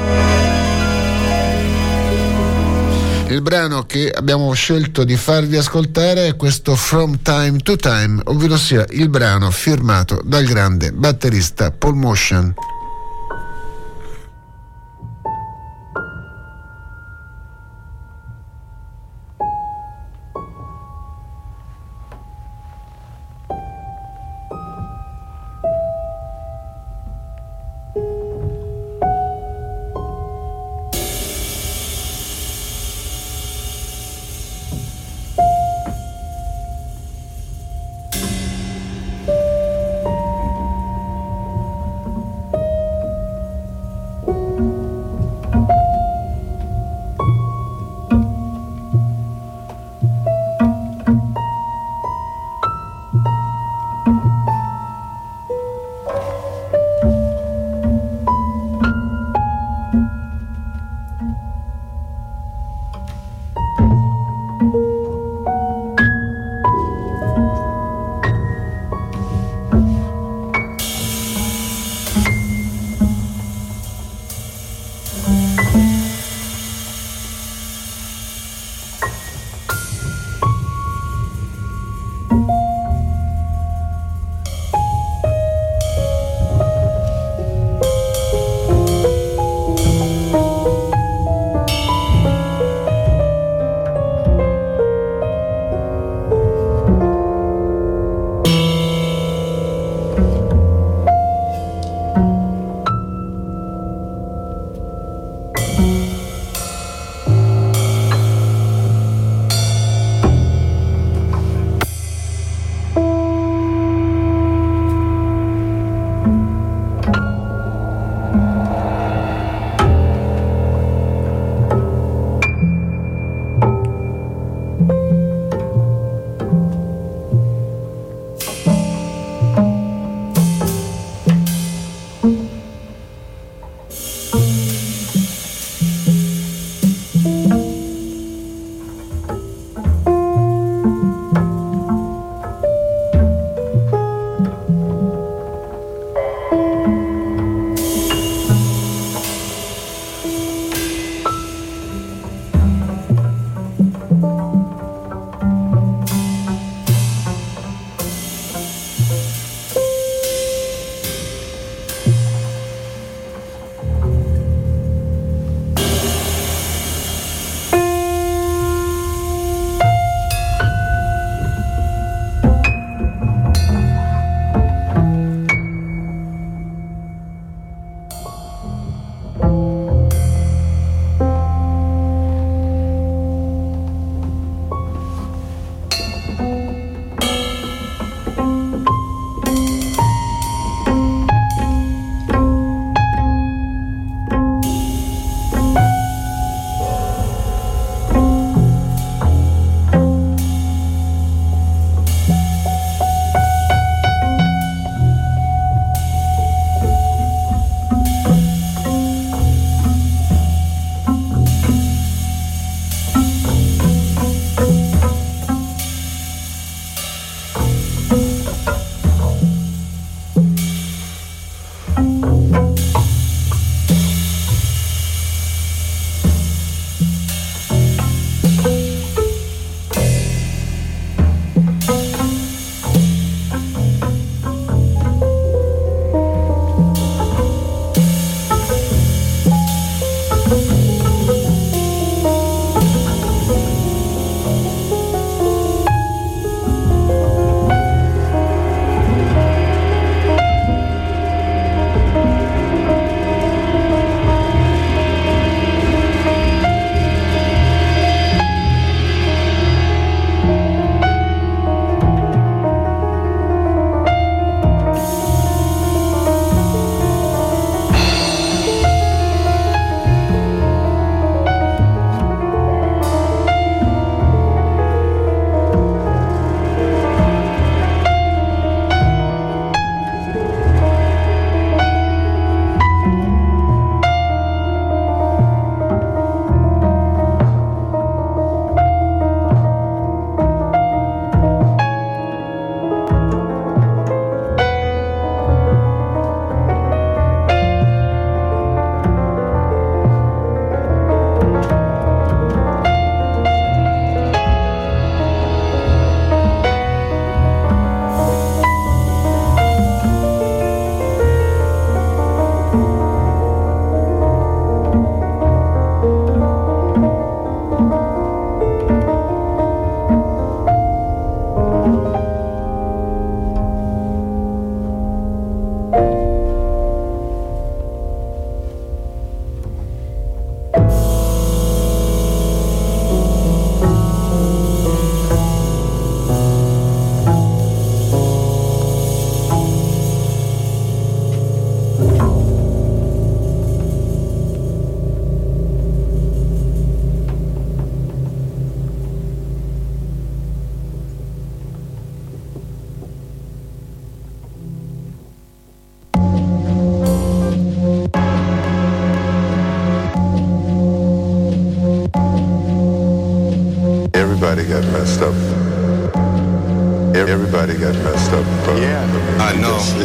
Il 3.29 3.43
brano 3.43 3.85
che 3.87 4.11
abbiamo 4.11 4.53
scelto 4.55 5.05
di 5.05 5.17
farvi 5.17 5.57
ascoltare 5.57 6.27
è 6.27 6.35
questo 6.35 6.75
From 6.75 7.23
Time 7.23 7.59
to 7.59 7.77
Time, 7.77 8.21
ovvero 8.25 8.57
sia 8.57 8.85
il 8.89 9.09
brano 9.09 9.53
firmato 9.53 10.21
dal 10.25 10.47
grande 10.47 10.91
batterista 10.91 11.71
Paul 11.71 11.95
Motion. 11.95 12.53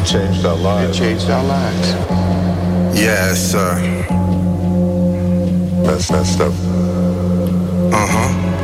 Changed 0.06 0.46
our 0.46 0.56
lives. 0.58 1.00
It 1.00 1.02
changed 1.04 1.30
our 1.30 1.44
lives. 1.44 1.90
Yes, 3.00 3.52
sir. 3.52 3.76
That's 5.84 6.12
messed 6.12 6.42
up. 6.42 6.54
Uh 7.94 8.08
huh. 8.12 8.60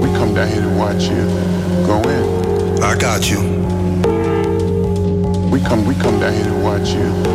We 0.00 0.08
come 0.18 0.34
down 0.34 0.48
here 0.48 0.62
to 0.62 0.74
watch 0.76 1.04
you 1.04 1.24
go 1.86 2.00
in. 2.08 2.82
I 2.82 2.96
got 2.98 3.30
you. 3.30 3.40
We 5.50 5.60
come 5.60 5.86
we 5.86 5.94
come 5.96 6.20
down 6.20 6.34
here 6.34 6.44
to 6.44 6.56
watch 6.62 6.90
you 6.90 7.27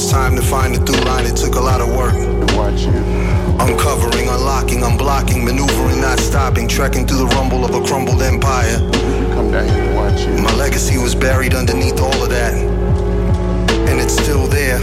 lost, 0.00 0.10
time 0.10 0.36
to 0.36 0.42
find 0.42 0.74
the 0.74 0.80
through 0.84 1.04
line, 1.04 1.26
it 1.26 1.36
took 1.36 1.54
a 1.54 1.60
lot 1.60 1.80
of 1.80 1.88
work. 1.88 2.14
Watch 2.56 2.82
you. 2.82 2.92
Uncovering, 3.60 4.28
unlocking, 4.28 4.80
unblocking, 4.80 5.44
maneuvering, 5.44 6.00
not 6.00 6.18
stopping, 6.18 6.68
trekking 6.68 7.06
through 7.06 7.18
the 7.18 7.34
rumble 7.36 7.64
of 7.64 7.74
a 7.74 7.86
crumbled 7.86 8.22
empire. 8.22 8.78
Come 9.34 9.50
down 9.50 9.68
here 9.68 9.82
and 9.82 9.96
watch 9.96 10.20
you. 10.22 10.42
My 10.42 10.54
legacy 10.56 10.98
was 10.98 11.14
buried 11.14 11.54
underneath 11.54 12.00
all 12.00 12.22
of 12.22 12.30
that. 12.30 12.54
And 12.54 14.00
it's 14.00 14.14
still 14.14 14.46
there. 14.46 14.80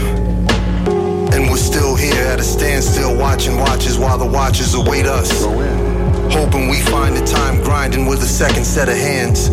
And 1.34 1.50
we're 1.50 1.56
still 1.56 1.96
here 1.96 2.24
at 2.26 2.40
a 2.40 2.44
standstill, 2.44 3.16
watching 3.16 3.56
watches 3.56 3.98
while 3.98 4.18
the 4.18 4.26
watchers 4.26 4.74
await 4.74 5.06
us. 5.06 5.44
Go 5.44 5.60
in 5.60 5.88
hoping 6.30 6.68
we 6.68 6.78
find 6.82 7.16
the 7.16 7.24
time 7.24 7.58
grinding 7.62 8.04
with 8.04 8.22
a 8.22 8.26
second 8.26 8.64
set 8.64 8.88
of 8.88 8.94
hands. 8.94 9.48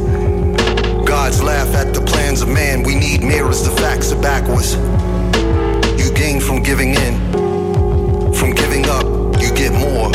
Gods 1.07 1.41
laugh 1.41 1.73
at 1.73 1.93
the 1.93 2.01
plans 2.01 2.41
of 2.41 2.49
man. 2.49 2.83
We 2.83 2.95
need 2.95 3.23
mirrors, 3.23 3.63
the 3.63 3.71
facts 3.71 4.11
are 4.11 4.21
backwards. 4.21 4.75
From 6.45 6.61
giving 6.61 6.93
in. 6.93 7.15
From 8.33 8.53
giving 8.53 8.85
up, 8.85 9.03
you 9.41 9.51
get 9.56 9.72
more. 9.74 10.11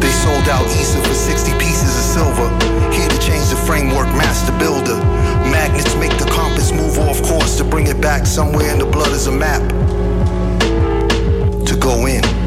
They 0.00 0.10
sold 0.10 0.46
out 0.48 0.66
Issa 0.66 1.02
for 1.02 1.14
60 1.14 1.52
pieces 1.52 1.96
of 1.96 2.04
silver. 2.04 2.48
Here 2.92 3.08
to 3.08 3.18
change 3.18 3.48
the 3.48 3.56
framework, 3.66 4.06
master 4.08 4.52
builder. 4.58 4.98
Magnets 5.50 5.94
make 5.96 6.16
the 6.18 6.30
compass 6.30 6.72
move 6.72 6.98
off 6.98 7.22
course 7.22 7.56
to 7.56 7.64
bring 7.64 7.86
it 7.86 8.02
back 8.02 8.26
somewhere 8.26 8.70
in 8.70 8.78
the 8.78 8.86
blood 8.86 9.12
is 9.12 9.28
a 9.28 9.32
map. 9.32 9.62
To 11.66 11.76
go 11.80 12.04
in. 12.06 12.41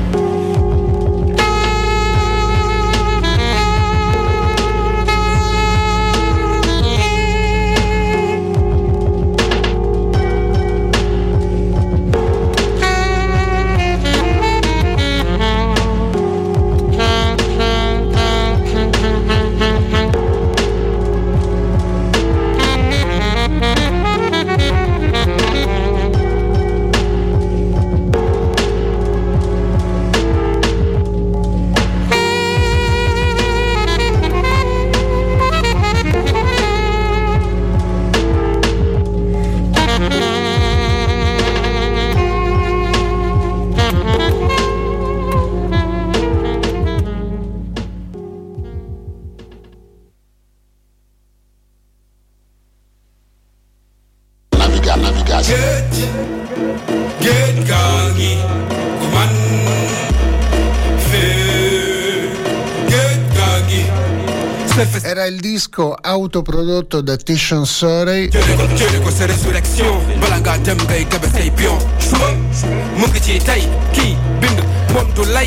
Autoprodotto 66.26 67.02
da 67.02 67.18
Tishon 67.18 67.66
Sorey 67.66 68.30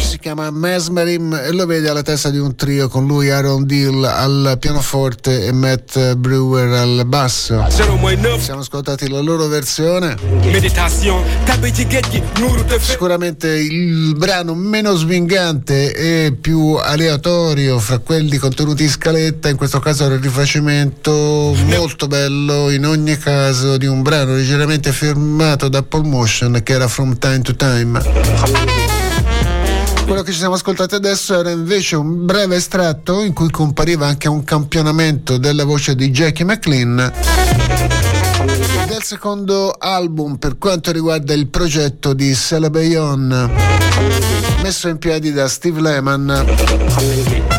si 0.03 0.19
chiama 0.19 0.51
Mesmerim 0.51 1.33
e 1.33 1.53
lo 1.53 1.65
vede 1.65 1.89
alla 1.89 2.03
testa 2.03 2.29
di 2.29 2.39
un 2.39 2.55
trio 2.55 2.89
con 2.89 3.07
lui 3.07 3.31
Aaron 3.31 3.67
Deal 3.67 4.05
al 4.05 4.57
pianoforte 4.61 5.45
e 5.47 5.53
Matt 5.53 6.15
Brewer 6.17 6.71
al 6.73 7.05
basso. 7.07 7.65
Siamo 8.39 8.61
ascoltati 8.61 9.09
la 9.09 9.21
loro 9.21 9.47
versione. 9.47 10.17
Sicuramente 12.81 13.49
il 13.49 14.15
brano 14.17 14.55
meno 14.55 14.95
swingante 14.95 15.95
e 15.95 16.33
più 16.39 16.75
aleatorio 16.75 17.79
fra 17.79 17.99
quelli 17.99 18.37
contenuti 18.37 18.83
in 18.83 18.91
scaletta, 18.91 19.49
in 19.49 19.57
questo 19.57 19.79
caso 19.79 20.05
era 20.05 20.15
il 20.15 20.21
rifacimento 20.21 21.55
molto 21.65 22.07
bello 22.07 22.71
in 22.71 22.85
ogni 22.85 23.17
caso 23.17 23.79
di 23.79 23.87
un 23.87 24.03
brano 24.03 24.35
leggermente 24.35 24.93
firmato 24.93 25.69
da 25.69 25.83
Paul 25.83 26.07
Motion 26.07 26.61
che 26.63 26.73
era 26.75 26.87
From 26.87 27.17
Time 27.17 27.41
to 27.41 27.55
Time. 27.55 28.88
Quello 30.09 30.23
che 30.23 30.33
ci 30.33 30.39
siamo 30.39 30.55
ascoltati 30.55 30.95
adesso 30.95 31.39
era 31.39 31.51
invece 31.51 31.95
un 31.95 32.25
breve 32.25 32.57
estratto 32.57 33.23
in 33.23 33.35
cui 33.35 33.51
compariva 33.51 34.07
anche 34.07 34.27
un 34.27 34.43
campionamento 34.43 35.37
della 35.37 35.67
voce 35.67 35.95
di 35.95 36.11
Jackie 36.11 36.47
McLean 36.47 37.13
del 38.87 39.03
secondo 39.03 39.71
album 39.79 40.37
per 40.37 40.57
quanto 40.57 40.93
riguarda 40.93 41.35
il 41.35 41.49
progetto 41.49 42.15
di 42.15 42.35
Celebayon 42.35 43.53
messo 44.63 44.89
in 44.89 44.97
piedi 44.97 45.31
da 45.31 45.47
Steve 45.47 45.83
Lehman 45.83 47.58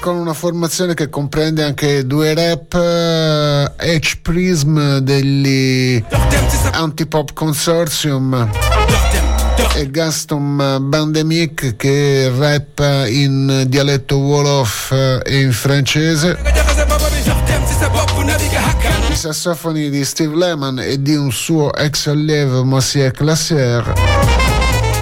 con 0.00 0.16
una 0.16 0.32
formazione 0.32 0.94
che 0.94 1.10
comprende 1.10 1.62
anche 1.62 2.06
due 2.06 2.32
rap 2.32 2.72
uh, 2.72 3.70
H 3.76 4.18
Prism 4.22 4.96
degli 4.98 6.02
Antipop 6.72 7.34
Consortium 7.34 8.50
e 9.74 9.90
Gaston 9.90 10.78
Bandemic 10.88 11.76
che 11.76 12.32
rappa 12.34 13.06
in 13.06 13.64
dialetto 13.68 14.16
Wolof 14.18 14.90
e 14.90 15.40
in 15.40 15.52
francese. 15.52 16.38
I 19.10 19.14
sassofoni 19.14 19.90
di 19.90 20.04
Steve 20.04 20.34
Lehman 20.34 20.78
e 20.78 21.02
di 21.02 21.14
un 21.14 21.30
suo 21.30 21.74
ex 21.74 22.06
allievo 22.06 22.64
Monsieur 22.64 23.10
Classier 23.12 24.39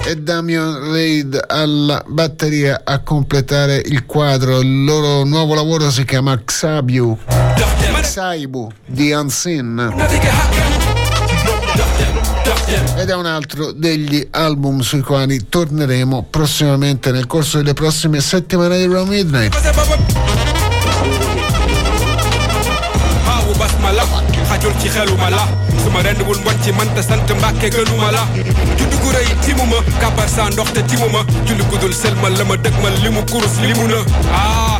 e 0.09 0.15
Damian 0.15 0.91
Reid 0.91 1.39
alla 1.45 2.03
batteria 2.07 2.81
a 2.83 2.97
completare 3.01 3.75
il 3.75 4.07
quadro. 4.07 4.59
Il 4.59 4.83
loro 4.83 5.23
nuovo 5.23 5.53
lavoro 5.53 5.91
si 5.91 6.03
chiama 6.03 6.35
Xabiu, 6.43 7.15
Xaibu 8.01 8.71
di 8.87 9.11
Unseen 9.11 9.93
ed 12.97 13.09
è 13.09 13.13
un 13.13 13.27
altro 13.27 13.71
degli 13.71 14.27
album 14.31 14.79
sui 14.79 15.01
quali 15.01 15.47
torneremo 15.47 16.25
prossimamente 16.27 17.11
nel 17.11 17.27
corso 17.27 17.57
delle 17.57 17.73
prossime 17.73 18.19
settimane 18.19 18.79
di 18.79 18.91
Raw 18.91 19.05
Midnight. 19.05 19.55
ma 25.93 26.01
rend 26.01 26.21
wul 26.27 26.37
mbot 26.39 26.57
ci 26.63 26.71
man 26.71 26.87
te 26.95 27.01
sant 27.01 27.29
mbàkke 27.37 27.69
gënuma 27.69 28.11
la 28.11 28.23
judd 28.77 28.93
gu 29.01 29.09
rëy 29.15 29.27
timuma 29.45 29.77
kàppar 29.99 30.29
saa 30.29 30.49
ndox 30.49 30.71
te 30.73 30.81
timuma 30.83 31.23
julli 31.45 31.63
gudul 31.69 31.93
selmal 31.93 32.33
la 32.37 32.43
ma 32.45 32.55
dëgmal 32.57 32.93
limu 33.03 33.21
kurus 33.31 33.59
limu 33.61 33.87
na 33.87 33.99
ah 34.33 34.79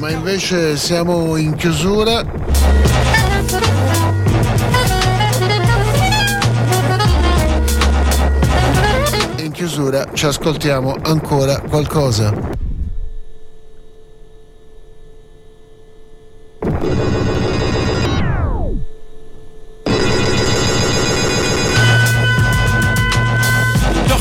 Ma 0.00 0.10
invece 0.10 0.76
siamo 0.76 1.36
in 1.36 1.54
chiusura. 1.54 2.24
In 9.36 9.50
chiusura 9.52 10.06
ci 10.12 10.26
ascoltiamo 10.26 10.96
ancora 11.02 11.60
qualcosa. 11.60 12.56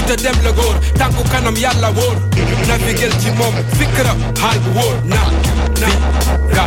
Te 0.08 0.16
dem 0.24 0.36
la 0.44 0.52
góor 0.52 0.76
tànku 1.00 1.24
kanam 1.32 1.56
yàlla 1.64 1.90
wóor 1.98 2.18
navigel 2.68 3.12
ci 3.22 3.30
moom 3.38 3.56
fikra 3.78 4.14
xaal 4.40 4.58
wóor 4.76 4.96
na 5.12 5.22
na 5.82 5.90
ga 6.54 6.66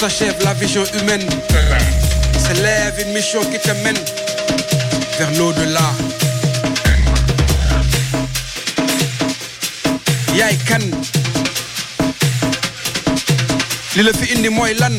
s'achève 0.00 0.42
la 0.44 0.54
vision 0.54 0.82
humaine, 0.98 1.28
s'élève 2.38 2.94
une 3.06 3.12
mission 3.12 3.40
qui 3.44 3.58
te 3.58 3.70
mène 3.84 3.98
vers 5.18 5.30
l'au-delà. 5.36 5.92
Yaay 10.34 10.56
kan? 10.64 10.80
Li 13.96 14.02
la 14.02 14.12
fi 14.16 14.32
indi 14.38 14.48
mooy 14.48 14.72
lan? 14.80 14.96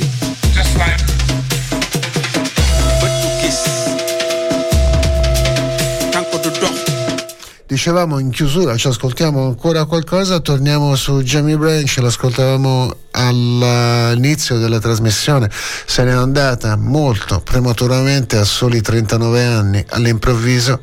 Dicevamo 7.72 8.19
in 8.19 8.32
chiusura, 8.32 8.75
ci 8.75 8.90
ascoltiamo 8.90 9.45
ancora 9.45 9.85
qualcosa, 9.85 10.41
torniamo 10.41 10.93
su 10.98 11.22
Jamie 11.22 11.56
Branch, 11.56 11.95
l'ascoltavamo 12.01 12.93
all'inizio 13.11 14.58
della 14.58 14.77
trasmissione, 14.80 15.50
se 15.85 16.03
n'è 16.03 16.11
andata 16.11 16.75
molto 16.75 17.40
prematuramente 17.40 18.35
a 18.35 18.43
soli 18.43 18.82
39 18.82 19.45
anni, 19.45 19.85
all'improvviso. 19.88 20.82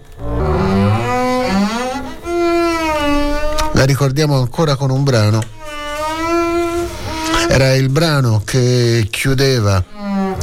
La 3.75 3.85
ricordiamo 3.85 4.39
ancora 4.39 4.75
con 4.77 4.89
un 4.89 5.05
brano. 5.05 5.43
Era 7.51 7.75
il 7.75 7.91
brano 7.91 8.41
che 8.47 9.09
chiudeva 9.11 9.85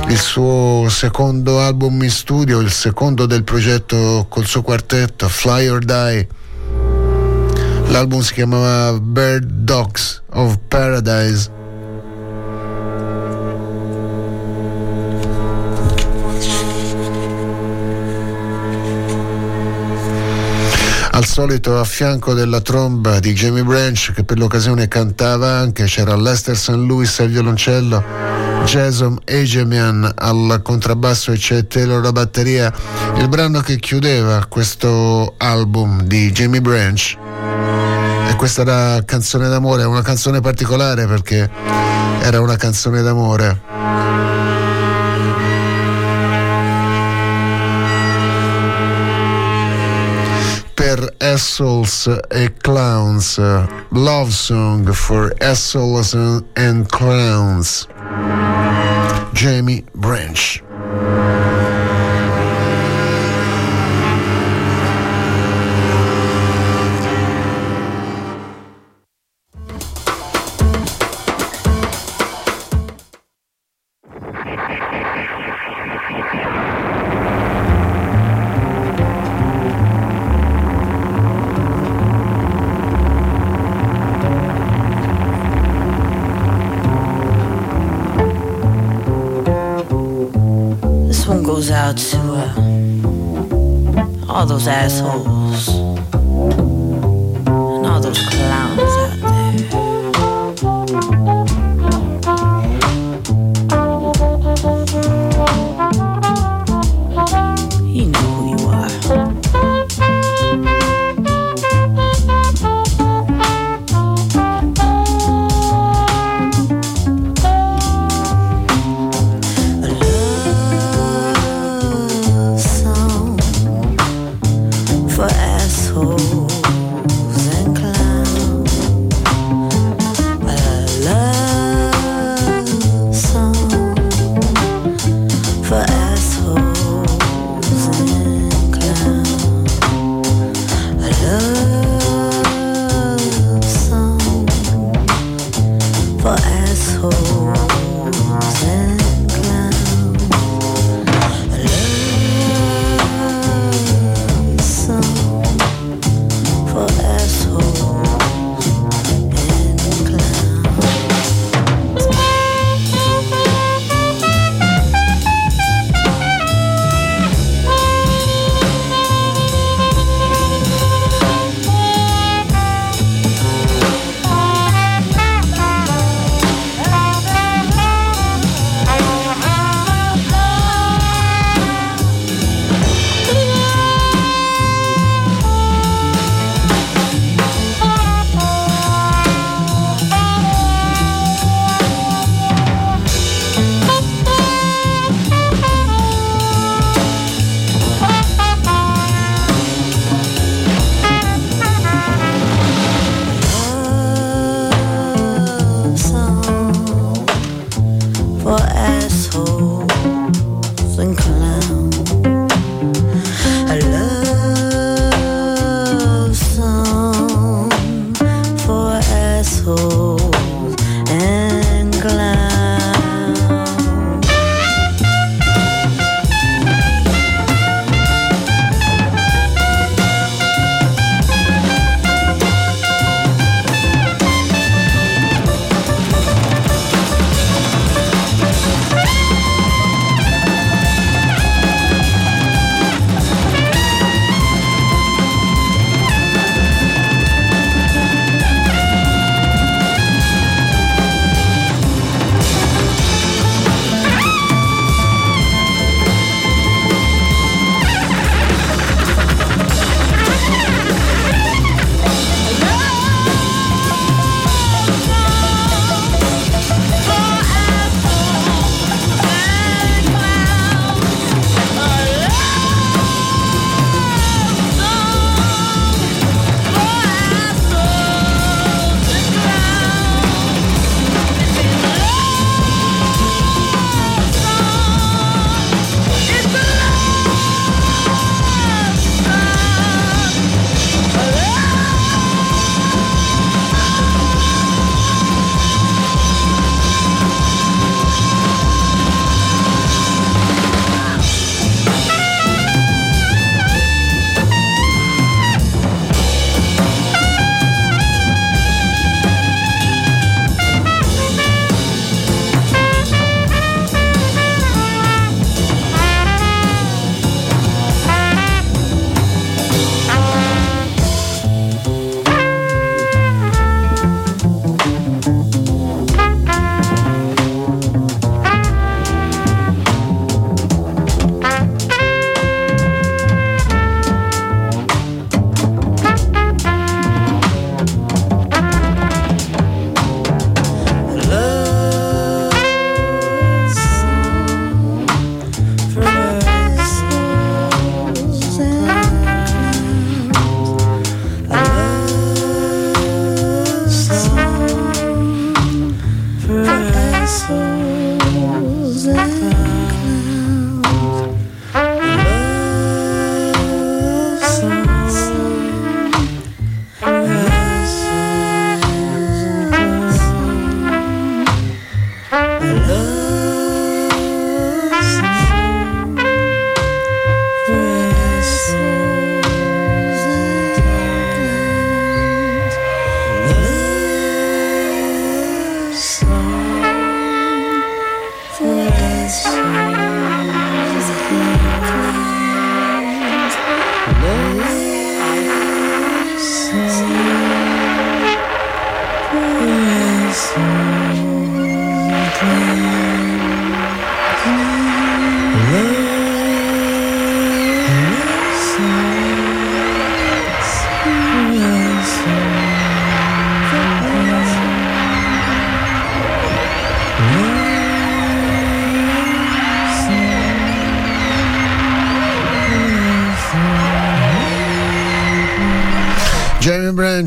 il 0.07 0.19
suo 0.19 0.85
secondo 0.89 1.59
album 1.61 2.01
in 2.03 2.09
studio, 2.09 2.59
il 2.59 2.71
secondo 2.71 3.25
del 3.25 3.43
progetto 3.43 4.25
col 4.29 4.45
suo 4.45 4.61
quartetto, 4.61 5.27
Fly 5.27 5.67
or 5.67 5.83
Die. 5.83 6.27
L'album 7.87 8.21
si 8.21 8.33
chiamava 8.33 8.99
Bird 8.99 9.45
Dogs 9.45 10.21
of 10.31 10.59
Paradise. 10.67 11.53
Al 21.11 21.25
solito 21.25 21.79
a 21.79 21.85
fianco 21.85 22.33
della 22.33 22.59
tromba 22.59 23.19
di 23.19 23.31
Jamie 23.33 23.63
Branch 23.63 24.11
che 24.11 24.25
per 24.25 24.37
l'occasione 24.37 24.89
cantava 24.89 25.49
anche 25.51 25.85
c'era 25.85 26.13
Lester 26.17 26.57
St. 26.57 26.71
Louis 26.71 27.19
al 27.21 27.29
violoncello, 27.29 28.03
Jason 28.65 29.19
Egemian 29.25 30.11
al 30.15 30.59
contrabbasso 30.63 31.31
e 31.31 31.37
c'è 31.37 31.67
Taylor 31.67 31.99
alla 31.99 32.11
batteria. 32.11 32.73
Il 33.17 33.29
brano 33.29 33.61
che 33.61 33.77
chiudeva 33.77 34.43
questo 34.47 35.35
album 35.37 36.01
di 36.01 36.31
Jamie 36.31 36.61
Branch 36.61 37.17
e 38.27 38.35
questa 38.35 38.61
era 38.61 39.03
canzone 39.05 39.47
d'amore, 39.49 39.83
una 39.83 40.01
canzone 40.01 40.41
particolare 40.41 41.05
perché 41.05 41.49
era 42.21 42.41
una 42.41 42.55
canzone 42.55 43.01
d'amore. 43.01 43.61
per 50.95 51.15
assholes 51.19 52.07
e 52.29 52.53
clowns. 52.61 53.37
Love 53.89 54.31
song 54.31 54.91
for 54.93 55.33
assholes 55.39 56.13
and 56.55 56.87
clowns. 56.87 57.87
Jamie 59.35 59.83
Branch. 59.93 60.63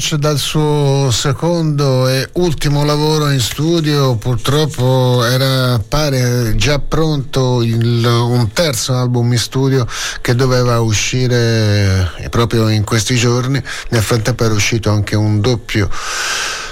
Branch 0.08 0.14
dal 0.14 0.38
suo 0.38 1.10
secondo 1.10 2.08
e 2.08 2.28
ultimo 2.34 2.84
lavoro 2.84 3.30
in 3.30 3.40
studio 3.40 4.16
purtroppo 4.16 5.22
era 5.24 5.78
pare 5.86 6.54
già 6.56 6.78
pronto 6.78 7.62
il, 7.62 8.04
un 8.04 8.50
terzo 8.52 8.94
album 8.94 9.32
in 9.32 9.38
studio 9.38 9.86
che 10.22 10.34
doveva 10.34 10.80
uscire 10.80 12.10
proprio 12.30 12.68
in 12.68 12.84
questi 12.84 13.16
giorni. 13.16 13.62
Nel 13.90 14.02
frattempo 14.02 14.44
era 14.44 14.54
uscito 14.54 14.90
anche 14.90 15.16
un 15.16 15.40
doppio 15.40 15.90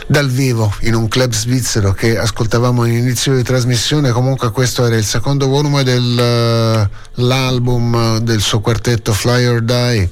dal 0.06 0.28
vivo 0.28 0.72
in 0.82 0.94
un 0.94 1.08
club 1.08 1.32
svizzero 1.32 1.92
che 1.92 2.16
ascoltavamo 2.16 2.82
all'inizio 2.82 3.34
di 3.34 3.42
trasmissione. 3.42 4.12
Comunque 4.12 4.52
questo 4.52 4.86
era 4.86 4.94
il 4.96 5.04
secondo 5.04 5.48
volume 5.48 5.82
dell'album 5.82 7.94
uh, 7.94 8.20
del 8.20 8.40
suo 8.40 8.60
quartetto 8.60 9.12
Fly 9.12 9.46
or 9.46 9.62
Die, 9.62 10.08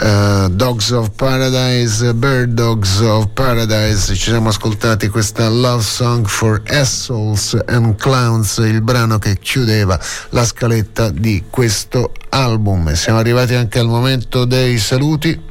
uh, 0.00 0.48
Dogs 0.48 0.90
of 0.90 1.10
Paradise, 1.14 2.12
Bird 2.14 2.54
Dogs 2.54 2.98
of 3.00 3.28
Paradise. 3.32 4.12
Ci 4.14 4.30
siamo 4.30 4.48
ascoltati 4.48 5.06
questa 5.08 5.48
Love 5.48 5.82
Song 5.82 6.26
for 6.26 6.62
Assholes 6.66 7.56
and 7.66 7.94
Clowns, 7.96 8.56
il 8.58 8.82
brano 8.82 9.18
che 9.18 9.38
chiudeva 9.38 9.98
la 10.30 10.44
scaletta 10.44 11.10
di 11.10 11.44
questo 11.48 12.12
album. 12.30 12.92
Siamo 12.94 13.18
arrivati 13.18 13.54
anche 13.54 13.78
al 13.78 13.86
momento 13.86 14.44
dei 14.44 14.78
saluti. 14.78 15.49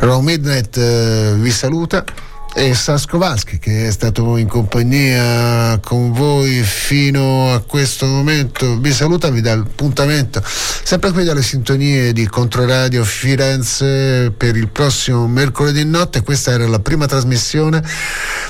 Raw 0.00 0.22
Midnight 0.22 0.76
eh, 0.76 1.34
vi 1.36 1.50
saluta 1.50 2.04
e 2.54 2.74
Sas 2.74 3.06
Kowalski 3.06 3.58
che 3.58 3.86
è 3.86 3.90
stato 3.90 4.36
in 4.36 4.48
compagnia 4.48 5.78
con 5.78 6.12
voi 6.12 6.62
fino 6.62 7.52
a 7.52 7.60
questo 7.60 8.06
momento. 8.06 8.78
Vi 8.78 8.92
saluta 8.92 9.30
vi 9.30 9.40
dà 9.40 9.54
l'appuntamento 9.54 10.42
sempre 10.90 11.12
qui 11.12 11.22
dalle 11.22 11.42
sintonie 11.42 12.12
di 12.12 12.26
Controradio 12.26 13.04
Firenze 13.04 14.32
per 14.36 14.56
il 14.56 14.68
prossimo 14.68 15.28
mercoledì 15.28 15.84
notte. 15.84 16.22
Questa 16.22 16.50
era 16.50 16.66
la 16.66 16.80
prima 16.80 17.06
trasmissione. 17.06 17.82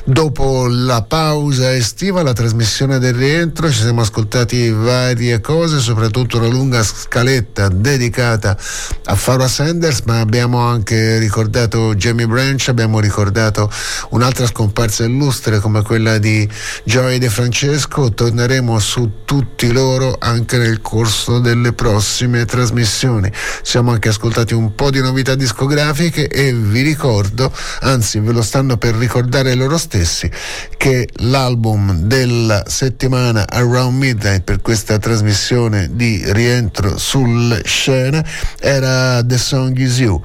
Dopo 0.05 0.67
la 0.67 1.03
pausa 1.03 1.75
estiva 1.75 2.23
la 2.23 2.33
trasmissione 2.33 2.99
del 2.99 3.15
rientro 3.15 3.71
ci 3.71 3.83
siamo 3.83 4.01
ascoltati 4.01 4.71
varie 4.71 5.41
cose 5.41 5.79
soprattutto 5.81 6.39
una 6.39 6.47
lunga 6.47 6.83
scaletta 6.83 7.69
dedicata 7.69 8.57
a 9.05 9.15
Farah 9.15 9.47
Sanders 9.47 10.01
ma 10.07 10.21
abbiamo 10.21 10.59
anche 10.59 11.19
ricordato 11.19 11.95
Jamie 11.95 12.27
Branch 12.27 12.67
abbiamo 12.69 12.99
ricordato 13.01 13.71
un'altra 14.11 14.47
scomparsa 14.47 15.05
illustre 15.05 15.61
come 15.61 15.83
quella 15.83 16.19
di 16.19 16.49
Joey 16.85 17.19
De 17.19 17.31
Francesco, 17.31 18.13
torneremo 18.13 18.79
su 18.79 19.25
tutti 19.25 19.73
loro 19.73 20.17
anche 20.19 20.59
nel 20.59 20.81
corso 20.81 21.39
delle 21.39 21.73
prossime 21.73 22.45
trasmissioni. 22.45 23.31
Siamo 23.63 23.93
anche 23.93 24.09
ascoltati 24.09 24.55
un 24.55 24.75
po' 24.75 24.91
di 24.91 25.01
novità 25.01 25.35
discografiche 25.35 26.29
e 26.29 26.53
vi 26.53 26.83
ricordo, 26.83 27.53
anzi 27.81 28.19
ve 28.21 28.33
lo 28.33 28.43
stanno 28.43 28.77
per 28.77 28.95
ricordare 28.95 29.55
loro 29.55 29.79
stessi, 29.79 30.31
che 30.77 31.09
l'album 31.19 32.03
della 32.03 32.65
settimana 32.67 33.47
Around 33.49 33.97
Midnight 33.99 34.43
per 34.43 34.61
questa 34.61 34.99
trasmissione 34.99 35.91
di 35.93 36.23
rientro 36.27 36.99
sulle 36.99 37.63
scene 37.65 38.25
era 38.59 39.23
The 39.25 39.39
Song 39.39 39.77
Is 39.79 39.99
You, 39.99 40.23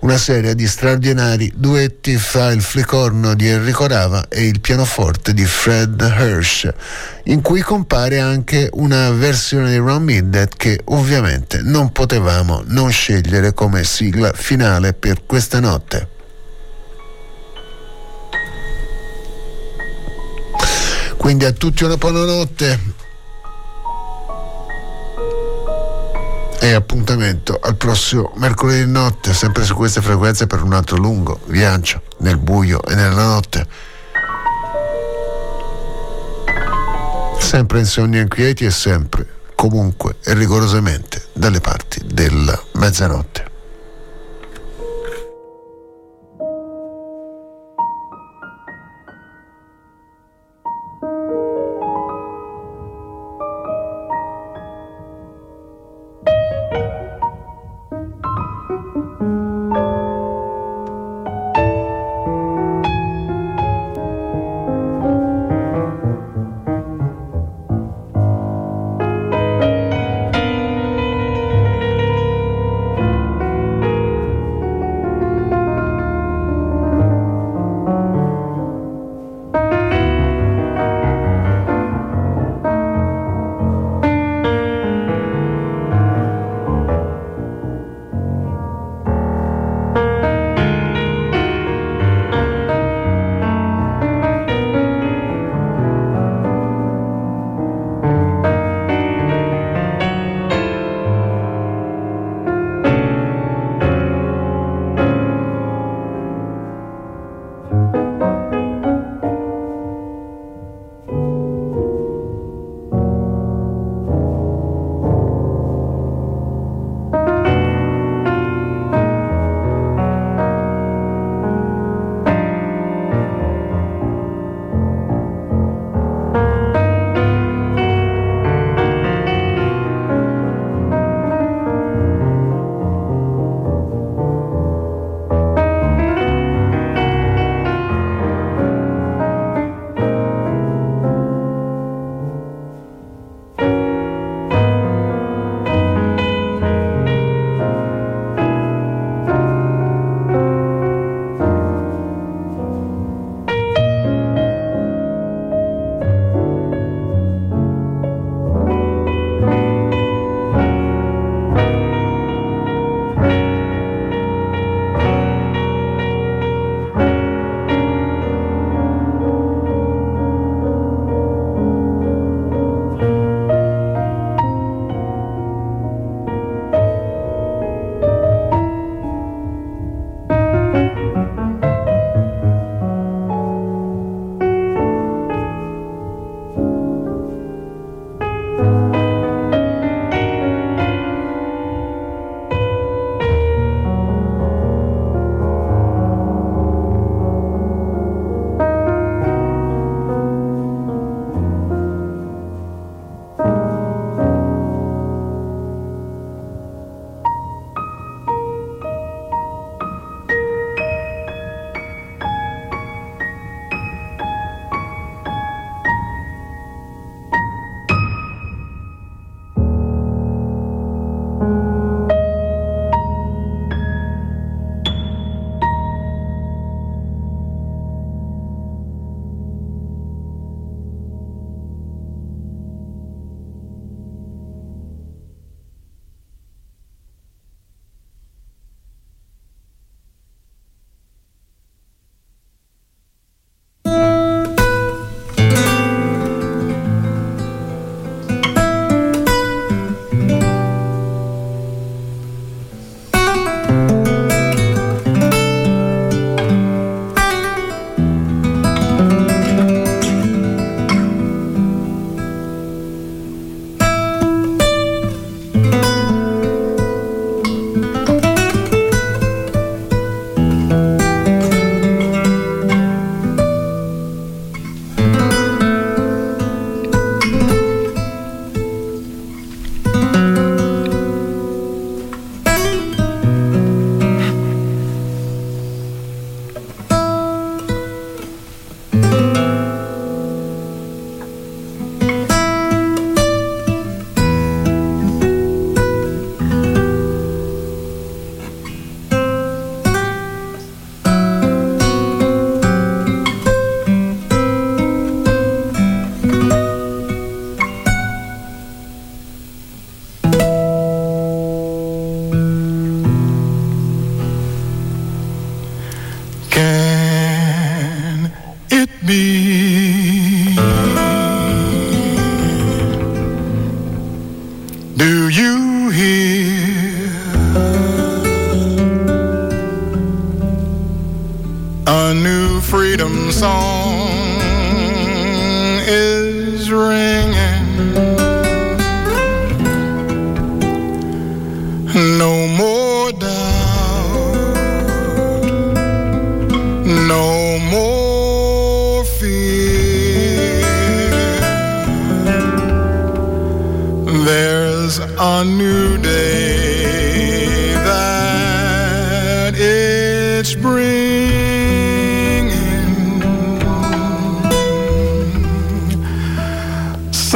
una 0.00 0.18
serie 0.18 0.54
di 0.54 0.66
straordinari 0.66 1.52
duetti 1.54 2.16
fra 2.16 2.50
il 2.50 2.62
flicorno 3.06 3.34
di 3.34 3.46
Enrico 3.46 3.86
Rava 3.86 4.26
e 4.28 4.46
il 4.46 4.60
pianoforte 4.60 5.32
di 5.32 5.44
Fred 5.44 6.00
Hirsch, 6.00 6.68
in 7.24 7.40
cui 7.40 7.60
compare 7.60 8.18
anche 8.18 8.68
una 8.72 9.10
versione 9.10 9.70
di 9.70 9.76
Round 9.76 10.02
Midnight 10.02 10.56
che 10.56 10.80
ovviamente 10.86 11.60
non 11.62 11.92
potevamo 11.92 12.64
non 12.66 12.90
scegliere 12.90 13.54
come 13.54 13.84
sigla 13.84 14.32
finale 14.32 14.92
per 14.92 15.24
questa 15.24 15.60
notte. 15.60 16.08
Quindi 21.16 21.44
a 21.44 21.52
tutti 21.52 21.84
una 21.84 21.96
buona 21.96 22.24
notte 22.24 23.04
e 26.60 26.72
appuntamento 26.72 27.58
al 27.60 27.76
prossimo 27.76 28.32
mercoledì 28.36 28.90
notte, 28.90 29.34
sempre 29.34 29.64
su 29.64 29.74
queste 29.74 30.00
frequenze 30.00 30.46
per 30.46 30.62
un 30.62 30.72
altro 30.72 30.96
lungo 30.96 31.40
viaggio 31.46 32.02
nel 32.18 32.38
buio 32.38 32.82
e 32.82 32.94
nella 32.94 33.24
notte. 33.24 33.66
Sempre 37.38 37.78
insonni 37.80 38.18
e 38.18 38.22
inquieti 38.22 38.64
e 38.64 38.70
sempre, 38.70 39.26
comunque 39.54 40.16
e 40.24 40.34
rigorosamente 40.34 41.26
dalle 41.32 41.60
parti 41.60 42.00
della 42.04 42.60
mezzanotte. 42.72 43.55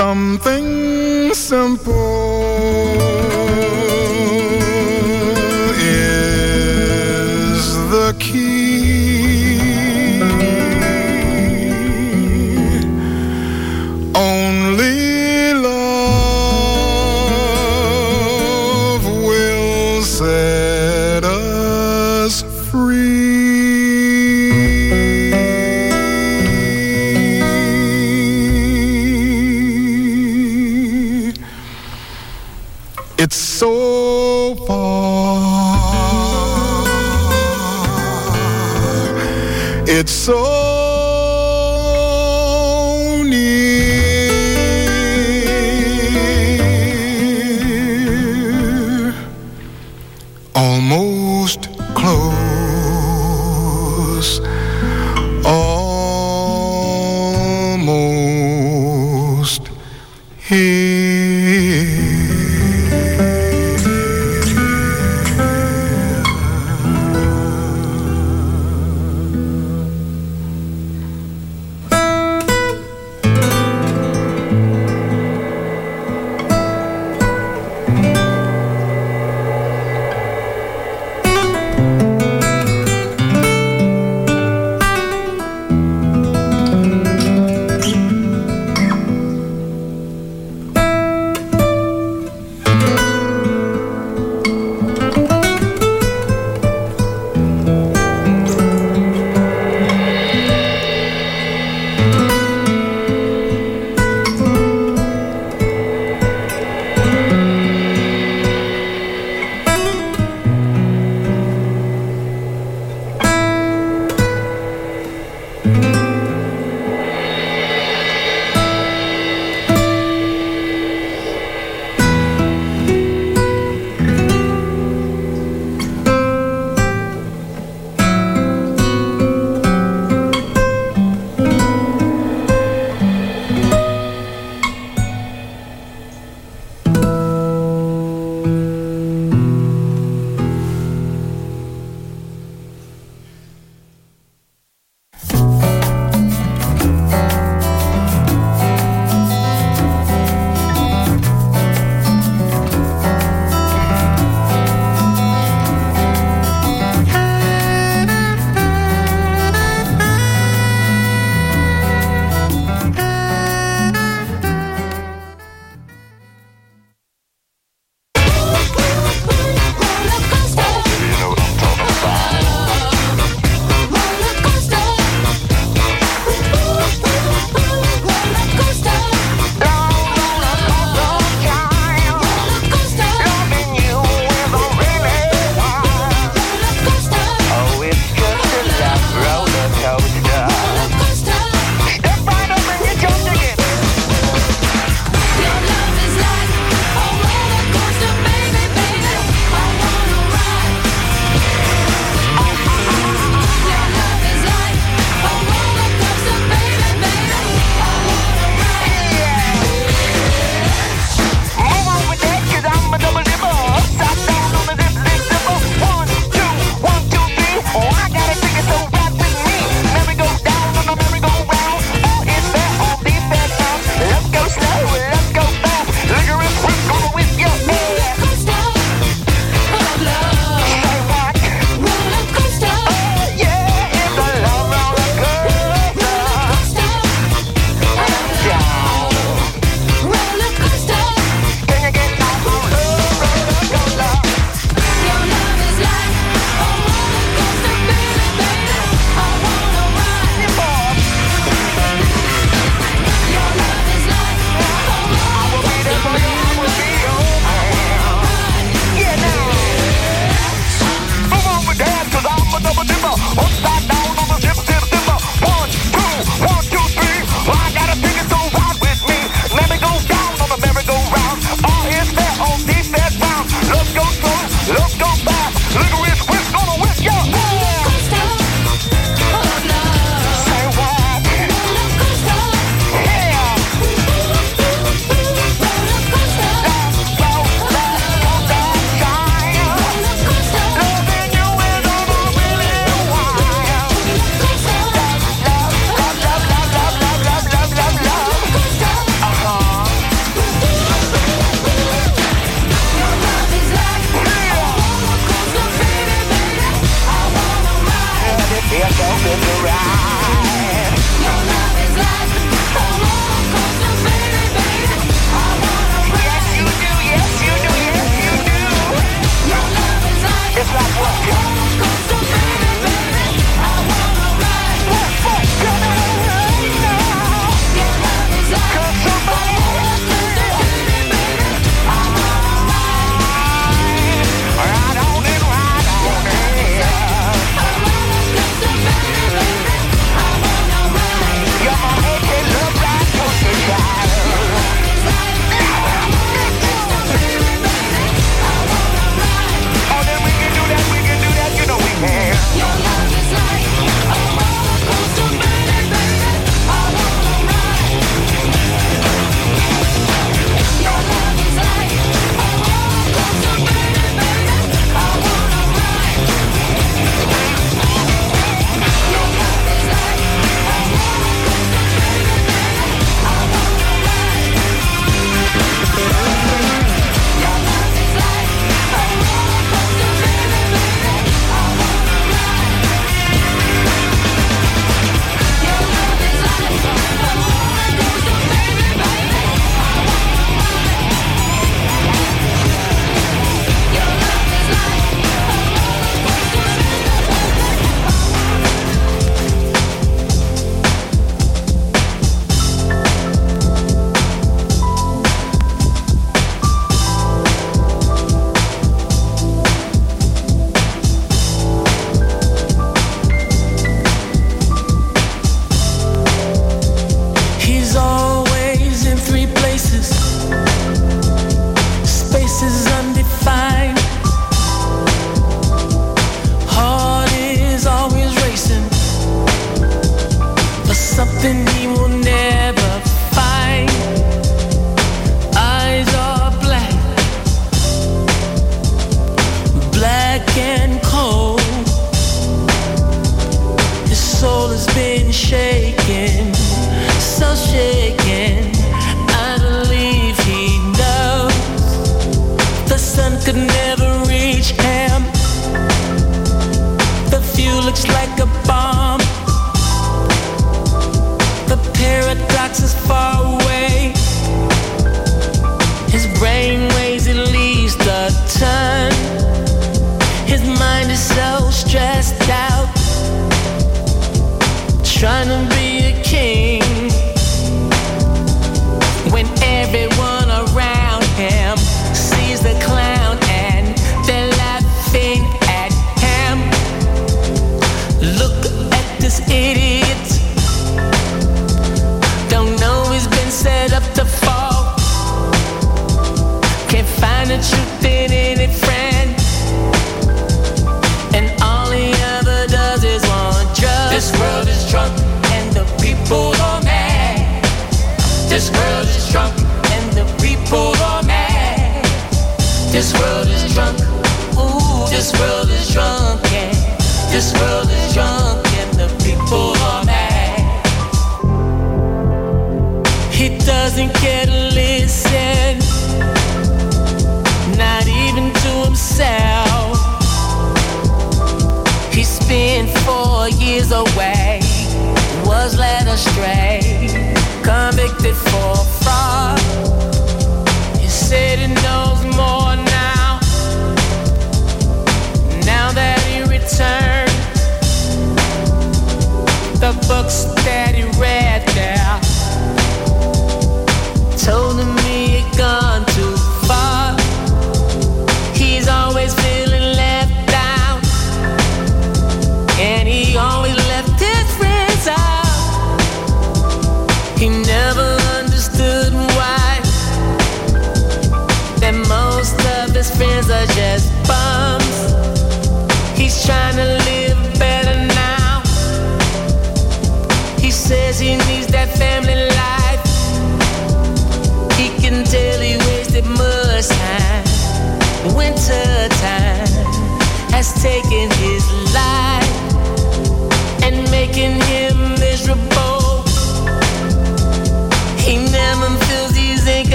Something 0.00 1.34
simple 1.34 2.89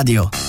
Controradio. 0.00 0.39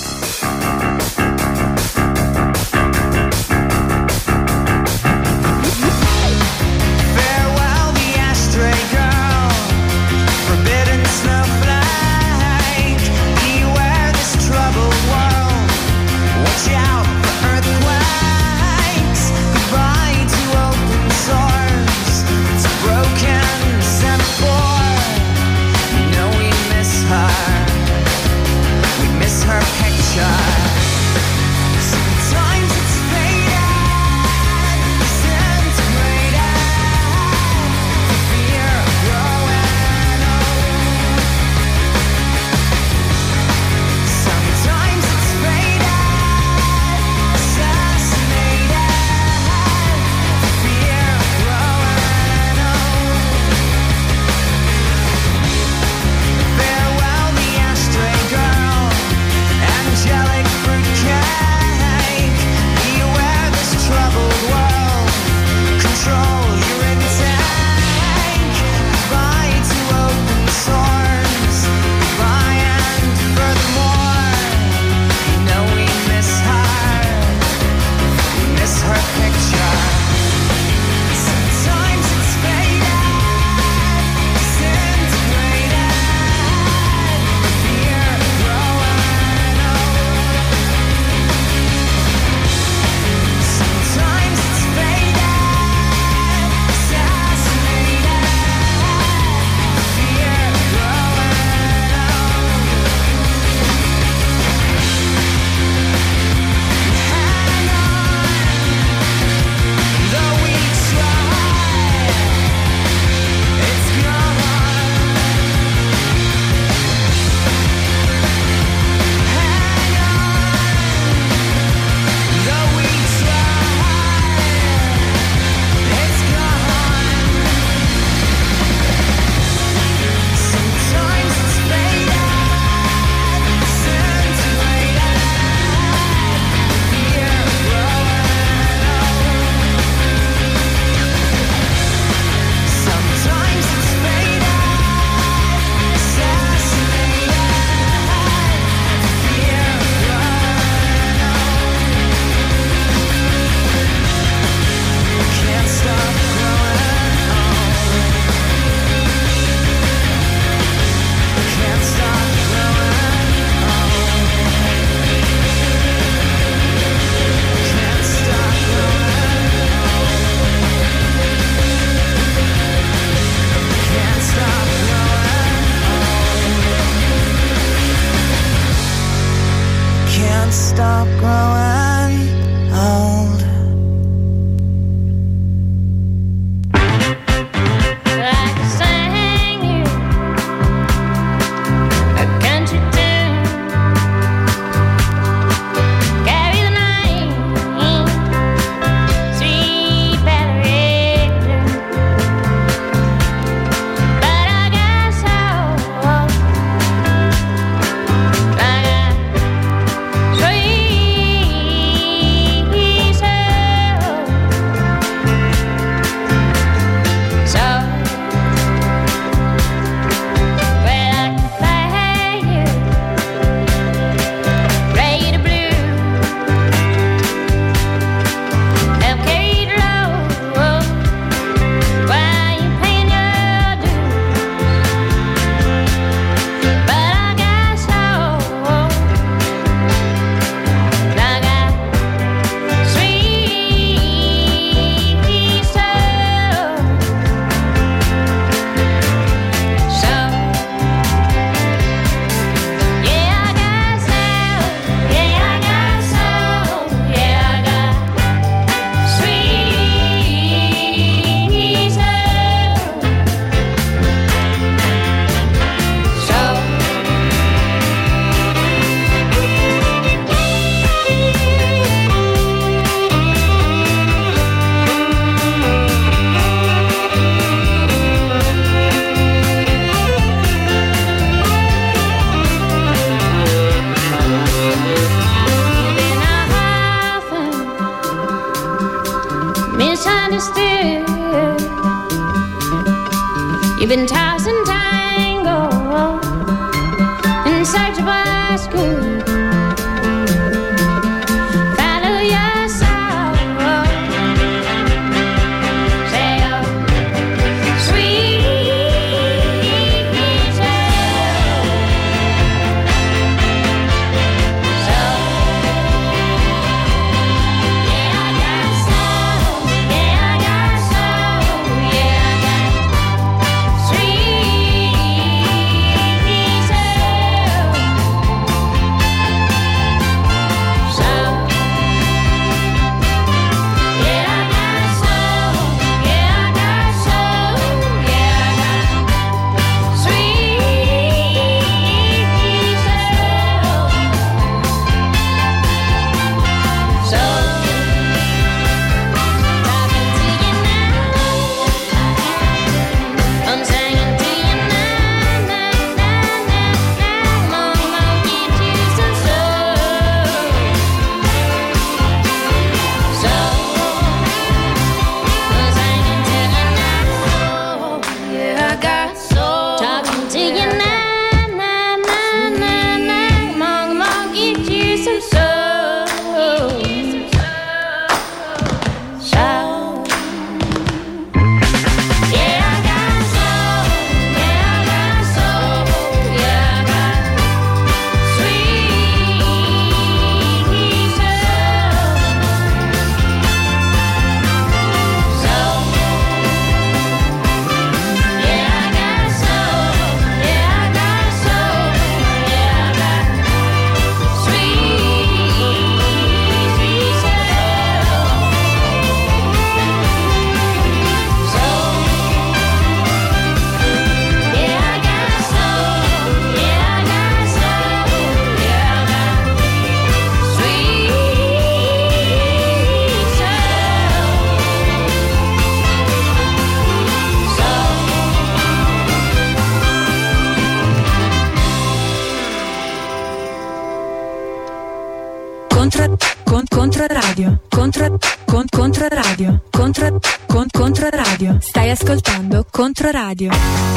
Radio. 443.31 443.90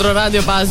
Radio 0.00 0.42
Pa 0.42 0.64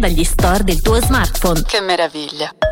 dagli 0.00 0.24
store 0.24 0.64
del 0.64 0.80
tuo 0.80 1.00
smartphone. 1.00 1.62
Che 1.62 1.80
meraviglia. 1.80 2.69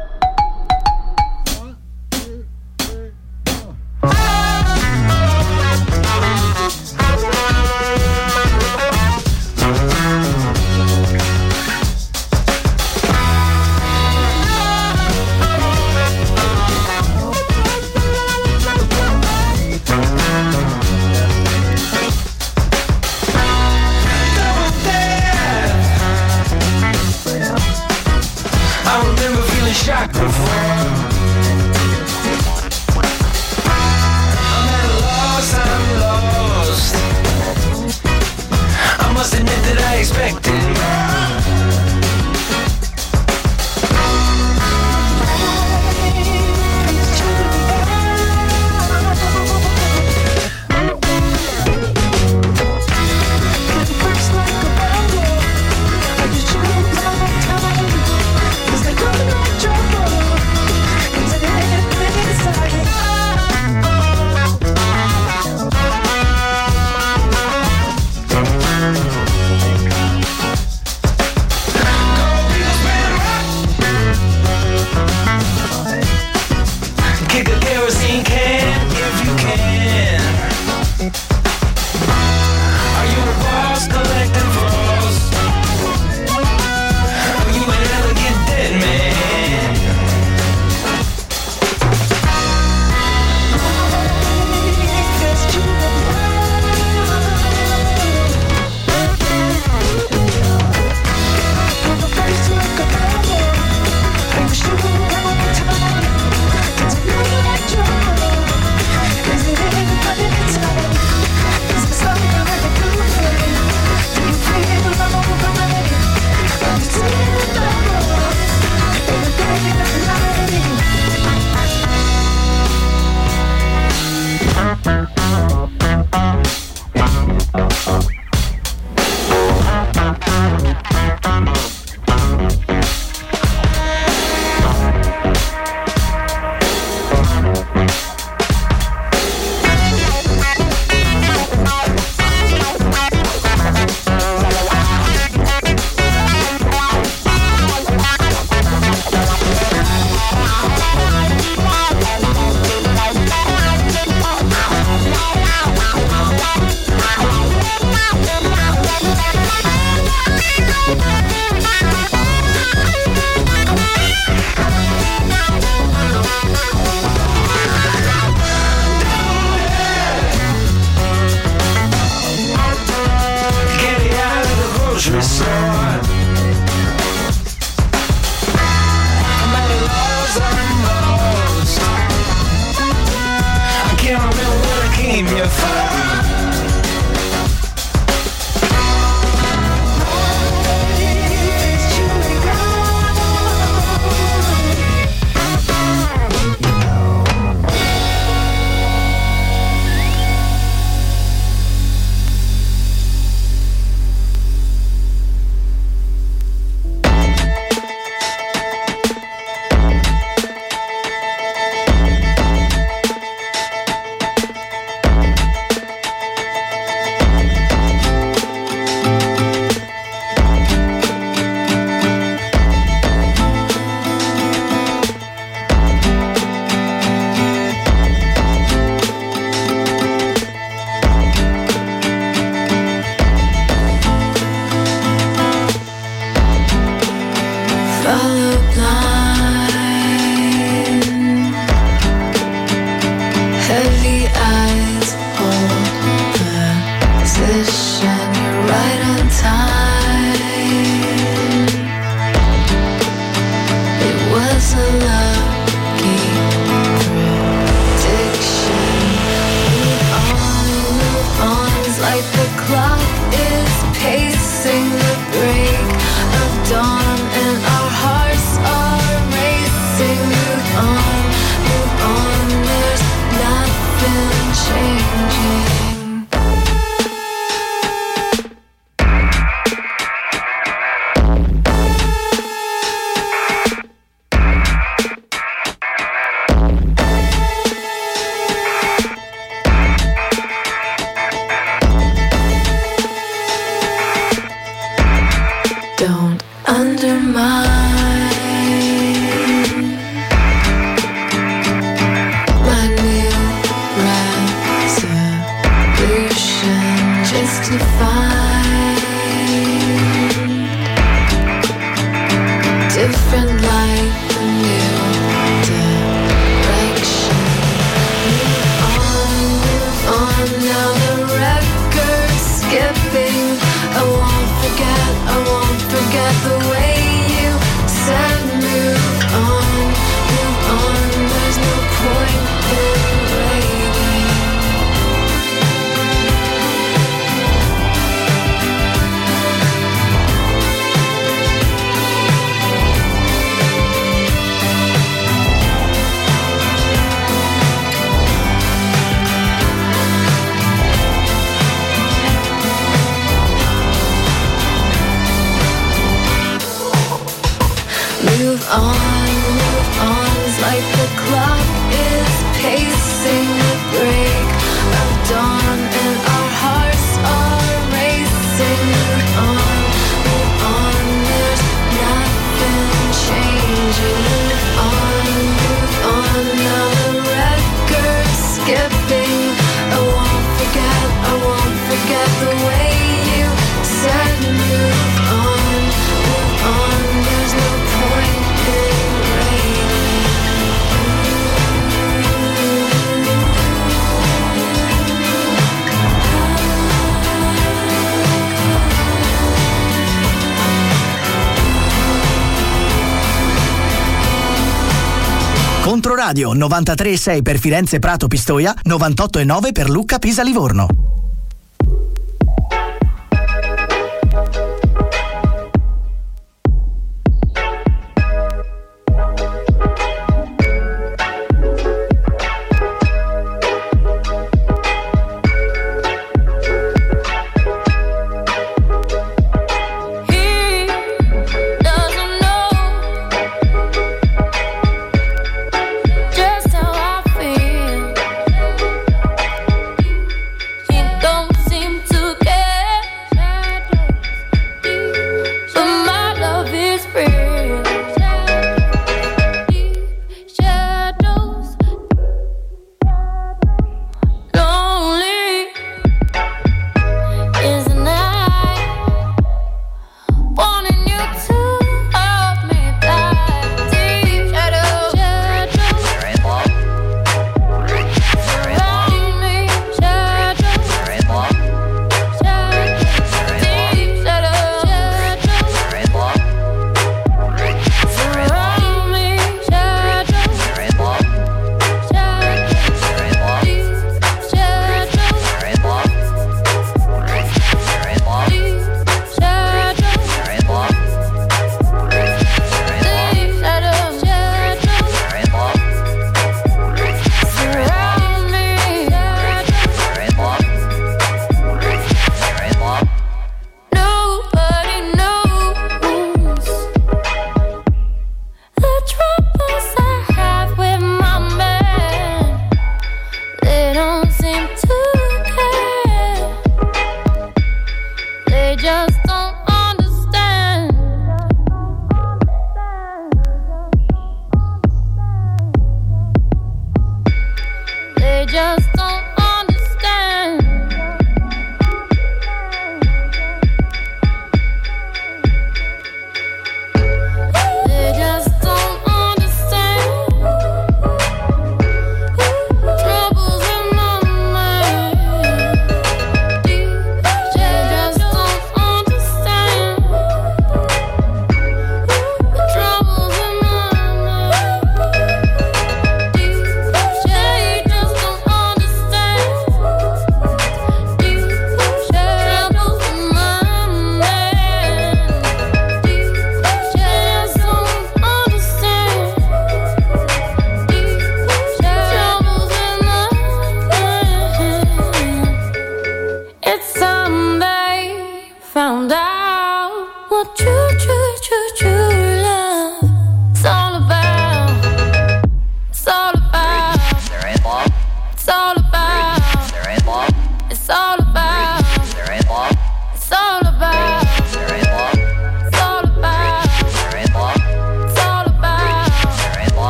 936 406.59 407.43
per 407.43 407.59
Firenze 407.59 407.99
Prato 407.99 408.29
Pistoia, 408.29 408.75
989 408.83 409.73
per 409.73 409.89
Lucca 409.89 410.19
Pisa 410.19 410.43
Livorno. 410.43 410.98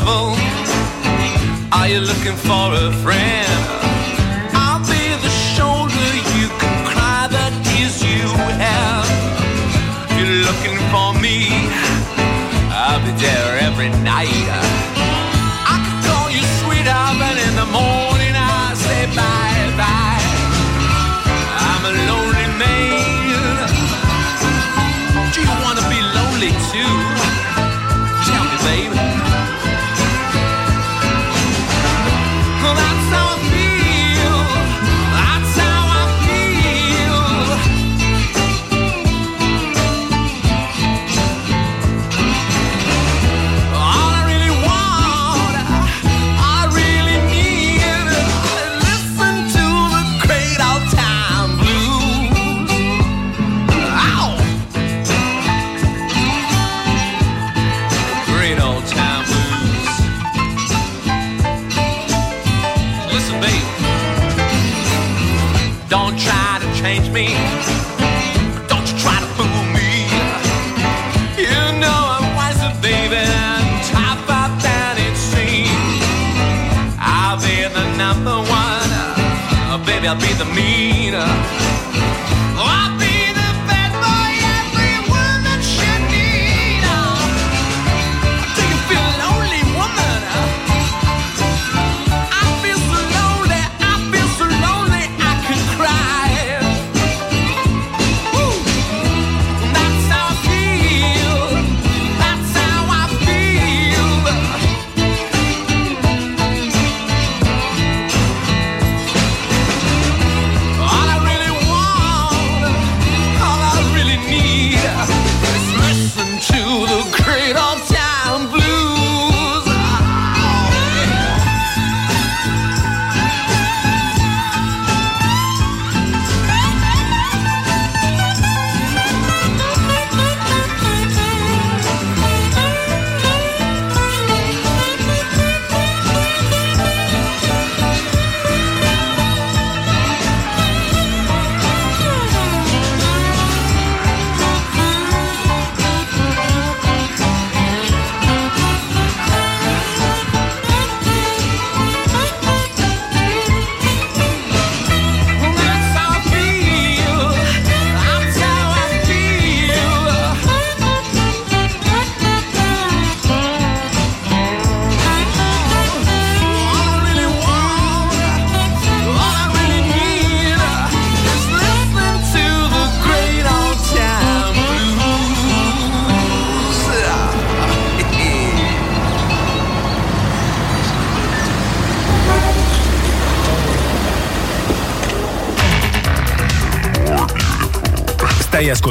trouble? 0.00 0.34
Are 1.72 1.88
you 1.88 2.00
looking 2.00 2.36
for 2.36 2.66
a 2.74 2.92
friend? 3.02 3.48
I'll 4.52 4.80
be 4.80 5.04
the 5.24 5.30
shoulder 5.54 6.08
you 6.38 6.48
can 6.60 6.86
cry 6.86 7.28
the 7.30 7.46
tears 7.64 8.02
you 8.02 8.28
have. 8.64 9.06
If 10.10 10.18
you're 10.18 10.44
looking 10.48 10.78
for 10.92 11.12
me, 11.20 11.48
I'll 12.70 13.04
be 13.04 13.12
there 13.20 13.58
every 13.60 13.90
night. 14.02 14.69
I'll 80.10 80.18
be 80.18 80.32
the 80.32 80.44
meaner. 80.44 81.59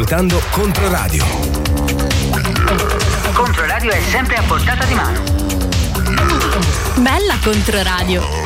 ascoltando 0.10 0.42
Controradio. 0.50 1.24
Controradio 3.32 3.92
è 3.92 4.02
sempre 4.02 4.38
a 4.38 4.42
portata 4.42 4.84
di 4.86 4.96
mano. 4.96 5.22
Bella 6.98 7.38
Controradio. 7.44 8.39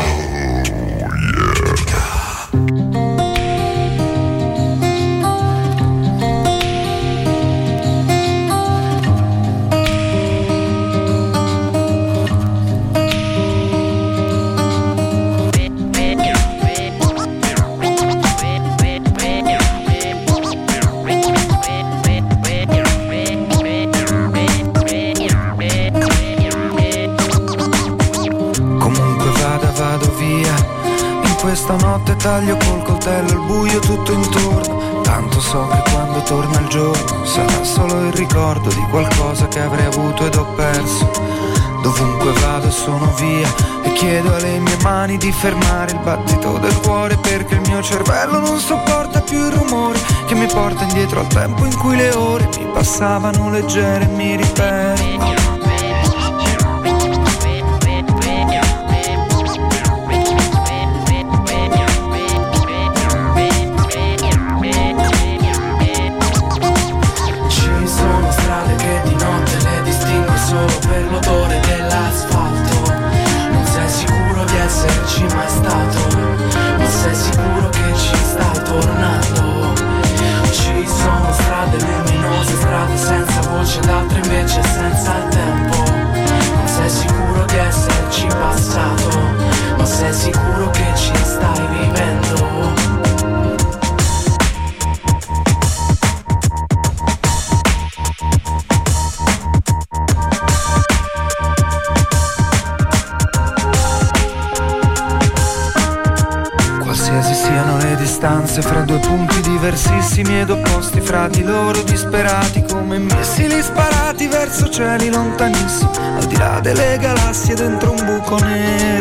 taglio 32.33 32.57
col 32.57 32.81
coltello 32.81 33.29
il 33.29 33.45
buio 33.45 33.79
tutto 33.79 34.11
intorno. 34.11 35.01
Tanto 35.03 35.39
so 35.39 35.67
che 35.67 35.91
quando 35.91 36.23
torna 36.23 36.59
il 36.61 36.67
giorno 36.67 37.25
sarà 37.25 37.63
solo 37.63 38.07
il 38.07 38.13
ricordo 38.13 38.69
di 38.69 38.81
qualcosa 38.89 39.47
che 39.47 39.59
avrei 39.59 39.85
avuto 39.85 40.25
ed 40.25 40.35
ho 40.35 40.45
perso. 40.55 41.11
Dovunque 41.83 42.31
vado 42.41 42.71
sono 42.71 43.13
via 43.19 43.47
e 43.83 43.93
chiedo 43.93 44.33
alle 44.33 44.57
mie 44.57 44.77
mani 44.81 45.17
di 45.17 45.31
fermare 45.31 45.91
il 45.91 45.99
battito 45.99 46.57
del 46.57 46.75
cuore 46.79 47.17
perché 47.17 47.53
il 47.55 47.61
mio 47.67 47.83
cervello 47.83 48.39
non 48.39 48.57
sopporta 48.57 49.21
più 49.21 49.37
il 49.37 49.51
rumore 49.51 49.99
che 50.25 50.33
mi 50.33 50.47
porta 50.47 50.83
indietro 50.83 51.19
al 51.19 51.27
tempo 51.27 51.65
in 51.65 51.77
cui 51.77 51.97
le 51.97 52.13
ore 52.15 52.49
mi 52.57 52.65
passavano 52.73 53.51
leggere 53.51 54.05
e 54.05 54.07
mi 54.07 54.35
ripeto 54.37 55.42
dentro 117.55 117.91
un 117.91 118.05
buconero. 118.05 118.92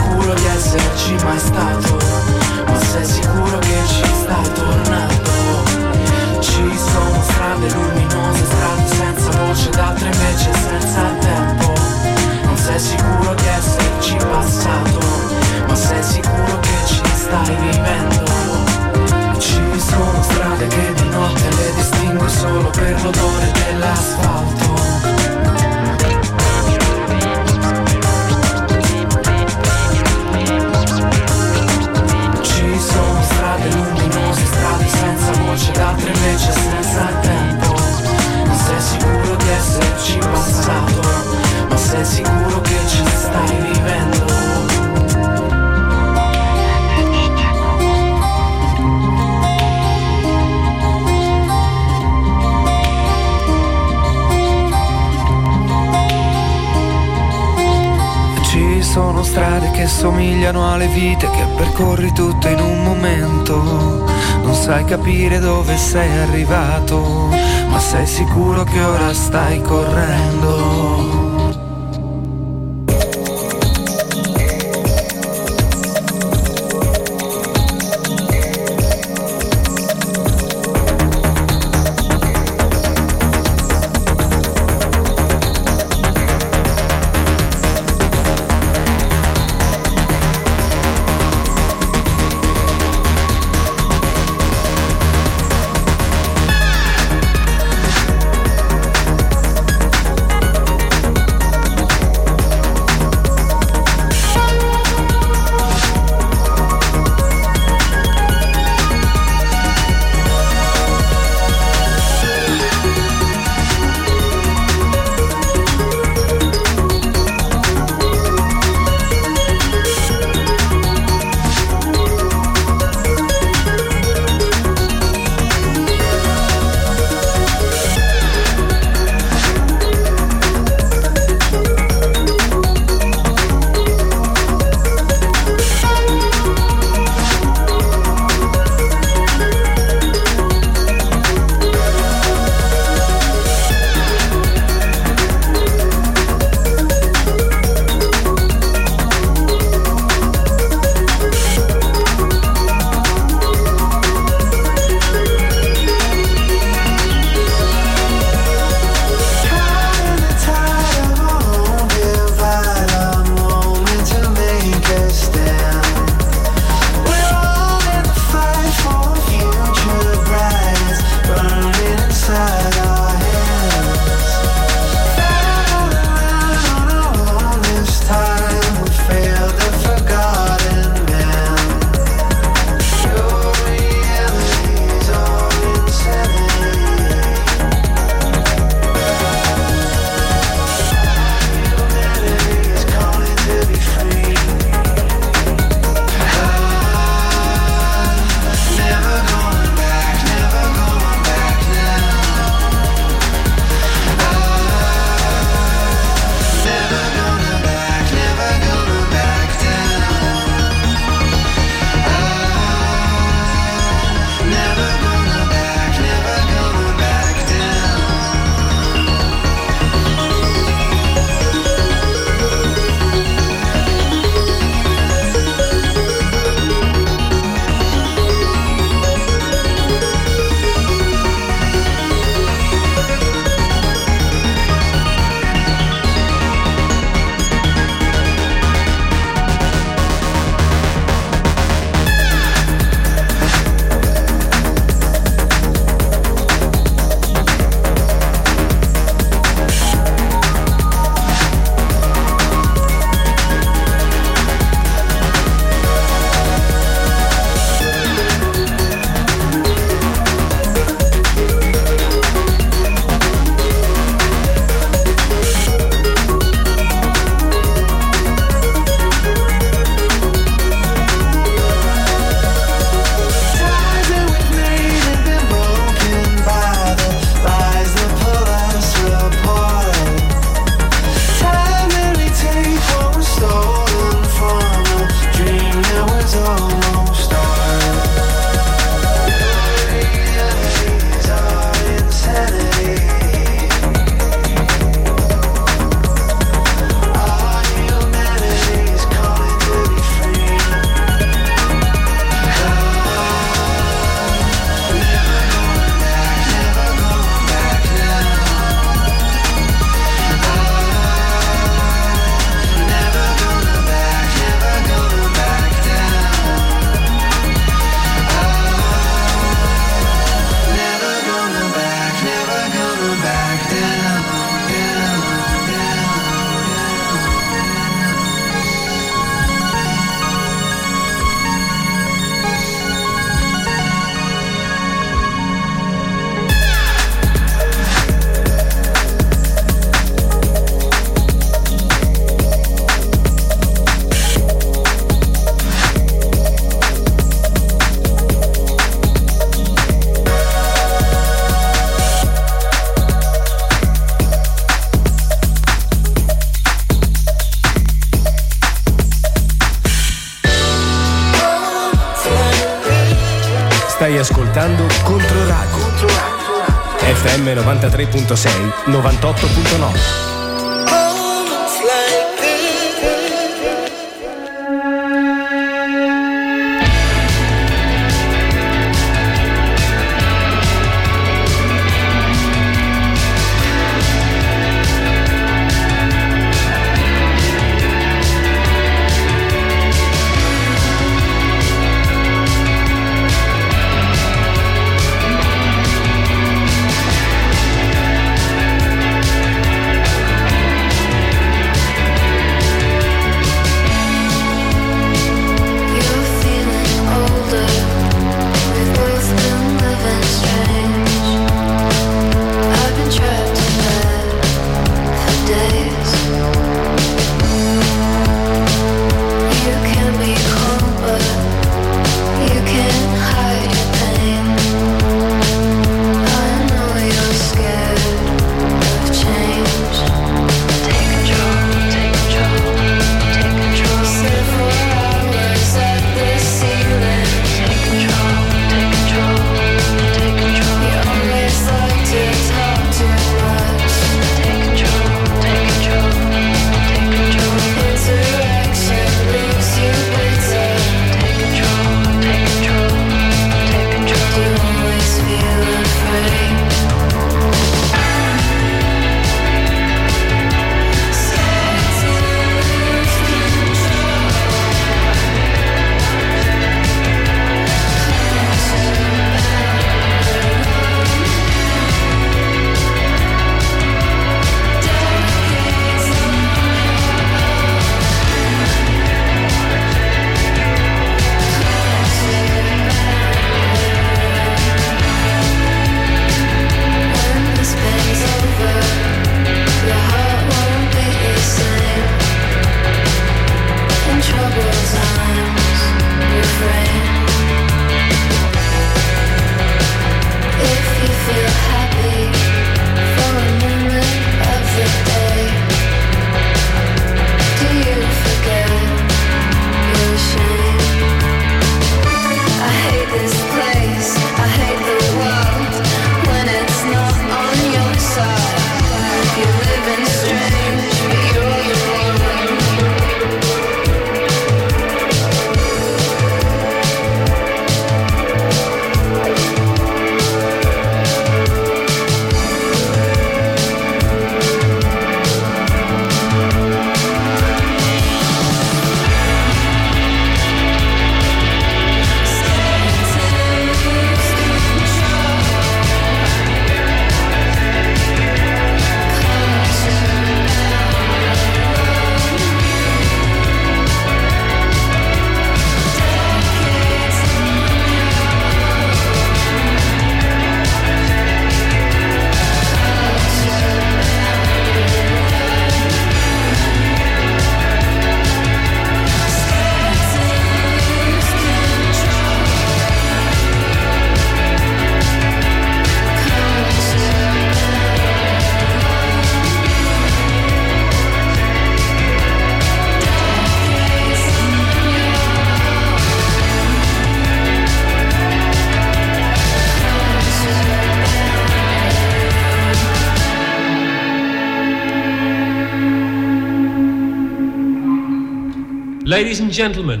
Ladies 599.18 599.40
and 599.40 599.50
gentlemen, 599.50 600.00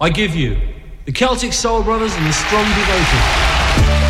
I 0.00 0.08
give 0.08 0.34
you 0.34 0.56
the 1.04 1.12
Celtic 1.12 1.52
Soul 1.52 1.82
Brothers 1.82 2.14
and 2.14 2.24
the 2.24 2.32
Strong 2.32 2.64
Devoted. 2.64 4.05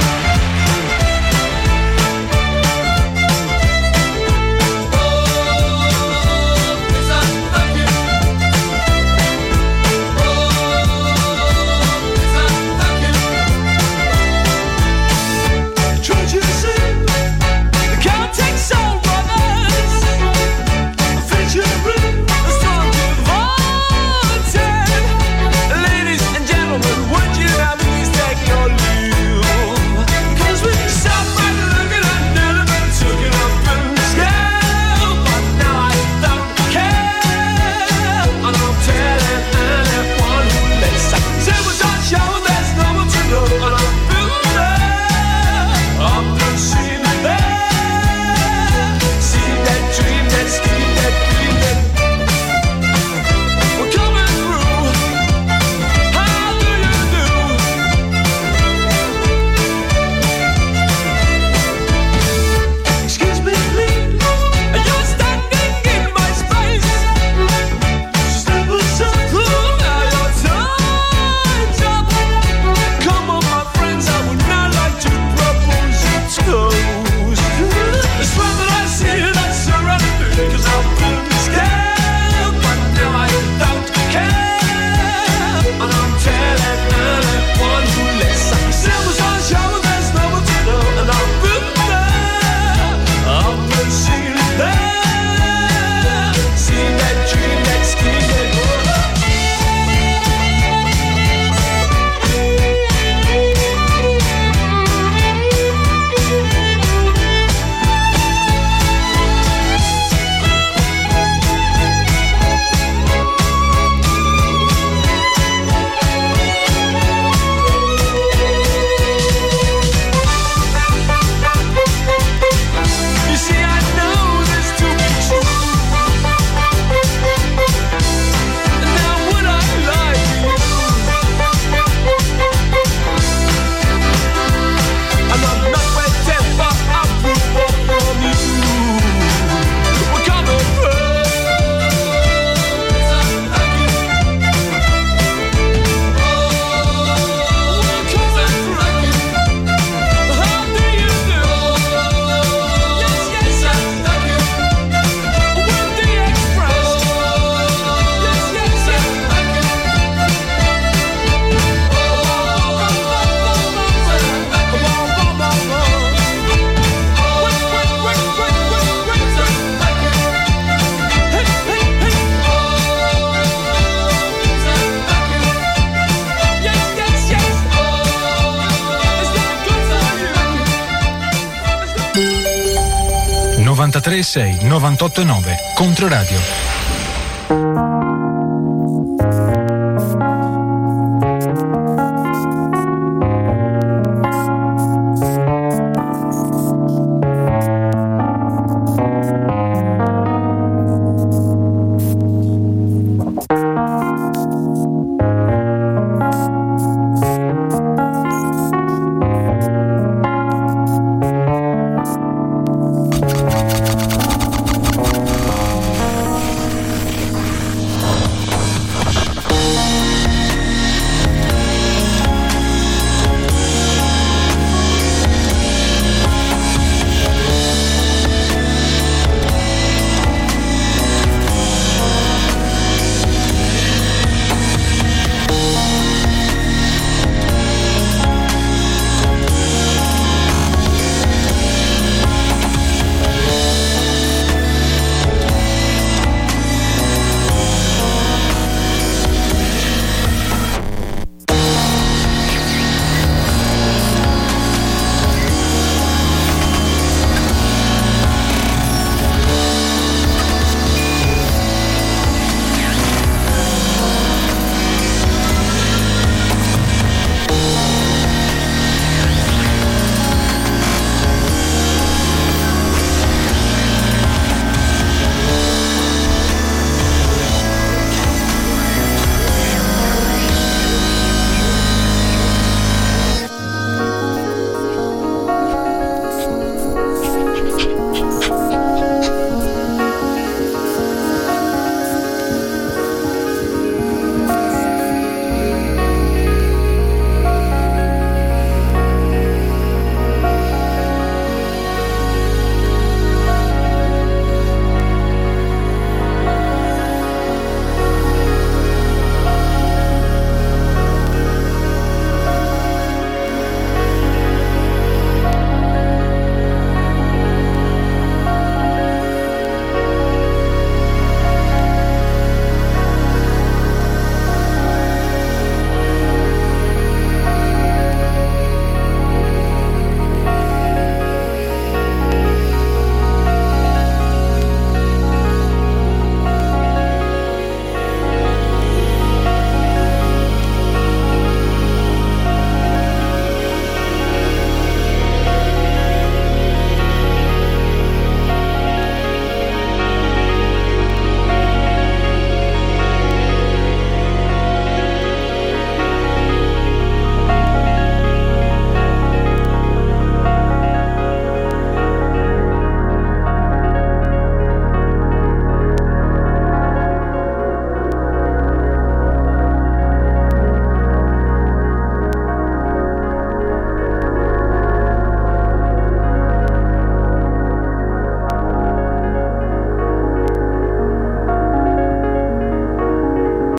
89 184.97 185.65